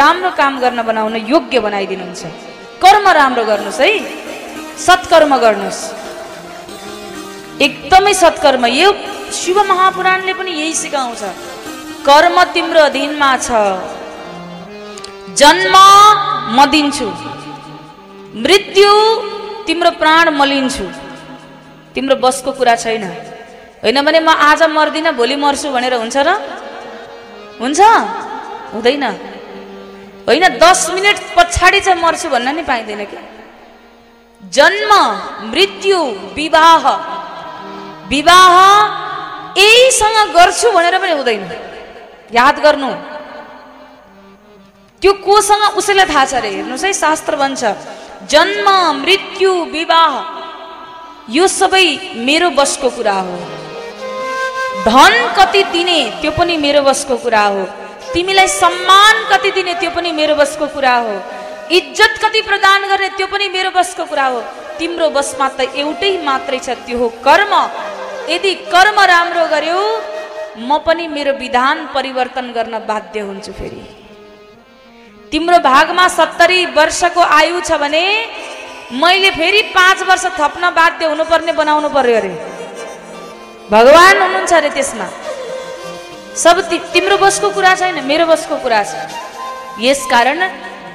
राम्रो 0.01 0.31
काम 0.41 0.55
गर्न 0.65 0.81
बनाउन 0.83 1.15
योग्य 1.33 1.61
बनाइदिनुहुन्छ। 1.61 2.23
कर्म 2.83 3.05
राम्रो 3.21 3.45
गर्नुहोस् 3.45 3.81
है। 3.81 3.91
सत्कर्म 4.87 5.33
गर्नुहोस्। 5.45 5.81
एकदमै 7.67 8.12
सत्कर्म। 8.15 8.65
यो 8.81 8.89
शिव 9.41 9.57
महापुराणले 9.71 10.33
पनि 10.33 10.53
यही 10.61 10.75
सिकाउँछ। 10.75 11.23
कर्म 12.09 12.37
तिम्रो 12.55 12.81
अधीनमा 12.81 13.31
छ। 13.37 13.49
जन्म 15.41 15.75
म 16.57 16.59
दिन्छु 16.73 17.09
मृत्यु 18.45 18.91
तिम्रो 19.67 19.91
प्राण 20.01 20.25
म 20.33 20.45
लिन्छु 20.45 20.87
तिम्रो 21.95 22.17
बसको 22.25 22.51
कुरा 22.59 22.75
छैन। 22.77 23.05
होइन 23.82 24.01
भने 24.05 24.20
म 24.20 24.28
आज 24.28 24.62
मर्दिनँ 24.69 25.12
भोलि 25.16 25.36
मर्छु 25.36 25.69
भनेर 25.73 25.94
हुन्छ 25.94 26.16
र? 26.16 26.31
हुन्छ? 27.61 27.81
हुँदैन। 28.74 29.05
होइन 30.28 30.44
दस 30.61 30.81
मिनट 30.94 31.16
पछाडि 31.36 31.81
चाहिँ 31.81 32.01
मर्छु 32.02 32.28
भन्न 32.28 32.48
नि 32.57 32.62
पाइँदैन 32.62 33.05
कि? 33.05 33.19
जन्म 34.43 34.90
मृत्यु 35.51 35.98
विवाह। 36.36 36.85
विवाह 38.09 38.55
यहीसँग 39.59 40.19
गर्छु 40.36 40.70
भनेर 40.73 40.98
पनि 41.01 41.12
हुँदैन। 41.12 41.43
याद 42.32 42.59
गर्नु। 42.61 42.90
त्यो 45.02 45.12
कोसँग 45.24 45.62
उसैलाई 45.81 46.07
थाहा 46.07 46.24
छ 46.24 46.35
अरे 46.35 46.51
हेर्नुहोस् 46.51 46.85
है 46.85 46.93
शास्त्र 46.93 47.36
भन्छ 47.36 47.62
जन्म 48.28 48.66
मृत्यु 49.01 49.51
विवाह 49.73 50.12
यो 51.32 51.44
सबै 51.48 51.86
मेरो 52.28 52.51
बसको 52.51 52.89
कुरा 52.90 53.19
हो। 53.24 53.60
धन 54.86 55.15
कति 55.36 55.62
दिने 55.73 55.98
त्यो 56.20 56.31
पनि 56.39 56.57
मेरो 56.57 56.82
बसको 56.82 57.16
कुरा 57.24 57.44
हो। 57.44 57.65
तिमीलाई 58.12 58.48
सम्मान 58.48 59.16
कति 59.32 59.51
दिने 59.57 59.74
त्यो 59.81 59.90
पनि 59.97 60.12
मेरो 60.12 60.35
बसको 60.35 60.66
कुरा 60.74 60.97
हो। 61.05 61.15
इज्जत 61.78 62.12
कति 62.23 62.40
प्रदान 62.48 62.86
गर्ने 62.90 63.09
त्यो 63.16 63.27
पनि 63.32 63.48
मेरो 63.48 63.70
बसको 63.70 64.05
कुरा 64.11 64.27
हो। 64.27 64.40
तिम्रो 64.78 65.09
बसमा 65.16 65.48
त 65.59 65.61
एउटै 65.77 66.12
मात्रै 66.24 66.59
छ 66.59 66.69
त्यो 66.86 66.98
हो 66.98 67.09
कर्म। 67.27 67.52
यदि 68.31 68.52
कर्म 68.73 68.98
राम्रो 69.12 69.44
गर्यो 69.55 69.81
म 70.59 70.78
पनि 70.86 71.07
मेरो 71.09 71.32
विधान 71.43 71.77
परिवर्तन 71.94 72.47
गर्न 72.57 72.78
बाध्य 72.90 73.20
हुन्छु 73.20 73.52
फेरि। 73.52 73.82
तिम्रो 75.32 75.59
भागमा 75.70 76.07
सत्तरी 76.19 76.61
वर्षको 76.78 77.23
आयु 77.39 77.61
छ 77.69 77.78
भने 77.82 78.05
मैले 79.02 79.31
फेरि 79.31 79.62
पाँच 79.77 79.98
वर्ष 80.09 80.24
थप्न 80.40 80.70
बाध्य 80.81 81.07
हुनुपर्ने 81.12 81.52
बनाउनु 81.61 81.89
पर्यो 81.97 82.16
अरे। 82.16 82.32
भगवान् 83.71 84.21
हुनुहुन्छ 84.23 84.53
अरे 84.53 84.71
त्यसमा। 84.77 85.07
सब 86.43 86.57
तिम्रो 86.93 87.17
बसको 87.23 87.49
कुरा 87.55 87.75
छैन 87.81 88.03
मेरो 88.11 88.27
बसको 88.27 88.57
कुरा 88.65 88.83
छ। 88.83 88.93
यसकारण 89.79 90.41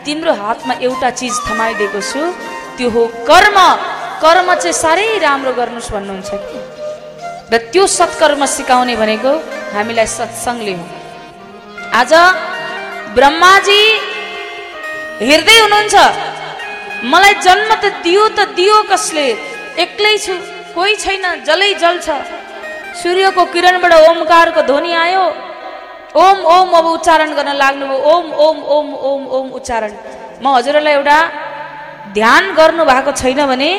तिम्रो 0.06 0.34
हातमा 0.42 0.74
एउटा 0.84 1.10
चिज 1.20 1.36
थमाइदिएको 1.48 2.02
छु 2.12 2.22
त्यो 2.76 2.88
हो 2.96 3.02
कर्म। 3.30 3.58
कर्म 4.24 4.48
चाहिँ 4.60 4.76
साह्रै 4.84 5.08
राम्रो 5.24 5.52
गर्नुहोस् 5.60 5.92
भन्नुहुन्छ। 5.96 6.32
कि 6.36 6.60
र 7.52 7.54
त्यो 7.72 7.84
सत्कर्म 7.88 8.42
सिकाउने 8.44 8.96
भनेको 9.02 9.32
हामीलाई 9.76 10.08
सत्सङ्गले 10.20 10.74
हो। 10.76 10.86
आज 12.00 12.12
ब्रह्माजी 13.16 13.82
हेर्दै 15.24 15.58
हुनुहुन्छ 15.64 15.96
मलाई 17.12 17.34
जन्म 17.46 17.70
त 17.82 17.84
दियो 18.04 18.24
त 18.36 18.40
दियो 18.58 18.78
कसले? 18.92 19.28
एक्लै 19.84 20.16
छु 20.26 20.34
कोही 20.76 20.94
छैन 21.04 21.24
जलै 21.48 21.72
जल 21.80 21.96
छ 22.04 22.10
सूर्यको 23.02 23.44
किरणबाट 23.54 23.94
ओमकारको 24.10 24.62
ध्वनि 24.70 24.92
आयो। 25.04 25.26
ओम 26.26 26.38
ओम 26.56 26.70
अब 26.80 26.86
उच्चारण 26.96 27.30
गर्न 27.38 27.52
लाग्नुभयो 27.62 27.98
ओम 28.12 28.26
ओम 28.46 28.58
ओम 28.76 28.88
ओम 29.10 29.22
ओम 29.38 29.48
उच्चारण। 29.58 29.92
म 30.44 30.46
हजुरहरूलाई 30.56 30.94
एउटा 31.00 31.18
ध्यान 32.18 32.44
गर्नु 32.58 32.84
भएको 32.92 33.12
छैन 33.22 33.40
भने 33.52 33.70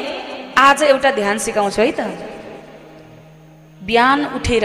आज 0.66 0.82
एउटा 0.93 1.10
ध्यान 1.20 1.36
सिकाउँछु 1.44 1.80
है 1.82 1.93
त। 1.98 2.01
बिहान 3.80 4.18
उठेर 4.36 4.64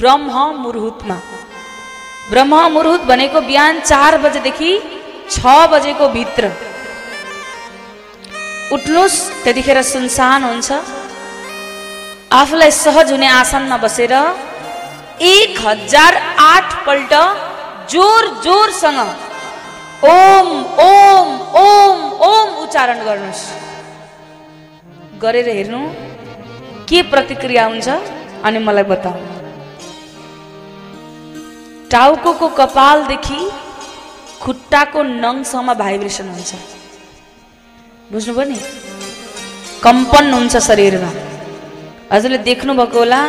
ब्रह्म 0.00 0.26
मुहुर्तमा। 0.64 1.16
ब्रह्म 2.30 2.54
मुहुर्त 2.74 3.02
भनेको 3.10 3.38
बिहान 3.50 3.74
चार 3.90 4.12
बजेदेखि 4.24 4.70
छ 5.30 5.38
बजेको 5.72 6.08
भित्र। 6.16 6.44
उठ्नुहोस् 8.74 9.18
त्यतिखेर 9.44 9.78
सुनसान 9.92 10.40
हुन्छ। 10.50 10.70
आफूलाई 12.32 12.70
सहज 12.74 13.10
हुने 13.12 13.26
आसनमा 13.28 13.76
बसेर 13.76 14.12
एक 15.30 15.58
हजार 15.64 16.14
आठ 16.42 16.68
पल्ट 16.86 17.12
जोर 17.92 18.28
जोरसँग 18.44 19.00
ओम 20.10 20.48
ओम 20.84 21.28
ओम 21.62 21.98
ओम 22.28 22.48
उच्चारण 22.62 22.98
गर्नुहोस्। 23.08 23.42
गरेर 25.22 25.48
हेर्नु 25.48 25.80
के 26.88 27.02
प्रतिक्रिया 27.12 27.64
हुन्छ 27.66 27.88
अनि 28.46 28.58
मलाई 28.68 28.86
बताऊ। 28.92 29.18
टाउको 31.92 32.48
कपालदेखि 32.60 33.40
खुट्टाको 34.42 35.02
नङसम्म 35.24 35.74
भाइब्रेसन 35.82 36.28
हुन्छ। 36.36 36.52
बुझ्नुभयो 38.12 38.48
नि? 38.50 38.58
कम्पन 39.84 40.32
हुन्छ 40.34 40.56
शरीरमा। 40.68 41.12
हजुरले 42.12 42.38
देख्नुभएको 42.48 42.98
होला 42.98 43.20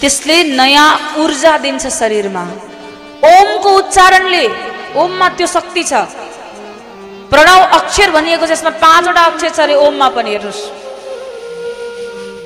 त्यसले 0.00 0.36
नयाँ 0.58 0.88
ऊर्जा 1.22 1.52
दिन्छ 1.64 1.84
शरीरमा। 2.00 2.44
ओमको 3.32 3.70
उच्चारणले 3.80 4.44
ओममा 5.00 5.28
त्यो 5.36 5.46
शक्ति 5.56 5.82
छ। 5.90 5.92
प्रणव 7.30 7.60
अक्षर 7.78 8.08
भनिएको 8.16 8.46
छ 8.46 8.50
यसमा 8.56 8.70
पाँचवटा 8.84 9.22
अक्षर 9.30 9.50
छ 9.56 9.60
अरे 9.66 9.74
ओममा 9.84 10.08
पनि 10.16 10.30
हेर्नुहोस्। 10.32 10.62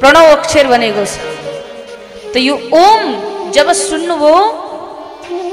प्रणव 0.01 0.27
अक्षर 0.37 0.67
भनेको 0.75 1.05
छ। 1.07 1.15
त 2.33 2.35
यो 2.43 2.55
ओम 2.83 3.03
जब 3.55 3.73
सुन्नुभयो 3.87 4.39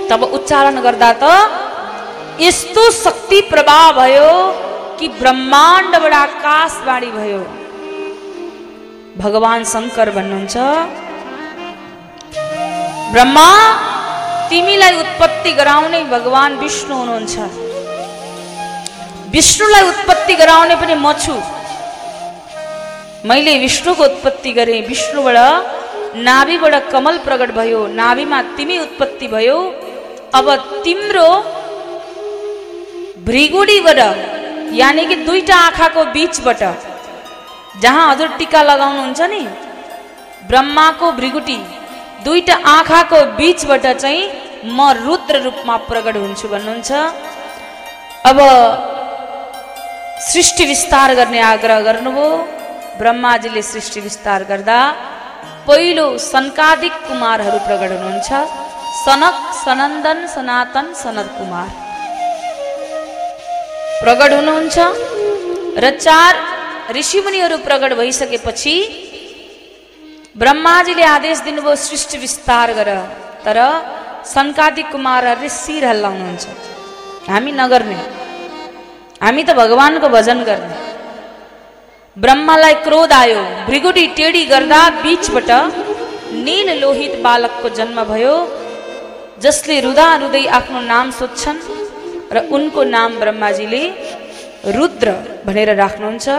तब 0.10 0.22
उच्चारण 0.38 0.76
गर्दा 0.86 1.12
त 1.22 1.26
यस्तो 2.42 2.84
शक्ति 3.06 3.40
प्रभाव 3.54 3.86
भयो 4.02 4.30
कि 5.00 5.08
ब्रह्माण्डबाट 5.22 6.14
आकाशवाणी 6.26 7.12
भयो। 7.18 7.42
भगवान् 9.18 9.64
शङ्कर 9.72 10.10
भन्नुहुन्छ 10.15 10.56
ब्रह्मा 13.14 13.49
तिमीलाई 14.49 14.95
उत्पत्ति 14.99 15.52
गराउने 15.60 15.99
भगवान् 16.14 16.57
विष्णु 16.61 16.95
हुनुहुन्छ। 16.95 17.35
विष्णुलाई 19.34 19.84
उत्पत्ति 19.90 20.35
गराउने 20.35 20.76
पनि 20.81 20.95
म 20.95 21.14
छु। 21.23 21.35
मैले 23.30 23.53
विष्णुको 23.60 24.03
उत्पत्ति 24.03 24.52
गरेँ। 24.57 24.81
विष्णुबाट 24.88 25.38
नाभिबाट 26.27 26.76
कमल 26.91 27.18
प्रकट 27.26 27.52
भयो। 27.60 27.81
नाभिमा 28.02 28.41
तिमी 28.57 28.77
उत्पत्ति 28.77 29.27
भयो। 29.27 29.60
अब 30.40 30.48
तिम्रो 30.84 31.27
भ्रिगुडीबाट 33.27 33.99
यानि 34.73 35.06
कि 35.06 35.15
दुईटा 35.27 35.57
आँखाको 35.68 36.02
बिचबाट 36.14 36.64
जहाँ 37.82 38.06
हजुर 38.12 38.28
टिका 38.38 38.62
लगाउनुहुन्छ 38.64 39.22
नि 39.34 39.41
ब्रह्माको 40.50 41.12
भ्रिगुटी 41.20 41.58
दुईटा 42.24 42.56
आँखाको 42.74 43.20
बिचबाट 43.38 43.86
चाहिँ 44.02 44.22
म 44.78 44.80
रुद्र 45.06 45.36
रूपमा 45.45 45.76
प्रकट 45.90 46.16
हुन्छु 46.24 46.48
भन्नुहुन्छ। 46.54 46.91
अब 48.30 48.38
सृष्टि 50.30 50.66
विस्तार 50.66 51.10
गर्ने 51.16 51.40
आग्रह 51.54 51.80
गर्नुभयो। 51.88 52.30
ब्रह्माजीले 53.00 53.62
सृष्टि 53.72 54.00
विस्तार 54.08 54.44
गर्दा 54.52 54.78
पहिलो 55.68 56.06
सनकादिक 56.32 56.94
कुमारहरू 57.08 57.60
प्रकट 57.68 57.91
हुनुहुन्छ। 57.95 58.30
सनक 59.04 59.38
सनन्दन 59.64 60.20
सनातन 60.36 60.88
सनत 61.04 61.30
कुमार। 61.38 61.70
प्रकट 64.04 64.32
हुनुहुन्छ। 64.40 64.78
र 65.84 65.90
चार 66.06 66.34
ऋषिमुनिहरू 66.92 67.58
प्रकट 67.68 67.94
भइसकेपछि 68.00 68.76
ब्रह्माजीले 70.42 71.04
आदेश 71.16 71.40
दिनुभयो 71.48 71.76
सृष्टि 71.88 72.18
विस्तार 72.18 72.74
गर। 72.74 72.90
तर 73.46 73.58
सनकादिक 74.34 74.88
कुमारहरूले 74.92 75.50
शिर 75.50 75.86
हल्लाउनुहुन्छ 75.86 76.46
हामी 77.30 77.52
नगर्ने। 77.62 78.00
हामी 79.24 79.44
त 79.44 79.50
भगवान्को 79.62 80.08
भजन 80.16 80.40
गर्ने। 80.50 80.76
ब्रह्मालाई 82.18 82.74
क्रोध 82.86 83.12
आयो। 83.14 83.42
भृगुटी 83.70 84.06
टेढी 84.18 84.44
गर्दा 84.54 84.82
बीचबाट 85.04 85.50
नील 86.46 86.68
लोहित 86.82 87.14
बालकको 87.26 87.70
जन्म 87.80 87.98
भयो 88.12 88.36
जसले 89.44 89.80
रुदा 89.86 90.08
रुदै 90.24 90.46
आफ्नो 90.60 90.80
नाम 90.94 91.08
सोध्छन् 91.20 91.60
र 92.34 92.38
उनको 92.56 92.82
नाम 92.96 93.12
ब्रह्माजीले 93.22 93.84
रुद्र 94.65 95.11
भनेर 95.45 95.76
राख्नुहुन्छ। 95.76 96.30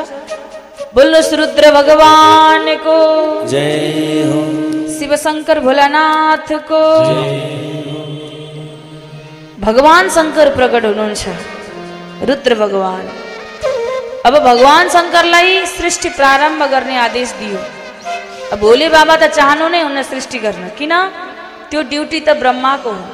बोल्नुहोस् 0.95 1.35
रुद्र 1.35 1.71
भगवानको। 1.71 2.97
जय 3.47 4.23
हो। 4.33 4.41
शिवशङ्कर 4.99 5.61
भोलानाथको। 5.61 6.81
भगवान 9.61 10.09
शङ्कर 10.09 10.55
प्रकट 10.55 10.85
हुनुहुन्छ। 10.85 11.29
रुद्र 12.25 12.55
भगवान। 12.55 13.09
अब 14.27 14.39
भगवान 14.39 14.89
शङ्करलाई 14.89 15.67
सृष्टि 15.67 16.09
प्रारम्भ 16.09 16.63
गर्ने 16.65 16.97
आदेश 16.97 17.33
दियो। 17.33 17.59
अब 18.53 18.59
भोले 18.59 18.89
बाबा 18.89 19.17
त 19.17 19.23
चाहनु 19.23 19.69
नै 19.69 19.83
हुन 19.83 20.03
सृष्टि 20.03 20.39
गर्न। 20.39 20.69
किन? 20.69 21.09
त्यो 21.71 21.83
ड्युटी 21.83 22.21
त 22.21 22.29
ब्रह्माको 22.29 22.91
हो। 22.91 23.05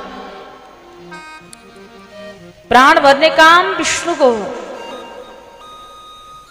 प्राण 2.68 3.00
भर्ने 3.00 3.28
काम 3.28 3.66
विष्णुको 3.66 4.30
हो। 4.30 4.69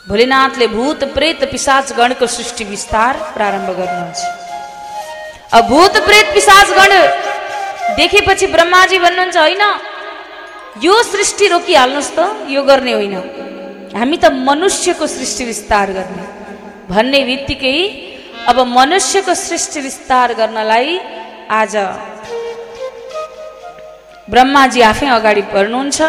भोलेनाथले 0.09 0.67
भूत 0.67 1.01
प्रेत 1.15 1.41
पिसाच 1.51 1.87
गणको 1.97 2.27
सृष्टि 2.35 2.63
विस्तार 2.65 3.13
प्रारम्भ 3.33 3.69
गर्नुहुन्छ। 3.79 4.21
अब 5.55 5.63
भूत 5.69 5.93
प्रेत 6.05 6.27
पिसाच 6.35 6.69
गण 6.77 6.93
देखेपछि 7.97 8.47
ब्रह्माजी 8.55 8.97
भन्नुहुन्छ 9.05 9.37
होइन 9.37 9.63
यो 10.85 10.95
सृष्टि 11.11 11.45
रोकिहाल्नुहोस् 11.53 12.11
त 12.17 12.49
यो 12.55 12.61
गर्ने 12.69 12.93
होइन। 12.97 13.15
हामी 13.99 14.17
त 14.17 14.33
मनुष्यको 14.49 15.05
सृष्टि 15.15 15.43
विस्तार 15.51 15.87
गर्ने। 15.97 16.25
भन्ने 16.89 17.21
बित्तिकै 17.29 17.77
अब 18.49 18.57
मनुष्यको 18.77 19.33
सृष्टि 19.45 19.79
विस्तार 19.87 20.27
गर्नलाई 20.41 20.89
आज 21.61 21.73
ब्रह्माजी 24.33 24.81
आफै 24.91 25.07
अगाडि 25.17 25.43
बढ्नुहुन्छ। 25.53 25.99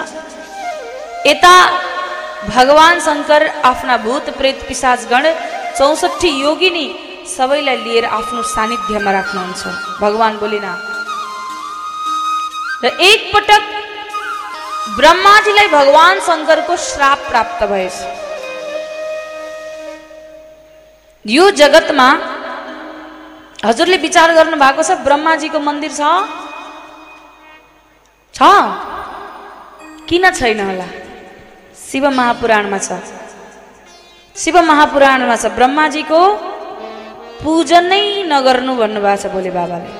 यता 1.28 1.55
भगवान् 2.49 3.01
शङ्कर 3.01 3.43
आफ्ना 3.65 3.97
भूत 4.05 4.29
प्रेत 4.37 4.59
पिसाचगण 4.69 5.25
चौसठी 5.79 6.31
योगिनी 6.41 6.87
सबैलाई 7.29 7.77
लिएर 7.77 8.05
आफ्नो 8.11 8.43
सानिध्यमा 8.51 9.11
राख्नुहुन्छ 9.12 9.62
भगवान् 10.01 10.39
बोलिना 10.41 10.73
र 12.85 12.87
एकपटक 13.09 13.65
ब्रह्माजीलाई 14.97 15.69
भगवान् 15.71 16.25
शङ्करको 16.29 16.77
श्राप 16.85 17.29
प्राप्त 17.29 17.61
भएछ 17.73 17.97
यो 21.25 21.51
जगतमा 21.61 22.09
हजुरले 23.65 23.97
विचार 24.07 24.33
गर्नु 24.35 24.57
भएको 24.65 24.83
छ 24.83 24.97
ब्रह्माजीको 25.05 25.61
मन्दिर 25.61 25.93
छ 25.95 26.01
किन 30.09 30.31
छैन 30.33 30.61
होला 30.61 30.89
शिव 31.91 32.05
महापुराणमा 32.11 32.79
छ। 32.79 32.89
शिव 34.37 34.57
महापुराणमा 34.62 35.37
छ। 35.37 35.47
ब्रह्माजीको 35.59 36.21
पूजन 37.43 37.85
नै 37.91 38.03
नगर्नु 38.31 38.73
भन्नुभएको 38.81 39.23
छ 39.23 39.27
भोले 39.35 39.51
बाबाले। 39.51 39.91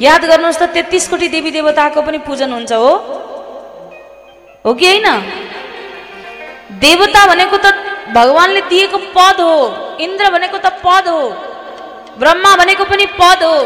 याद 0.00 0.22
गर्नुहोस् 0.24 0.60
त 0.60 0.62
तेत्तिस 0.72 1.08
कोटी 1.12 1.28
देवी 1.28 1.50
देवताको 1.50 2.00
पनि 2.02 2.18
पूजन 2.24 2.52
हुन्छ 2.56 2.72
हो। 2.72 2.92
हो 4.64 4.70
कि 4.80 4.86
होइन? 4.88 5.08
देवता 6.80 7.22
भनेको 7.26 7.56
त 7.56 7.66
भगवान्ले 8.16 8.60
दिएको 8.72 8.98
पद 9.12 9.38
हो। 9.44 9.56
इन्द्र 10.00 10.24
भनेको 10.30 10.58
त 10.58 10.72
पद 10.80 11.04
हो। 11.08 11.22
ब्रह्मा 12.16 12.56
भनेको 12.56 12.84
पनि 12.84 13.06
पद 13.20 13.42
हो। 13.44 13.56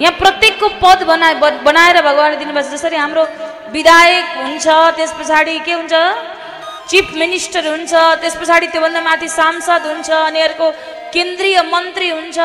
यहाँ 0.00 0.18
प्रत्येकको 0.18 0.68
पद 0.82 1.02
बनाए 1.06 1.34
बनाएर 1.62 1.96
भगवान्ले 2.02 2.36
दिनुभएको 2.42 2.68
छ। 2.68 2.74
जसरी 2.74 2.96
हाम्रो 2.96 3.24
विधायक 3.70 4.26
हुन्छ 4.42 4.66
त्यस 4.96 5.12
पछाडि 5.18 5.58
के 5.66 5.72
हुन्छ? 5.72 5.94
चिफ 6.90 7.06
मिनिस्टर 7.16 7.64
हुन्छ 7.74 7.92
त्यस 8.20 8.34
पछाडि 8.40 8.66
त्योभन्दा 8.74 9.00
माथि 9.00 9.28
सांसद 9.28 9.82
हुन्छ 9.86 10.10
अनि 10.10 10.40
अर्को 10.46 10.66
केन्द्रीय 11.14 11.58
मन्त्री 11.74 12.08
हुन्छ 12.10 12.38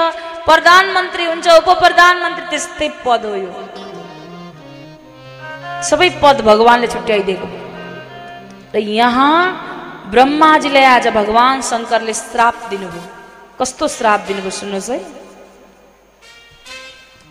प्रधानमन्त्री 0.45 1.25
हुन्छ 1.25 1.47
उप 1.59 1.69
प्रधानमन्त्री 1.83 2.45
त्यस्तै 2.51 2.89
पद 3.05 3.25
हो 3.25 3.35
यो। 3.35 3.51
सबै 5.89 6.09
पद 6.21 6.37
भगवान्ले 6.49 6.87
छुट्याइदिएको। 6.93 7.47
र 8.73 8.77
यहाँ 8.77 9.33
ब्रह्माजीलाई 10.13 10.85
आज 10.95 11.07
भगवान् 11.19 11.61
शङ्करले 11.71 12.13
श्राप 12.13 12.55
दिनुभयो। 12.69 13.03
कस्तो 13.59 13.85
श्राप 13.97 14.19
दिनुभयो 14.29 14.53
सुन्नुहोस् 14.61 14.89
है। 14.89 14.99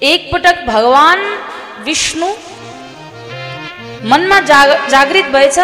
एकपटक 0.02 0.58
भगवान् 0.66 1.22
विष्णु 1.84 2.26
मनमा 4.10 4.38
जाग 4.40 4.68
जागृत 4.90 5.26
भएछ। 5.34 5.58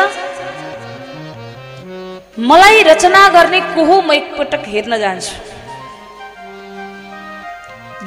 मलाई 2.38 2.82
रचना 2.82 3.28
गर्ने 3.28 3.60
को 3.74 3.84
हो 3.84 4.00
म 4.02 4.12
एकपटक 4.12 4.62
हेर्न 4.68 4.96
जान्छु। 4.98 5.34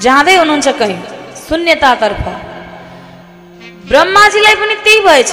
जाँदै 0.03 0.35
हुनुहुन्छ 0.35 0.67
कहीँ? 0.79 0.99
शून्यतातर्फ 1.47 2.25
ब्रह्माजीलाई 3.87 4.55
पनि 4.55 4.75
त्यही 4.83 4.99
भएछ। 5.07 5.31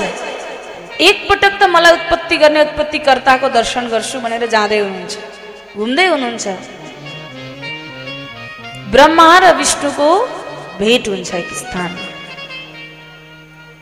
एकपटक 1.00 1.52
त 1.60 1.62
मलाई 1.74 1.92
उत्पत्ति 1.92 2.36
गर्ने 2.36 2.60
उत्पत्तिकर्ताको 2.66 3.48
दर्शन 3.58 3.84
गर्छु 3.90 4.16
भनेर 4.20 4.46
जाँदै 4.46 4.78
हुनुहुन्छ। 4.78 5.14
घुम्दै 5.76 6.06
हुनुहुन्छ। 6.06 6.46
ब्रह्मा 8.94 9.28
र 9.42 9.44
विष्णुको 9.58 10.10
भेट 10.78 11.08
हुन्छ 11.08 11.34
एक 11.34 11.50
स्थान 11.54 11.90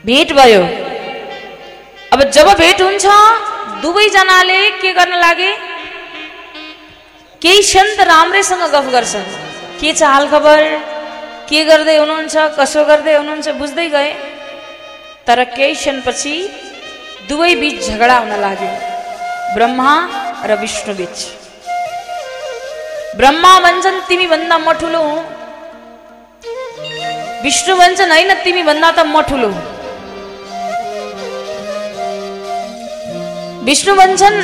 भेट 0.06 0.32
भयो। 0.32 0.62
अब 2.12 2.22
जब 2.36 2.48
भेट 2.58 2.80
हुन्छ 2.82 3.04
दुवैजनाले 3.82 4.60
के 4.80 4.92
गर्न 4.92 5.14
लागे? 5.18 5.52
केही 7.42 7.62
क्षण 7.62 7.86
त 7.96 8.00
राम्रैसँग 8.06 8.62
गफ 8.74 8.86
गर्छन्। 8.92 9.28
के 9.80 9.92
छ 9.92 10.02
हाल 10.02 10.28
खबर? 10.28 10.60
के 11.48 11.64
गर्दै 11.64 11.96
हुनुहुन्छ? 11.96 12.36
कसो 12.58 12.84
गर्दै 12.84 13.14
हुनुहुन्छ? 13.16 13.48
बुझ्दै 13.60 13.88
गए। 13.88 14.10
तर 15.26 15.44
केही 15.56 15.74
क्षणपछि 15.74 16.34
दुवै 17.28 17.54
बिच 17.54 17.76
झगडा 17.88 18.16
हुन 18.18 18.32
लाग्यो। 18.44 18.72
ब्रह्मा 19.54 19.92
र 20.48 20.60
विष्णु 20.60 20.94
बिच। 20.94 21.16
ब्रह्मा 23.16 23.52
भन्छन् 23.60 24.00
तिमी 24.08 24.26
भन्दा 24.26 24.58
म 24.58 24.72
ठुलो 24.80 25.02
हुँ। 25.02 25.41
विष्णु 27.44 27.74
भन्छन् 27.76 28.12
होइन 28.14 28.30
तिमी 28.44 28.62
भन्दा 28.70 28.90
त 28.96 29.00
म 29.14 29.20
ठुलो 29.28 29.50
विष्णु 33.68 33.92
भन्छन् 34.00 34.38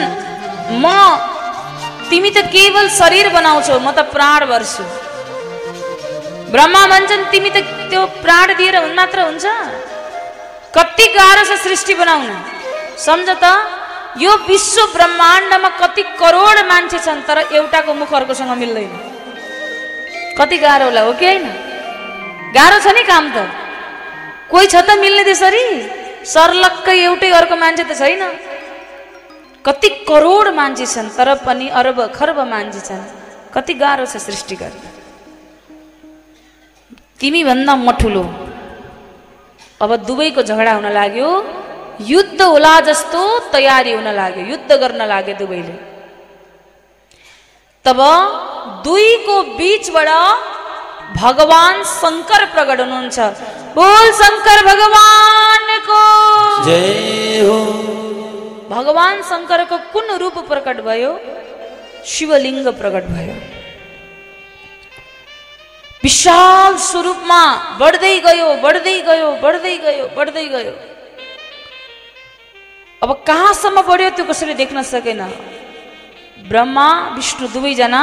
म 0.83 0.87
तिमी 2.11 2.31
त 2.37 2.39
केवल 2.55 2.87
शरीर 3.01 3.29
बनाउँछौ 3.37 3.79
म 3.87 3.91
त 3.97 4.01
प्राण 4.15 4.41
भर्छु। 4.51 4.85
ब्रह्मा 6.53 6.83
भन्छन् 6.93 7.29
तिमी 7.33 7.51
त 7.55 7.59
त्यो 7.91 8.01
प्राण 8.25 8.47
दिएर 8.59 8.77
हुन् 8.83 8.97
मात्र 8.99 9.19
हुन्छ। 9.29 9.47
कति 10.77 11.07
गाह्रो 11.17 11.43
छ 11.49 11.53
सृष्टि 11.65 11.95
बनाउन। 12.01 12.31
सम्झ 13.07 13.29
त 13.43 13.45
यो 14.25 14.33
विश्व 14.49 14.79
ब्रह्माण्डमा 14.97 15.71
कति 15.83 16.03
करोड 16.21 16.57
मान्छे 16.71 16.99
छन् 17.07 17.27
तर 17.29 17.39
एउटाको 17.59 17.93
मुख 18.01 18.13
अर्कोसँग 18.19 18.53
मिल्दैन। 18.63 18.93
कति 20.39 20.57
गाह्रो 20.65 20.85
होला 20.89 21.03
हो 21.07 21.13
कि 21.21 21.27
होइन? 21.27 21.45
गाह्रो 22.57 22.79
छ 22.85 22.87
नि 22.97 23.03
काम 23.13 23.25
त। 23.35 23.37
कोही 24.51 24.67
छ 24.73 24.77
त 24.87 24.91
मिल्ने 25.03 25.23
त्यसरी? 25.29 25.65
सर्लक्कै 26.35 26.97
एउटै 27.07 27.29
अर्को 27.39 27.57
मान्छे 27.57 27.85
त 27.85 27.93
छैन। 28.01 28.23
कति 29.67 29.89
करोड 30.09 30.47
मान्छे 30.59 30.87
छन् 30.87 31.15
तर 31.17 31.29
पनि 31.47 31.67
अरब 31.79 31.99
खर्ब 32.17 32.39
मान्छे 32.53 32.81
छन्। 32.89 33.03
कति 33.55 33.75
गाह्रो 33.83 34.05
छ 34.07 34.17
सृष्टि 34.17 34.57
गर्न। 34.61 34.81
तिमी 37.21 37.43
भन्दा 37.45 37.73
म 37.77 37.91
ठुलो। 38.01 38.25
अब 39.83 39.91
दुवैको 40.09 40.43
झगडा 40.43 40.73
हुन 40.79 40.89
लाग्यो। 40.99 41.31
युद्ध 42.13 42.41
होला 42.43 42.75
जस्तो 42.89 43.23
तयारी 43.53 43.93
हुन 43.99 44.09
लाग्यो। 44.21 44.43
युद्ध 44.53 44.71
गर्न 44.73 45.01
लाग्यो 45.13 45.35
दुवैले। 45.43 45.75
तब 47.85 48.01
दुईको 48.85 49.37
बीचबाट 49.59 50.11
भगवान 51.17 51.83
शङ्कर 51.85 52.45
प्रकट 52.55 52.81
हुनुहुन्छ। 52.81 53.19
बोल 53.75 54.07
शङ्कर 54.21 54.59
भगवानको 54.67 56.01
जय 56.65 57.41
हो। 57.49 57.59
भगवान 58.71 59.23
शङ्करको 59.31 59.77
कुन 59.93 60.11
रूप 60.23 60.37
प्रकट 60.49 60.81
भयो? 60.89 61.13
शिवलिङ्ग 62.05 62.69
प्रकट 62.81 63.05
भयो। 63.15 63.35
विशाल 66.03 66.77
स्वरूपमा 66.77 67.41
बढ्दै 67.81 68.15
गयो 68.27 68.49
बढ्दै 68.63 68.97
गयो 69.09 69.31
बढ्दै 69.43 69.77
गयो 69.79 70.05
बढ्दै 70.17 70.47
गयो। 70.55 70.75
अब 73.03 73.11
कहाँसम्म 73.27 73.83
बढ्यो 73.89 74.11
त्यो 74.11 74.25
कसैले 74.31 74.55
देख्न 74.55 74.83
सकेन। 74.83 75.21
ब्रह्मा 76.49 76.89
विष्णु 77.17 77.49
दुवैजना 77.49 78.03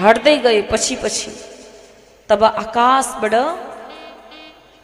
हट्दै 0.00 0.36
गए 0.44 0.60
पछि 0.72 0.96
पछि। 1.04 1.30
तब 2.32 2.44
आकाशबाट 2.64 3.34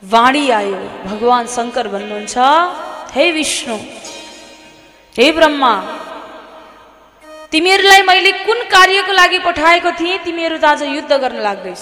वाणी 0.02 0.44
आयो। 0.52 0.80
भगवान 1.08 1.44
शङ्कर 1.56 1.86
भन्नुहुन्छ 1.94 2.36
हे 3.16 3.24
विष्णु 3.32 3.76
हे 5.16 5.26
ब्रह्मा 5.38 5.72
तिमीहरूलाई 7.52 8.02
मैले 8.08 8.32
कुन 8.44 8.58
कार्यको 8.68 9.12
लागि 9.12 9.38
पठाएको 9.48 9.90
थिएँ? 9.98 10.18
तिमीहरू 10.24 10.56
त 10.60 10.64
आज 10.64 10.82
युद्ध 10.96 11.12
गर्न 11.24 11.38
लाग्दैछ। 11.40 11.80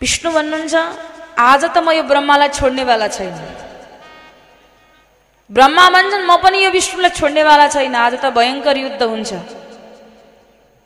विष्णु 0.00 0.28
भन्नुहुन्छ 0.36 0.74
आज 1.40 1.62
त 1.64 1.76
म 1.80 1.96
यो 1.96 2.02
ब्रह्मालाई 2.12 2.48
छोड्नेवाला 2.60 3.08
छैन। 3.16 3.34
ब्रह्मा 5.50 5.84
भन्छन् 5.96 6.28
म 6.28 6.36
पनि 6.44 6.58
यो 6.64 6.70
विष्णुलाई 6.70 7.12
छोड्नेवाला 7.16 7.66
छैन। 7.74 7.94
आज 7.96 8.14
त 8.20 8.24
भयङ्कर 8.36 8.76
युद्ध 8.76 9.02
हुन्छ। 9.02 9.30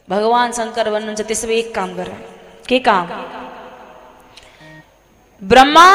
भगवान 0.08 0.52
शङ्कर 0.52 0.86
भन्नुहुन्छ 0.94 1.22
त्यसो 1.28 1.46
भए 1.48 1.58
एक 1.58 1.74
काम 1.74 1.90
गर। 1.96 2.08
के 2.68 2.78
काम? 2.78 3.06
ब्रह्मा 5.42 5.88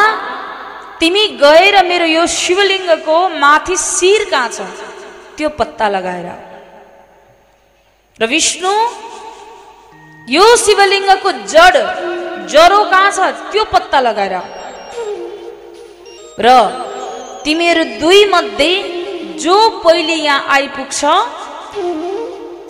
तिमी 0.99 1.26
गएर 1.41 1.76
मेरो 1.86 2.06
यो 2.06 2.23
शिवलिङ्गको 2.27 3.18
माथि 3.41 3.76
शिर 3.77 4.22
कहाँ 4.31 4.49
छ? 4.49 4.60
त्यो 5.38 5.49
पत्ता 5.60 5.88
लगाएर। 5.95 6.27
र 8.19 8.26
विष्णु 8.26 8.73
यो 10.36 10.45
शिवलिङ्गको 10.65 11.30
जड 11.53 11.76
जरो 12.49 12.81
कहाँ 12.91 13.11
छ? 13.11 13.19
त्यो 13.52 13.64
पत्ता 13.73 13.99
लगाएर। 14.07 14.36
र 16.40 16.48
तिमीहरू 17.45 17.84
दुई 18.02 18.26
मध्ये 18.34 18.72
जो 19.44 19.57
पहिले 19.86 20.15
यहाँ 20.27 20.45
आइपुग्छ 20.57 20.99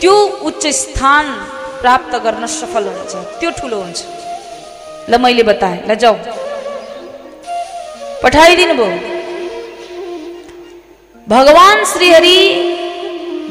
त्यो 0.02 0.16
उच्च 0.48 0.64
स्थान 0.82 1.26
प्राप्त 1.82 2.14
गर्न 2.26 2.46
सफल 2.60 2.86
हुन्छ। 2.88 3.14
त्यो 3.40 3.50
ठुलो 3.60 3.78
हुन्छ। 3.84 4.00
ल 5.10 5.14
मैले 5.24 5.44
बताएँ। 5.50 5.80
ल 5.90 5.96
जाऊ। 6.02 6.16
पठाइदिनु 8.24 8.74
भयो। 8.80 8.98
भगवान 11.28 11.78
श्रीहरि 11.92 12.40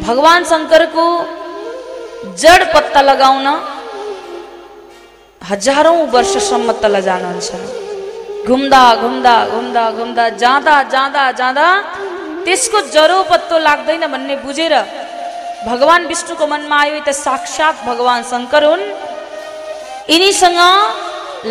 भगवान 0.07 0.41
शङ्करको 0.51 1.07
जड 2.43 2.61
पत्ता 2.75 3.01
लगाउन 3.11 3.47
हजारौँ 5.41 6.01
वर्षसम्म 6.15 6.69
तल 6.83 6.95
जानुहुन्छ। 7.09 7.49
घुम्दा 8.49 8.85
घुम्दा 9.03 9.35
घुम्दा 9.55 9.85
घुम्दा 9.99 10.25
जाँदा 10.43 10.77
जाँदा 10.95 11.25
जाँदा 11.41 11.67
त्यसको 12.45 12.79
जरो 12.95 13.19
पत्तो 13.31 13.57
लाग्दैन 13.67 14.03
भन्ने 14.13 14.37
बुझेर 14.45 14.75
भगवान 15.67 16.07
विष्णुको 16.07 16.47
मनमा 16.47 16.77
आयो 16.81 17.01
त 17.07 17.11
साक्षात 17.19 17.75
भगवान 17.85 18.23
शङ्कर 18.31 18.65
हुन् 18.65 18.85
यिनीसँग 20.13 20.61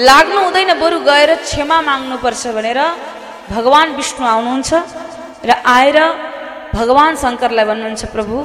लाग्नु 0.08 0.40
हुँदैन 0.44 0.72
बरु 0.80 1.00
गएर 1.04 1.32
क्षमा 1.44 1.78
माग्नुपर्छ 1.88 2.44
भनेर 2.58 2.80
भगवान 3.52 3.88
विष्णु 4.00 4.26
आउनुहुन्छ 4.28 4.72
र 5.44 5.52
आएर 5.76 5.98
भगवान 6.74 7.16
शङ्करलाई 7.24 7.66
भन्नुहुन्छ 7.70 8.04
प्रभु 8.16 8.38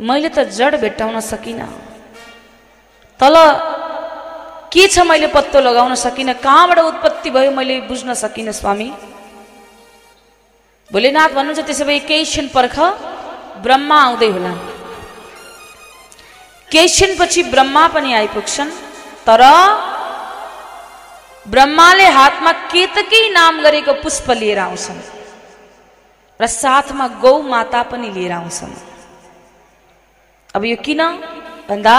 मैले 0.00 0.28
त 0.32 0.48
जड 0.58 0.80
भेट्टाउन 0.80 1.20
सकिनँ 1.28 1.68
तल 3.20 3.36
के 4.72 4.84
छ 4.88 5.04
मैले 5.04 5.28
पत्तो 5.36 5.60
लगाउन 5.60 5.94
सकिनँ 5.98 6.40
कहाँबाट 6.40 6.78
उत्पत्ति 6.90 7.30
भयो 7.36 7.50
मैले 7.52 7.80
बुझ्न 7.84 8.14
सकिनँ 8.16 8.56
स्वामी 8.60 8.88
भोलेनाथ 10.90 11.30
भन्नुहुन्छ 11.36 11.66
त्यसो 11.68 11.84
भए 11.84 11.98
केही 12.08 12.24
क्षण 12.24 12.46
पर्ख 12.56 12.76
ब्रह्मा 13.64 13.96
आउँदै 14.02 14.30
होला 14.34 14.52
केही 16.72 16.88
क्षणपछि 16.88 17.42
ब्रह्मा 17.52 17.86
पनि 17.94 18.12
आइपुग्छन् 18.14 18.70
तर 19.26 19.42
ब्रह्माले 21.46 22.06
हातमा 22.16 22.52
केतकै 22.72 23.22
नाम 23.30 23.54
गरेको 23.64 23.92
पुष्प 24.02 24.30
लिएर 24.40 24.58
आउँछन् 24.66 25.00
र 26.40 26.46
साथमा 26.52 27.06
गौ 27.22 27.34
माता 27.44 27.82
पनि 27.90 28.08
लिएर 28.16 28.32
आउँछन् 28.32 28.74
अब 30.54 30.64
यो 30.64 30.76
किन 30.86 31.02
भन्दा 31.68 31.96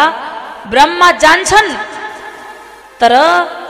ब्रह्मा 0.71 1.09
जान्छन् 1.23 1.69
तर 3.01 3.13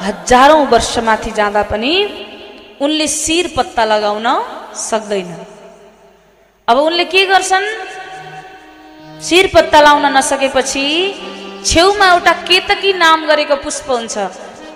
हजारौँ 0.01 0.65
वर्षमाथि 0.71 1.31
जाँदा 1.31 1.63
पनि 1.71 1.93
उनले 2.81 3.07
शिर 3.09 3.45
पत्ता 3.57 3.83
लगाउन 3.85 4.27
सक्दैन 4.79 5.29
अब 6.67 6.77
उनले 6.79 7.05
के 7.05 7.25
गर्छन् 7.25 7.67
शिर 9.27 9.45
पत्ता 9.53 9.79
लाउन 9.81 10.05
नसकेपछि 10.17 10.85
छेउमा 11.65 12.07
एउटा 12.13 12.33
केतकी 12.49 12.91
नाम 12.97 13.19
गरेको 13.29 13.55
पुष्प 13.65 13.87
हुन्छ। 13.91 14.17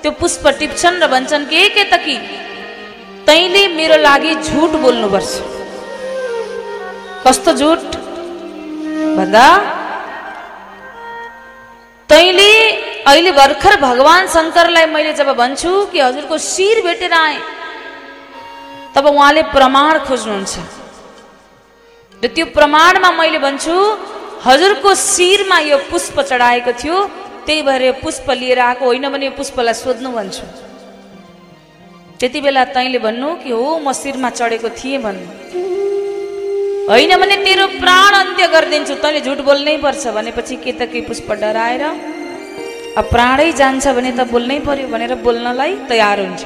त्यो 0.02 0.12
पुष्प 0.22 0.44
टिप्छन् 0.60 1.02
र 1.02 1.08
भन्छन् 1.14 1.50
के 1.50 1.62
केतकी? 1.76 2.18
तैँले 3.26 3.62
मेरो 3.78 3.98
लागि 4.06 4.32
झुट 4.48 4.72
बोल्नुपर्छ। 4.84 5.32
कस्तो 7.26 7.52
झुट? 7.60 7.84
भन्दा 9.18 9.48
तैँले 12.10 12.52
अहिले 13.10 13.32
भर्खर 13.32 13.74
भगवान 13.82 14.28
शङ्करलाई 14.30 14.86
मैले 14.94 15.14
जब 15.20 15.30
भन्छु 15.42 15.72
कि 15.92 16.00
हजुरको 16.00 16.38
शिर 16.38 16.82
भेटेर 16.86 17.14
आएँ 17.14 17.40
तब 18.94 19.06
उहाँले 19.10 19.42
प्रमाण 19.56 19.94
खोज्नुहुन्छ। 20.06 20.54
र 22.22 22.28
त्यो 22.30 22.46
प्रमाणमा 22.54 23.10
मैले 23.12 23.40
भन्छु 23.42 23.74
हजुरको 24.46 24.94
शिरमा 24.94 25.58
यो 25.60 25.78
पुष्प 25.92 26.20
चढाएको 26.22 26.72
थियो 26.82 26.98
त्यही 27.46 27.62
भएर 27.68 27.82
यो 27.82 27.94
पुष्प 28.04 28.30
लिएर 28.42 28.60
आएको 28.60 28.86
होइन 28.86 29.06
भने 29.10 29.26
यो 29.26 29.32
पुष्पलाई 29.38 29.74
सोध्नु 29.74 30.10
भन्छु। 30.18 30.46
त्यति 32.20 32.40
बेला 32.42 32.64
तैँले 32.76 33.00
भन्नु 33.06 33.30
कि 33.42 33.52
हो 33.52 33.80
म 33.80 33.92
शिरमा 33.92 34.30
चढेको 34.30 34.70
थिएँ 34.78 35.02
भन्नु। 35.06 35.26
होइन 36.90 37.12
भने 37.22 37.36
तेरो 37.46 37.66
प्राण 37.82 38.12
अन्त्य 38.22 38.48
गरिदिन्छु 38.54 38.96
तैँले 39.02 39.20
झुट 39.26 39.40
बोल्नै 39.50 39.76
पर्छ 39.82 40.04
भनेपछि 40.18 40.56
के 40.64 40.72
त 40.78 40.82
के 40.94 41.02
पुष्प 41.10 41.30
डराएर? 41.42 41.84
अब 42.98 43.06
प्राणै 43.14 43.52
जान्छ 43.60 43.86
भने 43.98 44.12
त 44.14 44.30
बोल्नै 44.30 44.60
पर्यो 44.68 44.88
भनेर 44.94 45.14
बोल्नलाई 45.26 45.74
तयार 45.90 46.18
हुन्छ। 46.22 46.44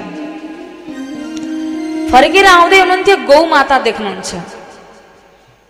फर्केर 2.12 2.46
आउँदै 2.48 2.80
हुनुहुन्थ्यो 2.80 3.16
गौमाता 3.28 3.78
देख्नुहुन्छ। 3.88 4.32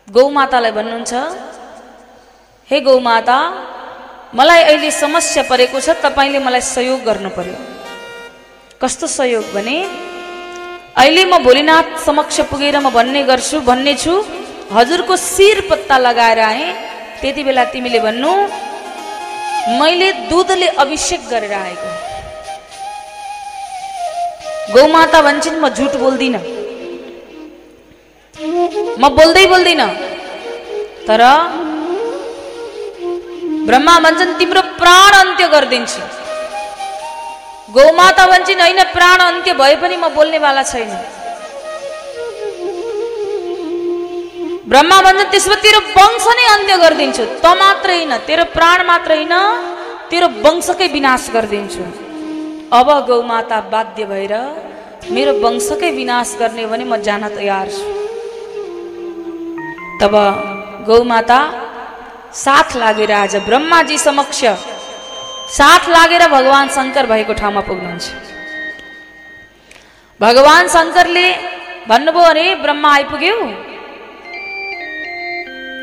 गौमातालाई 0.07 0.71
भन्नुहुन्छ 0.77 1.13
हे 2.71 2.79
गौमाता 2.85 3.37
मलाई 4.37 4.61
अहिले 4.63 4.89
समस्या 4.93 5.43
परेको 5.49 5.79
छ 5.85 5.89
तपाईँले 6.05 6.39
मलाई 6.47 6.61
सहयोग 6.61 6.99
गर्नु 7.07 7.29
पर्यो 7.37 7.57
कस्तो 8.81 9.07
सहयोग 9.09 9.45
भने 9.53 9.77
अहिले 11.01 11.23
म 11.31 11.33
भोलिनाथ 11.47 11.87
समक्ष 12.05 12.37
पुगेर 12.51 12.75
म 12.77 12.89
भन्ने 12.97 13.21
गर्छु 13.29 13.57
भन्ने 13.69 13.93
छु 14.03 14.13
हजुरको 14.77 15.15
शिर 15.17 15.57
पत्ता 15.69 15.97
लगाएर 15.97 16.39
आएँ। 16.49 16.67
त्यति 17.21 17.41
बेला 17.47 17.63
तिमीले 17.73 17.99
भन्नु 18.05 18.31
मैले 19.79 20.09
दुधले 20.29 20.67
अभिषेक 20.83 21.21
गरेर 21.31 21.53
आएको 21.53 21.89
गौमाता 24.73 25.19
भन्छन् 25.27 25.61
म 25.63 25.65
झुट 25.77 25.93
बोल्दिनँ। 26.03 26.43
म 29.01 29.03
बोल्दै 29.17 29.45
बोल्दिनँ। 29.53 29.89
तर 31.09 31.21
ब्रह्मा 33.69 33.95
भन्छन् 34.05 34.37
तिम्रो 34.39 34.61
प्राण 34.81 35.11
अन्त्य 35.21 35.45
गरिदिन्छु। 35.53 36.01
गौमाता 37.75 38.23
भन्छन् 38.31 38.61
होइन 38.65 38.81
प्राण 38.95 39.19
अन्त्य 39.29 39.53
भए 39.61 39.75
पनि 39.81 39.97
म 40.01 40.09
बोल्नेवाला 40.17 40.63
छैन। 40.71 40.91
ब्रह्मा 44.71 44.97
भन्छन् 45.05 45.31
त्यसमा 45.33 45.55
तेरो 45.65 45.79
वंश 45.97 46.25
नै 46.37 46.45
अन्त्य 46.55 46.75
गरिदिन्छु। 46.83 47.23
त 47.43 47.45
मात्र 47.61 47.89
होइन 47.93 48.13
तेरो 48.27 48.43
प्राण 48.57 48.77
मात्र 48.89 49.11
होइन 49.17 49.35
तेरो 50.09 50.27
वंशकै 50.45 50.87
विनाश 50.97 51.23
गरिदिन्छु। 51.35 51.83
अब 52.73 52.87
गौमाता 53.09 53.57
बाध्य 53.73 54.01
भएर 54.09 54.33
मेरो 55.13 55.31
वंशकै 55.45 55.89
विनाश 55.99 56.29
गर्ने 56.41 56.65
भने 56.71 56.85
म 56.89 56.97
जान 57.05 57.23
तयार 57.37 57.67
छु। 57.69 57.85
तब 60.01 60.13
गौमाता 60.89 61.39
साथ 62.33 62.75
लागेर 62.77 63.11
आज 63.11 63.35
ब्रह्माजी 63.45 63.97
समक्ष 63.97 64.39
साथ 65.49 65.89
लागेर 65.89 66.27
भगवान् 66.29 66.69
शङ्कर 66.69 67.05
भएको 67.09 67.33
ठाउँमा 67.33 67.61
पुग्नुहुन्छ। 67.69 68.05
भगवान् 70.19 70.69
शङ्करले 70.69 71.27
भन्नुभयो 71.89 72.23
अरे 72.31 72.45
ब्रह्मा 72.61 72.89
आइपुग्यो? 72.93 73.35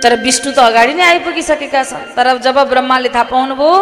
तर 0.03 0.13
विष्णु 0.23 0.51
त 0.55 0.59
अगाडि 0.71 0.95
नै 0.95 1.03
आइपुगिसकेका 1.03 1.83
छन्। 1.83 2.15
तर 2.15 2.27
जब 2.47 2.57
ब्रह्माले 2.71 3.09
थाहा 3.11 3.31
पाउनुभयो 3.33 3.75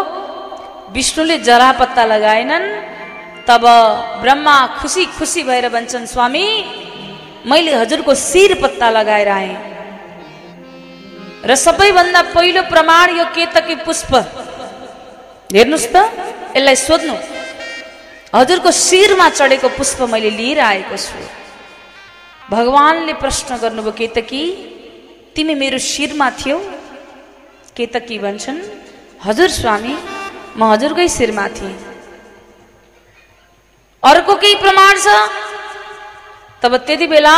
विष्णुले 0.97 1.37
जरा 1.45 1.71
पत्ता 1.81 2.05
लगाएनन् 2.13 2.67
तब 3.45 3.65
ब्रह्मा 4.25 4.57
खुसी 4.81 5.05
खुसी 5.21 5.43
भएर 5.45 5.69
भन्छन् 5.69 6.07
स्वामी 6.09 6.47
मैले 7.45 7.73
हजुरको 7.77 8.15
शिर 8.15 8.57
पत्ता 8.63 8.89
लगाएर 8.91 9.29
आएँ। 9.29 9.74
र 11.45 11.55
सबैभन्दा 11.57 12.21
पहिलो 12.33 12.63
प्रमाण 12.73 13.17
यो 13.17 13.25
केतकी 13.37 13.75
पुष्प 13.85 14.13
हेर्नुहोस् 15.51 15.89
त 15.93 15.97
यसलाई 16.57 16.77
सोध्नु 16.83 17.15
हजुरको 18.33 18.71
शिरमा 18.75 19.29
चढेको 19.31 19.69
पुष्प 19.77 20.01
मैले 20.13 20.31
लिएर 20.39 20.61
आएको 20.63 20.97
छु 20.99 21.19
भगवान्ले 22.49 23.13
प्रश्न 23.21 23.57
गर्नुभयो 23.63 23.93
केतकी 24.01 24.43
तिमी 25.37 25.55
मेरो 25.61 25.79
शिरमा 25.85 26.31
थियौ 26.41 26.59
केतकी 27.77 28.19
भन्छन् 28.25 28.61
हजुर 29.21 29.51
स्वामी 29.53 29.95
म 30.57 30.71
हजुरकै 30.73 31.09
शिरमा 31.11 31.47
थिएँ 31.57 31.77
अर्को 34.03 34.35
केही 34.43 34.55
प्रमाण 34.65 34.95
छ 35.05 35.15
तब 36.63 36.77
त्यति 36.87 37.07
बेला 37.07 37.37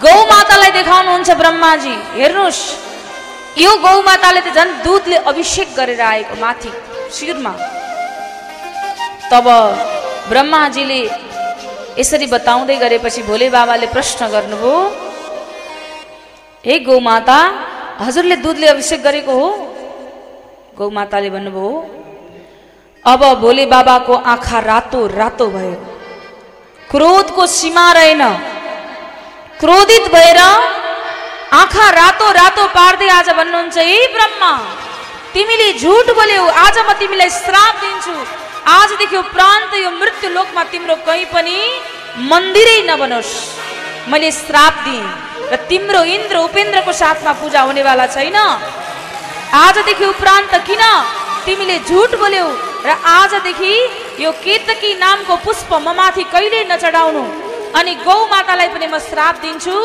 गौ 0.00 0.16
मातालाई 0.30 0.70
देखाउनुहुन्छ 0.78 1.30
ब्रह्माजी 1.40 1.94
हेर्नुहोस् 2.16 2.62
यो 3.58 3.70
गौ 3.84 4.00
माताले 4.02 4.40
त 4.40 4.48
झन् 4.56 4.70
दुधले 4.84 5.16
अभिषेक 5.30 5.68
गरेर 5.76 6.00
आएको 6.00 6.34
माथि 6.40 6.70
शिरमा। 7.12 7.52
तब 9.30 9.46
ब्रह्माजीले 10.28 11.00
यसरी 11.98 12.26
बताउँदै 12.32 12.76
गरेपछि 12.82 13.22
भोले 13.28 13.48
बाबाले 13.52 13.86
प्रश्न 13.92 14.20
गर्नुभयो 14.34 14.74
हे 16.64 16.78
गौमाता 16.88 17.38
हजुरले 18.00 18.36
दुधले 18.44 18.66
अभिषेक 18.74 19.00
गरेको 19.02 19.32
हो? 19.40 19.48
गौमाताले 20.78 21.30
भन्नुभयो 21.30 21.70
अब 23.04 23.22
भोले 23.42 23.64
बाबाको 23.66 24.14
आँखा 24.32 24.58
रातो 24.70 25.00
रातो 25.20 25.46
भयो। 25.54 25.76
क्रोधको 26.90 27.42
सीमा 27.58 27.86
रहेन। 27.92 28.22
क्रोधित 29.60 30.04
भएर 30.14 30.40
आँखा 31.52 31.86
रातो 31.92 32.26
रातो 32.32 32.62
पार्दै 32.74 33.08
आज 33.12 33.28
भन्नुहुन्छ 33.38 33.76
हे 33.78 33.96
ब्रह्मा 34.12 34.52
तिमीले 35.32 35.66
झुट 35.80 36.06
बोल्यौ 36.18 36.44
आज 36.64 36.76
म 36.78 36.92
तिमीलाई 37.00 37.30
श्राप 37.30 37.74
दिन्छु। 37.82 38.14
आजदेखि 38.76 39.16
उपरान्त 39.16 39.72
यो 39.84 39.90
मृत्यु 40.00 40.30
लोकमा 40.36 40.62
तिम्रो 40.72 40.96
कहीँ 41.08 41.26
पनि 41.34 41.56
मन्दिरै 42.30 42.78
नबनोस्। 42.88 43.32
मैले 44.10 44.30
श्राप 44.32 44.74
दिएँ 44.84 45.04
र 45.52 45.56
तिम्रो 45.68 46.00
इन्द्र 46.16 46.36
उपेन्द्रको 46.48 46.92
साथमा 47.02 47.32
पूजा 47.40 47.60
हुनेवाला 47.68 48.06
छैन। 48.16 48.38
आजदेखि 49.64 50.04
उपरान्त 50.08 50.54
किन? 50.68 50.82
तिमीले 51.44 51.76
झुट 51.88 52.16
बोल्यौ 52.22 52.48
र 52.88 52.96
आजदेखि 53.18 53.74
यो 54.24 54.30
केतकी 54.44 54.94
नामको 55.04 55.36
पुष्प 55.44 55.70
म 55.84 55.92
माथि 56.00 56.24
कहिल्यै 56.32 56.64
नचढाउनु? 56.72 57.24
अनि 57.76 57.92
गौ 58.08 58.18
मातालाई 58.32 58.68
पनि 58.72 58.86
म 58.88 58.96
श्राप 59.08 59.34
दिन्छु। 59.44 59.76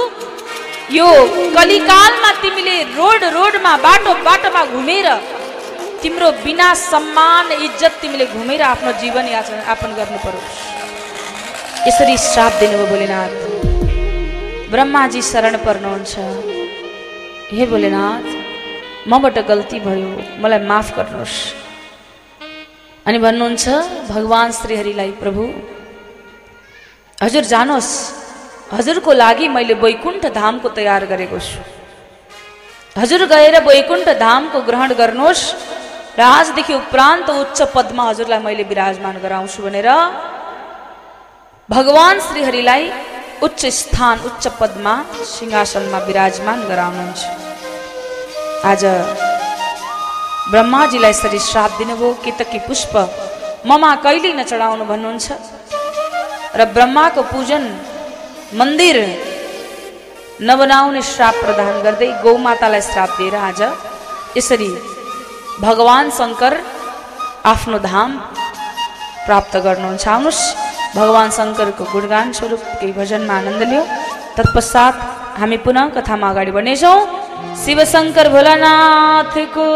यो 0.96 1.08
कलिकालमा 1.56 2.30
तिमीले 2.42 2.76
रोड 2.98 3.24
रोडमा 3.36 3.74
बाटो 3.86 4.12
बाटोमा 4.28 4.62
घुमेर 4.76 5.08
तिम्रो 6.02 6.28
बिना 6.44 6.68
सम्मान 6.82 7.52
इज्जत 7.66 7.94
तिमीले 8.02 8.26
घुमेर 8.36 8.62
आफ्नो 8.64 8.92
जीवन 9.02 9.26
यापन 9.28 9.92
गर्नु 9.98 10.18
पर्यो। 10.26 10.42
यसरी 11.88 12.16
श्राप 12.18 12.54
दिनुभयो 12.60 12.86
भोलेनाथ। 12.92 13.34
ब्रह्माजी 14.72 15.22
शरण 15.32 15.56
पर्नुहुन्छ। 15.68 16.14
हे 17.52 17.66
भोलेनाथ 17.72 18.26
मबाट 19.12 19.38
गल्ती 19.50 19.80
भयो 19.88 20.12
मलाई 20.44 20.60
माफ 20.72 20.88
गर्नुहोस्। 20.98 21.36
अनि 23.08 23.18
भन्नुहुन्छ 23.26 23.66
भगवान् 24.14 24.58
श्रीहरिलाई 24.60 25.12
प्रभु 25.24 25.44
हजुर 27.24 27.44
जानुहोस्। 27.54 27.92
हजुरको 28.72 29.12
लागि 29.14 29.48
मैले 29.48 29.74
वैकुण्ठ 29.84 30.24
धामको 30.36 30.70
तयार 30.78 31.06
गरेको 31.12 31.40
छु। 31.40 31.60
हजुर 33.00 33.22
गएर 33.32 33.56
वैकुण्ठ 33.64 34.08
धामको 34.20 34.60
ग्रहण 34.68 34.94
गर्नुहोस् 35.02 35.44
र 36.20 36.22
आजदेखि 36.22 36.74
उपरान्त 36.74 37.30
उच्च 37.30 37.60
पदमा 37.76 38.04
हजुरलाई 38.10 38.40
मैले 38.44 38.64
विराजमान 38.72 39.16
गराउँछु 39.24 39.60
भनेर 39.64 39.90
भगवान् 41.70 42.20
श्रीहरिलाई 42.28 42.84
उच्च 43.48 43.62
स्थान 43.80 44.16
उच्च 44.28 44.44
पदमा 44.60 44.94
सिंहासनमा 45.32 46.00
विराजमान 46.10 46.60
गराउनुहुन्छ। 46.68 47.22
आज 48.72 48.84
ब्रह्माजीलाई 50.52 51.12
यसरी 51.12 51.40
श्राप 51.50 51.72
दिनुभयो 51.80 52.10
केतकी 52.24 52.60
पुष्प 52.68 52.94
ममा 53.70 53.92
कहिल्यै 54.04 54.34
नचढाउनु 54.40 54.84
भन्नुहुन्छ 54.92 55.28
र 56.60 56.66
ब्रह्माको 56.76 57.22
पूजन 57.32 57.64
मन्दिर 58.56 58.98
नबनाउने 60.42 61.02
श्राप 61.04 61.36
प्रदान 61.44 61.82
गर्दै 61.84 62.08
गौमातालाई 62.24 62.82
श्राप 62.82 63.10
दिएर 63.18 63.36
आज 63.38 63.62
यसरी 64.38 64.70
भगवान् 65.60 66.12
शङ्कर 66.20 66.54
आफ्नो 67.52 67.80
धाम 67.88 68.12
प्राप्त 69.26 69.54
गर्नुहुन्छ 69.66 70.08
आउनुहोस् 70.14 70.44
भगवान् 70.96 71.36
शङ्करको 71.38 71.84
गुणगान 71.92 72.32
स्वरूप 72.40 72.64
केही 72.80 72.94
भजनमा 73.00 73.34
आनन्द 73.40 73.64
लियो 73.72 73.84
तत्पश्चात 74.38 74.96
हामी 75.40 75.58
पुनः 75.66 75.90
कथामा 75.98 76.30
अगाडि 76.32 76.52
बढ्नेछौँ 76.58 76.98
शिव 77.64 77.84
शङ्कर 77.94 78.28
भोलानाथको 78.36 79.68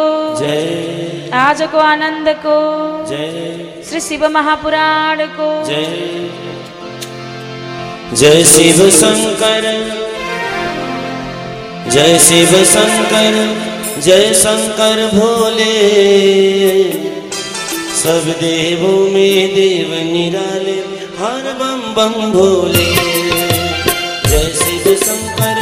आजको 1.43 1.79
आनन्दको 1.91 2.55
श्री 3.89 3.99
शिव 4.07 4.27
महापुराणको 4.37 5.51
जय 8.13 8.43
शिव 8.43 8.89
शंकर। 8.89 9.65
जय 11.91 12.19
शिव 12.19 12.63
शंकर, 12.65 13.35
जय 14.01 14.33
शंकर 14.33 15.11
भोले। 15.13 15.75
सब 18.03 18.27
देवों 18.41 19.09
में 19.09 19.55
देव 19.55 19.93
निराले, 20.13 20.77
हर 21.19 21.47
बम 21.59 21.81
बम 21.93 22.31
भोले। 22.31 22.85
जय 24.29 24.53
शिव 24.55 24.95
शंकर 24.95 25.60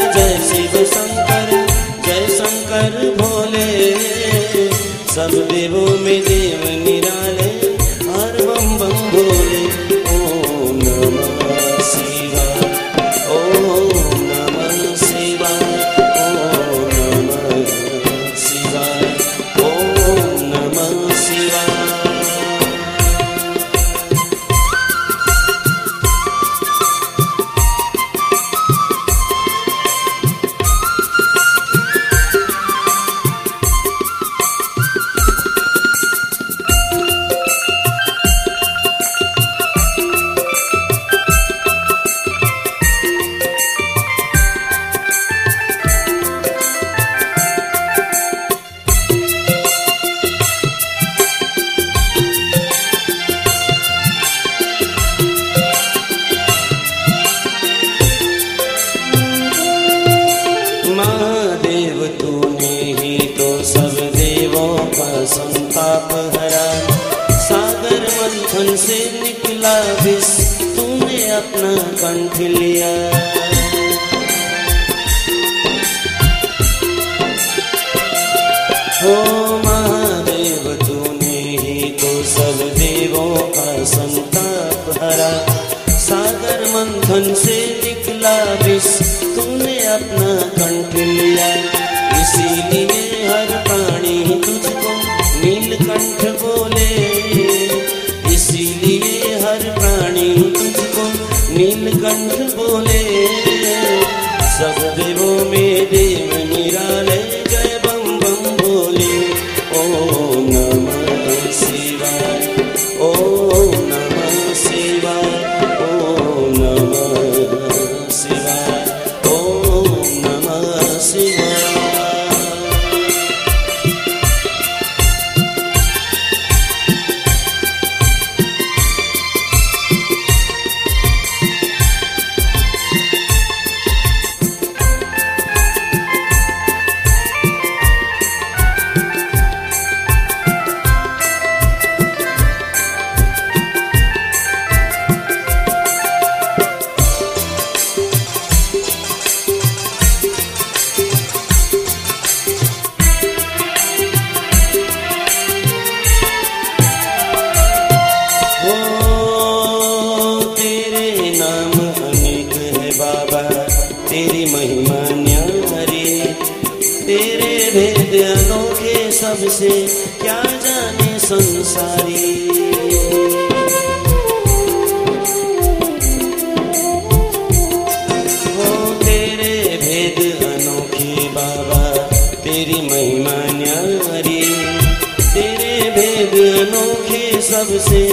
कब 187.60 187.78
से, 187.78 188.08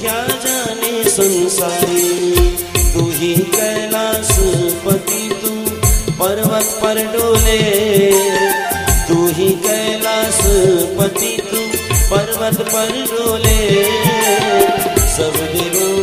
क्या 0.00 0.26
जाने 0.26 1.10
संसारी? 1.10 2.40
तू 2.94 3.10
ही 3.10 3.34
कैलाश 3.34 4.36
पति, 4.86 5.30
तू 5.42 5.50
पर्वत 6.14 6.78
पर 6.82 7.06
डोले। 7.06 8.12
तू 9.08 9.26
ही 9.26 9.50
कैलाश 9.50 10.38
पति, 10.98 11.42
तू 11.50 11.56
पर्वत 12.10 12.60
पर 12.60 13.06
डोले। 13.12 13.84
सब 15.16 15.32
दिलों 15.52 15.99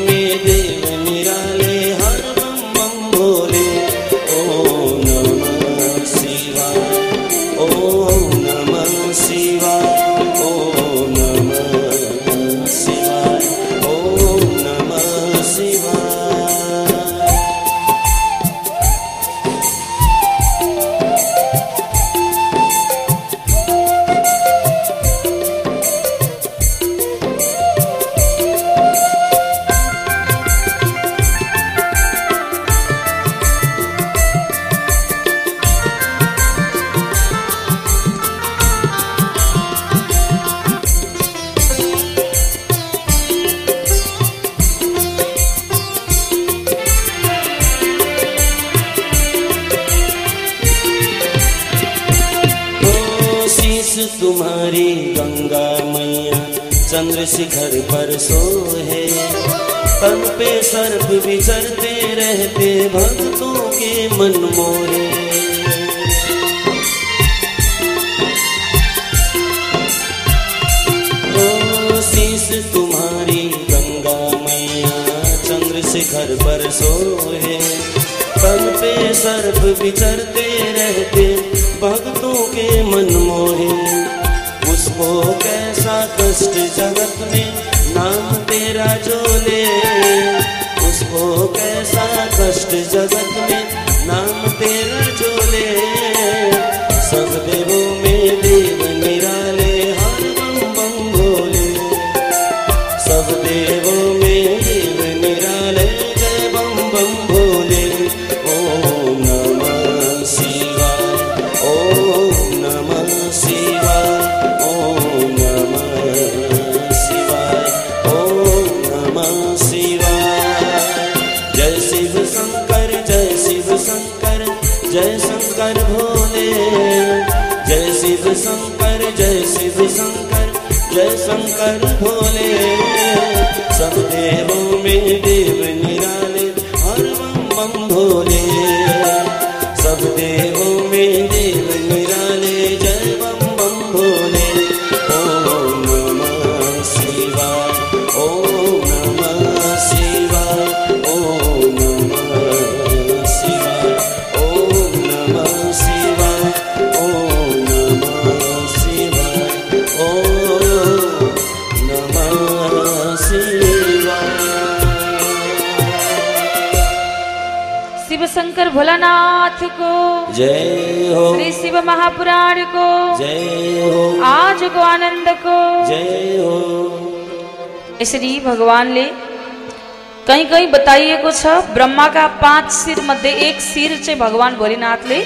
कहीँ 180.37 180.49
कहीँ 180.49 180.67
बताइएको 180.71 181.29
छ 181.33 181.73
ब्रह्माका 181.73 182.25
पाँच 182.37 182.71
शिर 182.71 182.99
मध्ये 183.01 183.29
एक 183.45 183.61
शिर 183.61 183.95
चाहिँ 183.97 184.19
भगवान 184.19 184.55
भोलेनाथले 184.55 185.17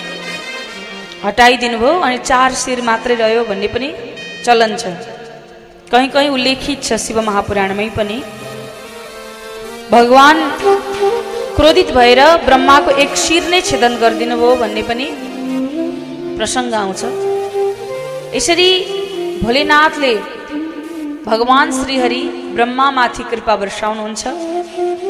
हटाइदिनु 1.24 1.78
भयो 1.80 2.00
अनि 2.00 2.18
चार 2.20 2.54
शिर 2.56 2.82
मात्रै 2.88 3.16
रह्यो 3.20 3.44
भन्ने 3.44 3.68
पनि 3.76 3.90
चलन 4.46 4.76
छ। 4.80 4.84
कहीँ 5.92 6.08
कहीँ 6.16 6.30
उल्लेखित 6.32 6.84
छ 6.84 6.96
शिव 7.06 7.20
महापुराणमै 7.28 7.88
पनि। 7.98 8.18
भगवान 9.92 10.38
क्रोधित 11.60 11.92
भएर 11.92 12.22
ब्रह्माको 12.48 12.92
एक 13.04 13.12
शिर 13.26 13.44
नै 13.52 13.62
छेदन 13.68 14.00
गरिदिनु 14.04 14.36
भयो 14.40 14.56
भन्ने 14.64 14.84
पनि 14.90 15.08
प्रसङ्ग 16.40 16.74
आउँछ। 16.84 17.02
यसरी 18.38 18.70
भोलेनाथले 19.44 20.14
भगवान 21.28 21.68
श्रीहरि 21.82 22.24
ब्रह्मामाथि 22.56 23.24
कृपा 23.32 23.54
वर्षाउनुहुन्छ। 23.64 24.26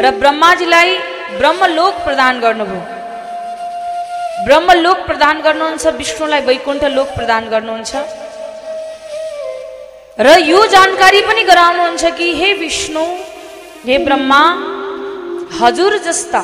र 0.04 0.12
ब्रह्माजीलाई 0.22 0.90
ब्रह्मलोक 1.40 1.94
प्रदान 2.06 2.40
गर्नुभयो। 2.40 2.82
ब्रह्मलोक 4.46 5.00
प्रदान 5.08 5.42
गर्नुहुन्छ 5.42 5.86
विष्णुलाई 6.02 6.42
वैकुण्ठ 6.50 6.84
लोक 6.98 7.10
प्रदान 7.18 7.50
गर्नुहुन्छ। 7.54 7.92
र 10.18 10.28
यो 10.52 10.60
जानकारी 10.68 11.22
पनि 11.28 11.44
गराउनुहुन्छ 11.44 12.04
कि 12.18 12.28
हे 12.40 12.50
विष्णु 12.64 13.04
हे 13.86 13.98
ब्रह्मा 14.08 14.42
हजुर 15.60 15.98
जस्ता 16.08 16.42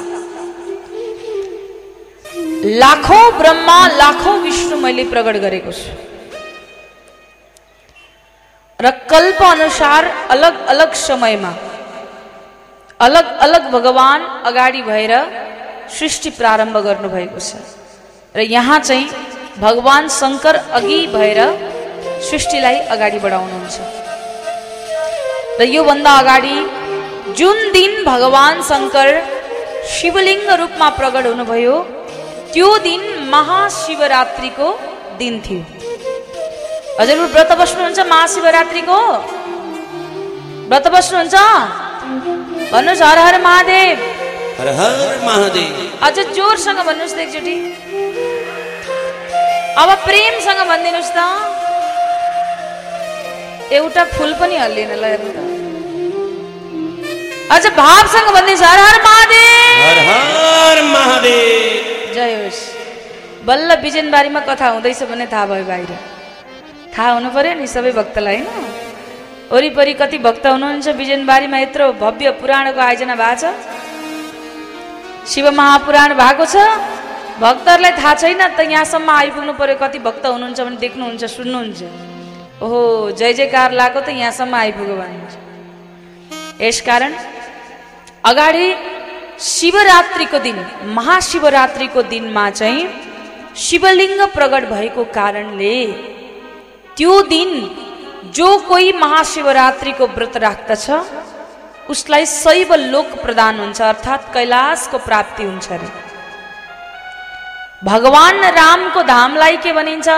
लाखौँ 2.82 3.26
ब्रह्मा 3.38 3.78
लाखौँ 4.02 4.38
विष्णु 4.42 4.78
मैले 4.84 5.04
प्रकट 5.14 5.36
गरेको 5.46 5.72
छु। 5.72 5.90
र 8.80 8.92
कल्प 9.12 9.42
अनुसार 9.44 10.06
अलग 10.36 10.54
अलग 10.74 10.94
समयमा 11.08 11.52
अलग 13.00 13.26
अलग 13.46 13.64
भगवान 13.72 14.22
अगाडि 14.50 14.82
भएर 14.82 15.14
सृष्टि 15.98 16.30
प्रारम्भ 16.40 16.78
गर्नुभएको 16.88 17.40
छ। 17.40 17.50
र 18.36 18.40
यहाँ 18.56 18.80
चाहिँ 18.80 19.06
भगवान 19.60 20.08
शङ्कर 20.20 20.56
अघि 20.78 21.00
भएर 21.14 21.40
सृष्टिलाई 22.30 22.78
अगाडि 22.94 23.20
बढाउनुहुन्छ। 23.26 23.78
र 25.60 25.64
योभन्दा 25.78 26.12
अगाडि 26.22 26.58
जुन 27.38 27.58
दिन 27.72 27.92
भगवान 28.04 28.62
शङ्कर 28.72 29.08
शिवलिङ्ग 29.96 30.50
रूपमा 30.62 30.90
प्रकट 31.00 31.26
हुनुभयो 31.32 31.76
त्यो 32.54 32.70
दिन 32.90 33.02
महाशिवरात्रिको 33.34 34.68
दिन 35.22 35.34
थियो। 35.46 35.64
हजुर 37.00 37.18
व्रत 37.34 37.52
बस्नुहुन्छ 37.62 38.00
महाशिवरात्रिको? 38.14 39.00
व्रत 40.70 40.88
बस्नुहुन्छ? 40.96 41.36
भन्नुहोस् 42.72 43.04
हर 43.10 43.20
हर 43.26 43.36
महादेव। 43.42 43.98
हर 44.60 44.70
हर 44.80 45.18
महादेव। 45.28 45.74
अझ 46.08 46.16
जोरसँग 46.38 46.80
भन्नुहोस् 46.90 47.16
त 47.16 47.20
एकचोटि 47.26 47.56
अब 49.82 49.90
प्रेमसँग 50.08 50.60
भनिदिनुहोस् 50.70 51.14
त। 51.18 51.20
एउटा 53.78 54.04
फुल 54.16 54.32
पनि 54.40 54.56
हल्लिएन 54.64 54.92
ल 54.96 55.06
हेर्नु 55.12 55.32
त 55.36 55.38
अझ 57.56 57.64
भावसँग 57.82 58.28
भनिदिनुहोस् 58.36 58.68
हर 58.70 58.80
हर 58.88 58.98
महादेव। 59.08 59.76
हर 59.84 59.98
हर 60.10 60.78
महादेव। 60.96 62.14
जय 62.16 62.34
होस् 62.44 62.62
बल्ल 63.48 63.70
बिजनबारीमा 63.84 64.42
कथा 64.50 64.68
हुँदैछ 64.76 65.02
भन्ने 65.12 65.26
थाहा 65.34 65.46
भयो 65.52 65.66
बाहिर 65.72 65.92
थाहा 66.96 67.10
हुनु 67.16 67.30
पर्यो 67.36 67.54
नि 67.60 67.68
सबै 67.76 67.92
भक्तलाई 68.00 68.38
होइन 68.38 68.48
वरिपरि 69.52 69.94
कति 70.02 70.18
भक्त 70.28 70.46
हुनुहुन्छ? 70.46 70.88
बिजनबारीमा 71.00 71.58
यत्रो 71.58 71.86
भव्य 72.04 72.28
पुराणको 72.40 72.82
आयोजना 72.82 73.16
भएको 73.16 73.36
छ। 73.42 73.44
शिव 75.32 75.46
महापुराण 75.60 76.10
भएको 76.22 76.46
छ। 76.46 76.56
भक्तहरूलाई 77.40 77.94
थाहा 78.00 78.14
छैन 78.22 78.42
त 78.58 78.60
यहाँसम्म 78.68 79.10
आइपुग्नु 79.10 79.54
पर्यो। 79.62 79.76
कति 79.84 80.00
भक्त 80.08 80.26
हुनुहुन्छ 80.26 80.60
भने 80.68 80.78
देख्नुहुन्छ 80.84 81.24
सुन्नुहुन्छ। 81.38 81.82
ओहो 82.64 82.82
जय 83.20 83.34
जयकार 83.40 83.70
लगाएको 83.72 84.00
त 84.02 84.10
यहाँसम्म 84.10 84.54
आइपुग्यो 84.56 84.96
भन्नुहुन्छ 85.02 85.34
यसकारण 86.62 87.14
अगाडि 88.26 88.68
शिवरात्रिको 89.38 90.40
दिन 90.46 90.58
महाशिवरात्रिको 90.98 92.02
दिनमा 92.12 92.46
चाहिँ 92.60 92.88
शिवलिङ्ग 93.56 94.22
प्रकट 94.36 94.64
भएको 94.74 95.04
कारणले 95.18 95.76
त्यो 96.98 97.14
दिन 97.34 97.50
जो 98.36 98.58
कोही 98.58 98.92
महाशिवरात्रिको 98.94 100.08
व्रत 100.08 100.38
राख्दछ 100.38 100.90
उसलाई 101.90 102.26
शैव 102.26 102.74
लोक 102.74 103.06
प्रदान 103.22 103.60
हुन्छ 103.60 103.82
अर्थात् 103.82 104.34
कैलाशको 104.34 104.98
प्राप्ति 104.98 105.44
हुन्छ 105.44 105.72
अरे। 105.72 105.90
भगवान 107.84 108.44
रामको 108.46 109.04
धामलाई 109.04 109.58
के 109.58 109.74
भनिन्छ? 109.74 110.10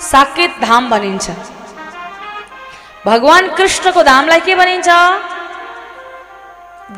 साकेत 0.00 0.60
धाम 0.62 0.90
भनिन्छ। 0.90 1.30
भगवान 3.06 3.48
कृष्णको 3.54 4.02
धामलाई 4.02 4.40
के 4.40 4.54
भनिन्छ? 4.54 4.88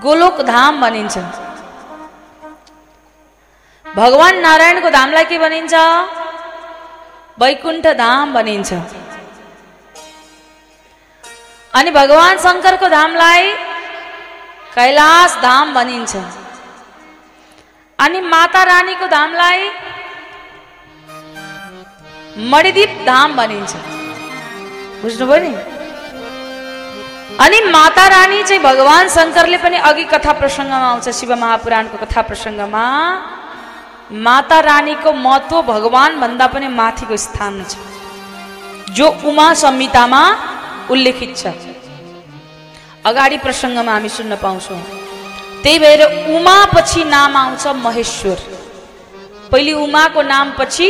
गोलोक 0.01 0.41
धाम 0.43 0.81
भनिन्छ। 0.81 1.19
भगवान 3.97 4.39
नारायणको 4.39 4.91
धामलाई 4.91 5.25
के 5.25 5.39
भनिन्छ? 5.39 5.75
वैकुण्ठ 7.41 7.87
धाम 7.87 8.35
भनिन्छ। 8.35 8.73
अनि 11.77 11.91
भगवान 11.91 12.35
शङ्करको 12.45 12.89
धामलाई 12.89 13.45
कैलाश 14.75 15.31
धाम 15.43 15.67
भनिन्छ। 15.75 16.13
अनि 17.99 18.21
माता 18.33 18.63
रानीको 18.73 19.07
धामलाई 19.17 19.61
मणिदीप 22.53 22.93
धाम 23.07 23.29
भनिन्छ। 23.37 23.73
बुझ्नुभयो 25.03 25.39
नि? 25.45 25.53
अनि 27.45 27.59
माता 27.77 28.05
रानी 28.09 28.43
चाहिँ 28.49 28.63
भगवान 28.63 29.09
शङ्करले 29.17 29.59
पनि 29.65 29.77
अघि 29.89 30.05
कथा 30.13 30.33
प्रसङ्गमा 30.41 30.89
आउँछ 30.91 31.09
शिव 31.19 31.31
महापुराणको 31.43 31.97
कथा 32.05 32.23
प्रसङ्गमा। 32.29 32.85
माता 34.27 34.59
रानीको 34.71 35.13
महत्व 35.13 35.57
भगवान 35.73 36.21
भन्दा 36.21 36.47
पनि 36.55 36.69
माथिको 36.81 37.17
स्थान 37.27 37.55
छ। 37.71 37.77
जो 38.97 39.07
उमा 39.29 39.49
संहितामा 39.65 40.23
उल्लेखित 40.91 41.33
छ। 41.37 41.43
अगाडि 43.09 43.37
प्रसङ्गमा 43.45 43.93
हामी 43.93 44.09
सुन्न 44.09 44.37
पाउँछौँ। 44.45 44.81
त्यही 45.63 45.79
भएर 45.79 46.03
उमा 46.37 46.57
पछि 46.75 47.03
नाम 47.05 47.37
आउँछ 47.37 47.67
महेश्वर। 47.87 48.39
पहिले 49.53 49.73
उमाको 49.85 50.23
नाम 50.23 50.47
पछि 50.59 50.89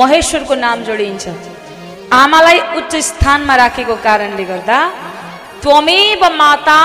महेश्वरको 0.00 0.54
नाम 0.54 0.78
जोडिन्छ। 0.86 1.24
आमालाई 2.12 2.58
उच्च 2.78 2.92
स्थानमा 3.08 3.54
राखेको 3.56 3.94
कारणले 4.06 4.44
गर्दा 4.50 4.78
त्वमेव 5.62 6.22
माता 6.40 6.80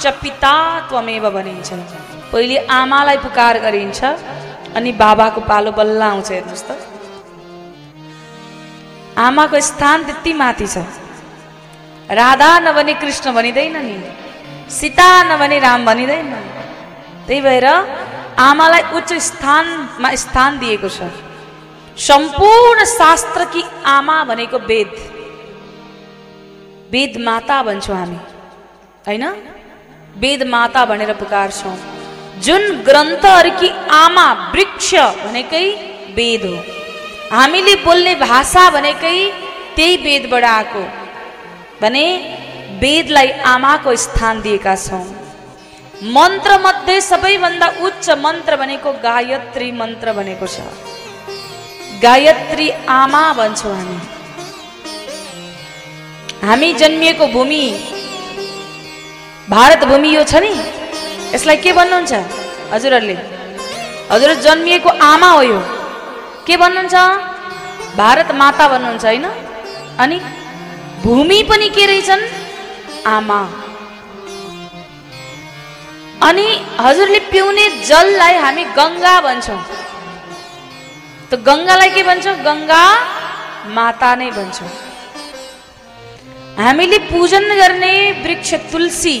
च 0.00 0.04
पिता 0.22 0.54
त्वमेव 0.88 1.24
भनिन्छ। 1.30 1.68
पहिले 2.32 2.56
आमालाई 2.80 3.16
पुकार 3.24 3.54
गरिन्छ 3.64 4.00
अनि 4.76 4.90
बाबाको 5.02 5.40
पालो 5.50 5.70
बल्ल 5.78 6.02
आउँछ 6.02 6.28
हेर्नुहोस् 6.30 6.66
त। 6.68 6.70
आमाको 9.18 9.60
स्थान 9.60 9.98
त्यति 10.06 10.32
माथि 10.32 10.66
छ। 10.66 10.76
राधा 12.10 12.50
नभने 12.58 12.94
कृष्ण 12.94 13.32
भनिँदैन 13.32 13.76
नि। 13.76 13.96
सीता 14.70 15.10
नभने 15.22 15.58
राम 15.58 15.84
भनिँदैन 15.86 16.32
त्यही 17.26 17.40
भएर 17.40 17.66
आमालाई 18.38 18.82
उच्च 18.96 19.12
स्थानमा 19.12 20.14
स्थान 20.14 20.58
दिएको 20.58 20.88
छ। 20.88 21.10
सम्पूर्ण 22.00 22.84
शास्त्रकी 22.90 23.62
आमा 23.86 24.16
भनेको 24.24 24.58
वेद। 24.70 24.92
वेद 26.92 27.16
माता 27.20 27.62
भन्छौँ 27.62 27.96
हामी। 27.96 28.18
होइन? 29.06 29.24
वेद 30.16 30.42
माता 30.46 30.84
भनेर 30.84 31.12
पुकार्छौँ। 31.14 31.76
जुन 32.44 32.62
ग्रन्थहरूकी 32.82 33.68
आमा 33.94 34.26
वृक्ष 34.54 34.94
भनेकै 35.24 35.66
वेद 36.16 36.44
हो। 36.44 36.56
हामीले 37.32 37.74
बोल्ने 37.84 38.14
भाषा 38.26 38.64
भनेकै 38.70 39.16
त्यही 39.76 39.96
वेदबाट 39.96 40.44
आएको। 40.44 40.82
भने 41.82 42.04
वेदलाई 42.80 43.30
आमाको 43.52 43.96
स्थान 43.96 44.40
दिएका 44.42 44.74
छौँ। 44.76 45.04
मन्त्रमध्ये 46.16 47.00
सबैभन्दा 47.00 47.68
उच्च 47.86 48.06
मन्त्र 48.24 48.56
भनेको 48.56 48.90
गायत्री 49.04 49.68
मन्त्र 49.72 50.12
भनेको 50.12 50.46
छ। 50.46 50.60
गायत्री 52.02 52.70
आमा 52.88 53.22
भन्छौँ 53.32 53.74
हामी। 53.76 53.98
हामी 56.46 56.72
जन्मिएको 56.72 57.26
भूमि 57.26 57.64
भारत 59.50 59.84
भूमि 59.84 60.08
यो 60.16 60.22
छ 60.24 60.34
नि? 60.44 60.52
यसलाई 61.34 61.56
के 61.56 61.72
भन्नुहुन्छ? 61.72 62.12
हजुरहरूले? 62.72 63.16
हजुर 64.10 64.30
जन्मिएको 64.46 64.90
आमा 65.12 65.30
हो 65.30 65.42
यो। 65.42 65.60
के 66.46 66.56
भन्नुहुन्छ? 66.56 66.94
भारत 67.96 68.28
माता 68.34 68.64
भन्नुहुन्छ 68.68 69.04
होइन? 69.04 69.26
अनि 69.98 70.16
भूमि 71.02 71.42
पनि 71.50 71.68
के 71.76 71.84
रहेछन्? 71.86 72.22
आमा। 73.06 73.40
अनि 76.28 76.46
हजुरले 76.78 77.20
पिउने 77.32 77.66
जललाई 77.88 78.34
हामी 78.44 78.64
गङ्गा 78.78 79.14
भन्छौँ। 79.26 79.60
त 81.30 81.32
गङ्गालाई 81.48 81.90
के 81.96 82.02
भन्छौँ? 82.08 82.36
गङ्गा 82.48 82.84
माता 83.76 84.10
नै 84.20 84.30
भन्छौँ। 84.38 84.70
हामीले 86.60 86.98
पूजन 87.10 87.44
गर्ने 87.60 87.94
वृक्ष 88.24 88.50
तुलसी 88.72 89.16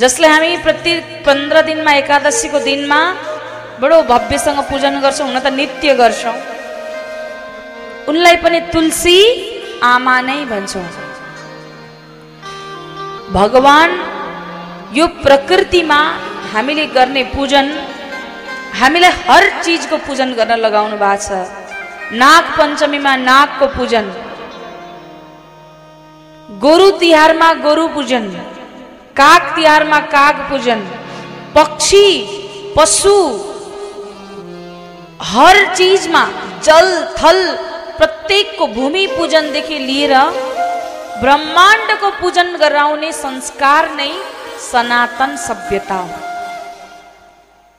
जसलाई 0.00 0.30
हामी 0.30 0.56
प्रति 0.66 0.92
पन्ध्र 1.26 1.62
दिनमा 1.68 1.92
एकादशीको 2.02 2.58
दिनमा 2.68 3.00
बडो 3.80 4.02
भव्यसँग 4.12 4.60
पूजन 4.70 5.00
गर्छौँ 5.00 5.26
हुन 5.28 5.38
त 5.40 5.46
नित्य 5.58 5.94
गर्छौँ। 6.02 6.36
उनलाई 8.10 8.36
पनि 8.44 8.60
तुलसी 8.72 9.16
आमा 9.92 10.16
नै 10.26 10.40
भन्छौँ। 10.50 10.86
भगवान 13.36 13.90
यो 14.98 15.06
प्रकृतिमा 15.24 16.00
हामीले 16.52 16.86
गर्ने 16.96 17.22
पूजन 17.34 17.66
हामीलाई 18.80 19.12
हर 19.26 19.44
चिजको 19.64 19.96
पूजन 20.06 20.28
गर्न 20.38 20.52
लगाउनु 20.64 20.96
भएको 21.04 21.22
छ। 21.26 21.28
नाग 22.22 22.44
पञ्चमीमा 22.56 23.12
नागको 23.28 23.66
पूजन 23.76 24.06
गोरु 26.64 26.88
तिहारमा 27.00 27.48
गोरु 27.64 27.84
पूजन 27.94 28.24
काग 29.20 29.42
तिहारमा 29.56 30.00
काग 30.14 30.36
पूजन 30.50 30.80
पक्षी 31.56 32.06
पशु 32.76 33.16
हर 35.32 35.56
चिजमा 35.76 36.24
जल 36.66 36.88
थल 37.18 37.38
प्रत्येकको 37.98 38.66
भूमि 38.76 39.04
पूजनदेखि 39.16 39.78
लिएर 39.88 40.14
ब्रह्माण्डको 41.22 42.10
पूजन 42.20 42.48
गराउने 42.62 43.10
संस्कार 43.24 43.90
नै 43.98 44.10
सनातन 44.70 45.36
सभ्यता 45.46 45.98
हो। 46.02 46.16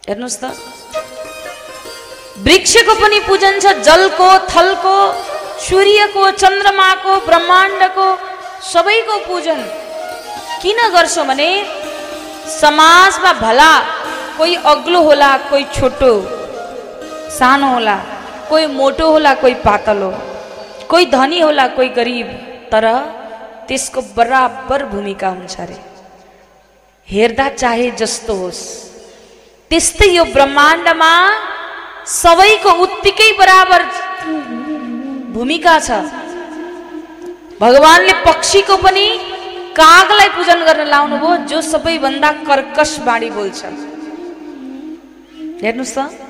हेर्नुहोस् 0.04 0.40
त। 0.42 0.44
वृक्षको 2.46 2.94
पनि 3.02 3.20
पूजन 3.28 3.60
छ 3.64 3.66
जलको 3.88 4.30
थलको 4.52 4.96
सूर्यको 5.68 6.24
चन्द्रमाको 6.42 7.14
ब्रह्माण्डको 7.28 8.08
सबैको 8.72 9.18
पूजन। 9.28 9.60
किन 10.62 10.80
गर्छौँ 10.96 11.26
भने 11.28 11.52
समाजमा 12.60 13.32
भला 13.44 13.72
कोही 14.38 14.56
अग्लो 14.72 15.02
होला 15.08 15.32
कोही 15.50 15.66
छोटो 15.76 16.12
सानो 17.38 17.68
होला। 17.74 17.98
कोही 18.50 18.66
मोटो 18.80 19.06
होला 19.12 19.34
कोही 19.42 19.54
पातलो। 19.66 20.12
कोही 20.90 21.06
धनी 21.12 21.40
होला 21.42 21.68
कोही 21.76 21.90
गरिब। 21.98 22.28
तर 22.72 22.86
त्यसको 23.68 24.02
बराबर 24.16 24.86
भूमिका 24.86 25.30
हुन्छ 25.30 25.56
अरे 25.60 25.78
हेर्दा 27.08 27.48
चाहे 27.62 27.90
जस्तो 28.00 28.34
होस्। 28.36 28.62
त्यस्तै 29.72 30.08
यो 30.16 30.24
ब्रह्माण्डमा 30.36 31.12
सबैको 32.06 32.72
उत्तिकै 32.84 33.32
बराबर 33.40 33.82
भूमिका 35.34 35.76
छ। 35.80 35.90
भगवान्ले 37.62 38.14
पक्षीको 38.26 38.76
पनि 38.78 39.06
कागलाई 39.78 40.30
पूजन 40.36 40.60
गर्न 40.68 40.82
लाउनुभयो 40.94 41.32
जो 41.50 41.62
सबैभन्दा 41.72 42.32
कर्कश 42.48 42.92
बाणी 43.08 43.30
बोल्छ। 43.38 43.62
हेर्नुहोस् 45.64 45.96
त। 45.98 46.25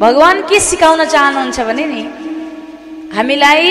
भगवान् 0.00 0.40
के 0.48 0.58
सिकाउन 0.60 1.04
चाहनुहुन्छ 1.04 1.60
भने 1.68 1.84
नि 1.86 2.02
हामीलाई 3.16 3.68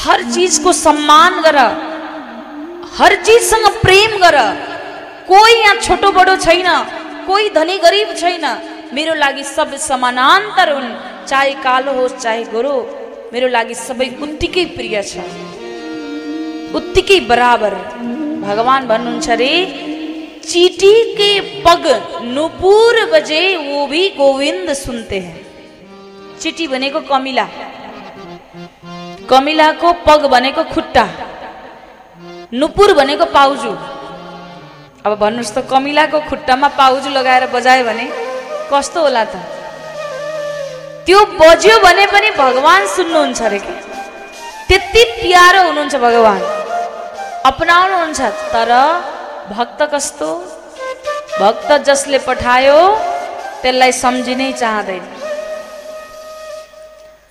हर 0.00 0.22
चिजको 0.32 0.72
सम्मान 0.76 1.40
गर 1.42 1.58
हर 2.96 3.14
चिजसँग 3.26 3.66
प्रेम 3.82 4.16
गर। 4.20 4.36
कोही 5.28 5.54
यहाँ 5.60 5.76
छोटो 5.86 6.10
बडो 6.12 6.34
छैन 6.44 6.68
कोही 7.26 7.48
धनी 7.56 7.76
गरिब 7.78 8.14
छैन 8.16 8.44
मेरो 8.94 9.14
लागि 9.14 9.44
सब 9.46 9.74
समानान्तर 9.88 10.72
हुन् 10.72 10.90
चाहे 11.28 11.52
कालो 11.64 11.92
होस् 11.98 12.20
चाहे 12.22 12.44
गोरो 12.52 12.76
मेरो 13.32 13.48
लागि 13.48 13.74
सबै 13.86 14.08
उत्तिकै 14.24 14.64
प्रिय 14.76 14.96
छ। 15.02 15.24
उत्तिकै 16.78 17.20
बराबर। 17.30 17.74
भगवान 18.44 18.86
भन्नुहुन्छ 18.88 19.28
रे 19.40 19.52
चीटी 20.48 20.92
के 21.14 21.62
पग 21.62 21.84
नुपुर 22.24 22.94
बजे 23.12 23.40
वो 23.56 23.86
भी 23.86 24.08
गोविंद 24.08 24.72
सुनते 24.72 25.18
हैं। 25.18 25.36
चिटी 26.40 26.66
भनेको 26.66 27.00
कमिला। 27.00 27.46
कमिलाको 29.30 29.92
पग 30.06 30.24
भनेको 30.26 30.64
खुट्टा। 30.64 31.04
नुपुर 32.52 32.92
भनेको 32.94 33.24
पाउजु। 33.24 33.72
अब 35.06 35.18
भन्नुहोस् 35.18 35.54
त 35.54 35.66
कमिलाको 35.70 36.20
खुट्टामा 36.20 36.68
पाउजु 36.80 37.10
लगाएर 37.10 37.46
बजायो 37.46 37.84
भने 37.84 38.06
कस्तो 38.72 39.00
होला 39.02 39.24
त? 39.24 39.36
त्यो 41.06 41.18
बज्यो 41.40 41.78
भने 41.84 42.06
पनि 42.06 42.30
भगवान् 42.40 42.86
सुन्नुहुन्छ 42.96 43.42
अरे 43.42 43.58
कि? 43.58 43.74
त्यति 44.68 45.04
प्यारो 45.20 45.60
हुनुहुन्छ 45.68 45.94
भगवान्। 46.06 46.42
अपनाउनुहुन्छ 47.44 48.20
तर 48.54 48.72
भक्त 49.50 49.80
कस्तो 49.92 50.30
भक्त 51.40 51.70
जसले 51.88 52.18
पठायो 52.28 52.78
त्यसलाई 53.62 53.92
सम्झिनै 54.02 54.50
चाहँदैन। 54.52 55.04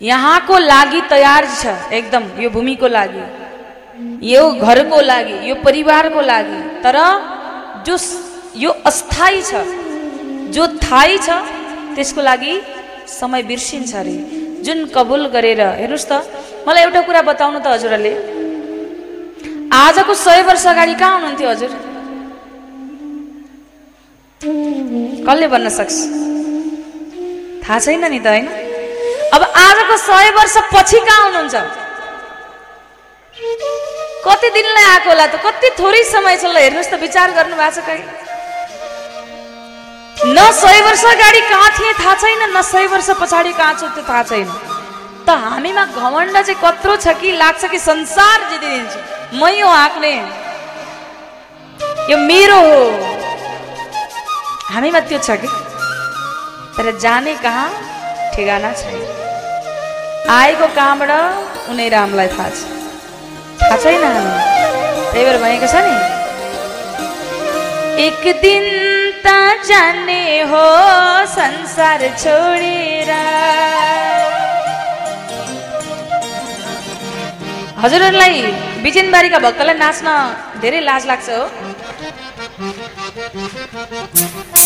यहाँको 0.01 0.57
लागि 0.71 1.01
तयार 1.09 1.45
छ 1.59 1.73
एकदम 1.99 2.23
यो 2.43 2.49
भूमिको 2.55 2.87
लागि। 2.87 3.23
यो 4.31 4.41
घरको 4.65 4.99
लागि 5.01 5.37
यो 5.49 5.55
परिवारको 5.65 6.21
लागि। 6.31 6.59
तर 6.83 6.97
जो 7.87 7.95
यो 8.63 8.71
अस्थायी 8.89 9.41
छ 9.49 9.53
जो 10.55 10.63
थाहै 10.83 11.17
छ 11.25 11.29
त्यसको 11.95 12.21
लागि 12.21 12.53
समय 13.19 13.41
बिर्सिन्छ 13.49 13.95
अरे। 13.95 14.17
जुन 14.65 14.85
कबुल 14.95 15.27
गरेर 15.35 15.61
हेर्नुहोस् 15.81 16.09
त 16.11 16.13
मलाई 16.67 16.83
एउटा 16.83 17.01
कुरा 17.07 17.21
बताउनु 17.31 17.59
त 17.59 17.67
हजुरहरूले। 17.75 18.13
आजको 19.73 20.13
सय 20.25 20.41
वर्ष 20.49 20.65
अगाडि 20.67 20.95
कहाँ 21.01 21.13
हुनुहुन्थ्यो 21.15 21.49
हजुर? 21.49 21.71
कसले 24.43 25.47
भन्न 25.49 25.69
सक्छ? 25.69 25.93
थाहा 27.65 27.79
छैन 27.79 28.05
नि 28.05 28.19
त 28.21 28.27
होइन? 28.27 28.45
अब 29.33 29.41
आजको 29.41 29.97
सय 29.97 30.29
वर्ष 30.37 30.55
पछि 30.73 30.99
कहाँ 31.01 31.23
हुनुहुन्छ? 31.25 31.55
कति 34.25 34.49
दिनलाई 34.53 34.85
आएको 34.93 35.09
होला 35.09 35.25
त? 35.25 35.41
कति 35.41 35.69
थोरै 35.79 36.03
समय 36.13 36.37
छ 36.37 36.45
ल 36.53 36.57
हेर्नुहोस् 36.57 36.91
त 36.91 37.01
विचार 37.01 37.33
गर्नु 37.33 37.55
भएको 37.57 37.81
छ 37.81 37.85
कहिले? 37.89 38.13
न 40.37 40.37
सय 40.53 40.81
वर्ष 40.85 41.03
अगाडि 41.17 41.41
कहाँ 41.49 41.69
थिएँ 41.77 41.93
थाहा 41.97 42.13
छैन 42.21 42.41
न 42.53 42.61
सय 42.61 42.85
वर्ष 42.93 43.09
पछाडि 43.17 43.53
कहाँ 43.57 43.73
छु 43.73 43.87
त्यो 43.89 44.03
थाहा 44.05 44.23
छैन। 44.23 44.47
त 45.25 45.29
हामीमा 45.33 45.83
घमण्ड 45.97 46.37
चाहिँ 46.45 46.61
कत्रो 46.61 46.95
छ 47.01 47.17
कि 47.17 47.31
लाग्छ 47.41 47.65
कि 47.73 47.79
संसार 47.81 48.37
जितिदिन्छु? 48.53 48.99
मै 49.41 49.59
हो 49.59 49.69
हाँक्ने 49.69 50.13
यो 52.13 52.17
मेरो 52.21 52.61
हो। 52.69 53.16
हामीमा 54.73 54.99
त्यो 55.09 55.19
छ 55.25 55.29
कि 55.41 55.49
तर 56.77 56.87
जाने 57.03 57.33
कहाँ 57.43 57.67
ठेगाना 58.33 58.71
छैन 58.81 59.01
आएको 60.37 60.67
कहाँबाट 60.77 61.11
उनी 61.71 61.85
रामलाई 61.95 62.27
थाहा 62.35 62.49
छ 62.55 62.59
थाहा 63.61 63.77
छैन 63.83 64.03
हामी। 64.03 64.33
त्यही 65.11 65.23
भएर 65.25 65.37
भनेको 65.43 65.67
छ 65.73 65.75
नि 65.87 65.95
एक 68.05 68.23
दिन 68.43 68.65
त 69.25 69.27
जाने 69.69 70.23
हो 70.51 70.65
संसार 71.37 72.01
छोडेर 72.23 73.09
हजुरहरूलाई 77.83 78.35
बिजेनबारीका 78.83 79.39
भक्तलाई 79.47 79.77
नाच्न 79.83 80.07
धेरै 80.61 80.79
लाज 80.89 81.03
लाग्छ 81.11 81.27
हो। 81.29 81.41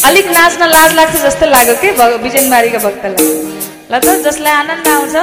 अलिक 0.09 0.27
नाच्न 0.35 0.67
लाज 0.67 0.93
लाग्छ 0.95 1.15
जस्तो 1.23 1.45
लाग्यो 1.45 1.75
कि? 1.81 1.89
बिजेनबारीका 2.23 2.79
भक्तलाई। 2.85 3.25
ल 3.91 3.93
त 4.01 4.07
जसलाई 4.25 4.53
आनन्द 4.61 4.87
आउँछ 4.87 5.15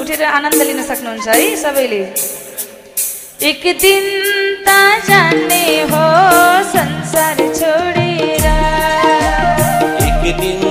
उठेर 0.00 0.22
आनन्द 0.28 0.60
लिन 0.68 0.82
सक्नुहुन्छ 0.90 1.28
है 1.28 1.46
सबैले। 1.62 2.02
एक 3.50 3.62
दिन 3.84 4.04
त 4.66 4.68
जाने 5.08 5.64
हो 5.92 6.04
संसार 6.74 7.36
छोडेर। 7.58 8.46
एक 10.08 10.22
दिन 10.40 10.63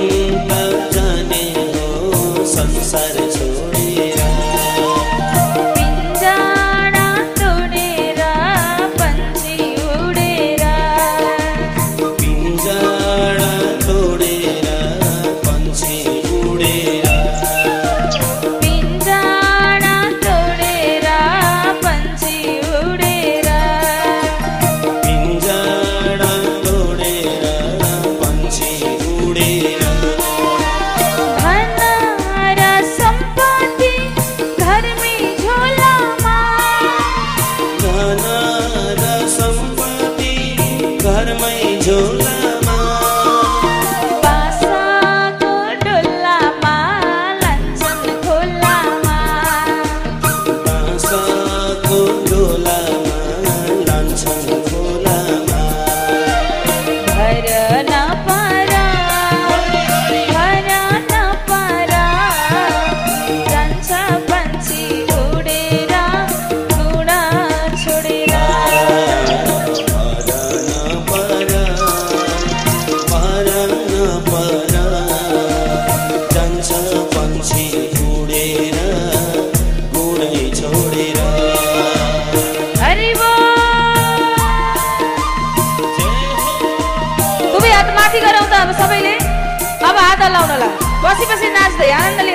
नमस्ते 91.74 91.90
आनन्दले 91.92 92.34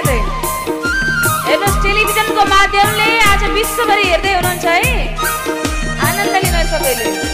हेर्नुहोस् 1.47 1.77
टेलिभिजनको 1.83 2.43
माध्यमले 2.51 3.07
आज 3.23 3.43
विश्वभरि 3.55 4.03
हेर्दै 4.09 4.33
हुनुहुन्छ 4.35 4.65
है 4.67 4.91
आनन्द 6.07 6.35
लिनुहोस् 6.43 6.71
सबैले 6.75 7.28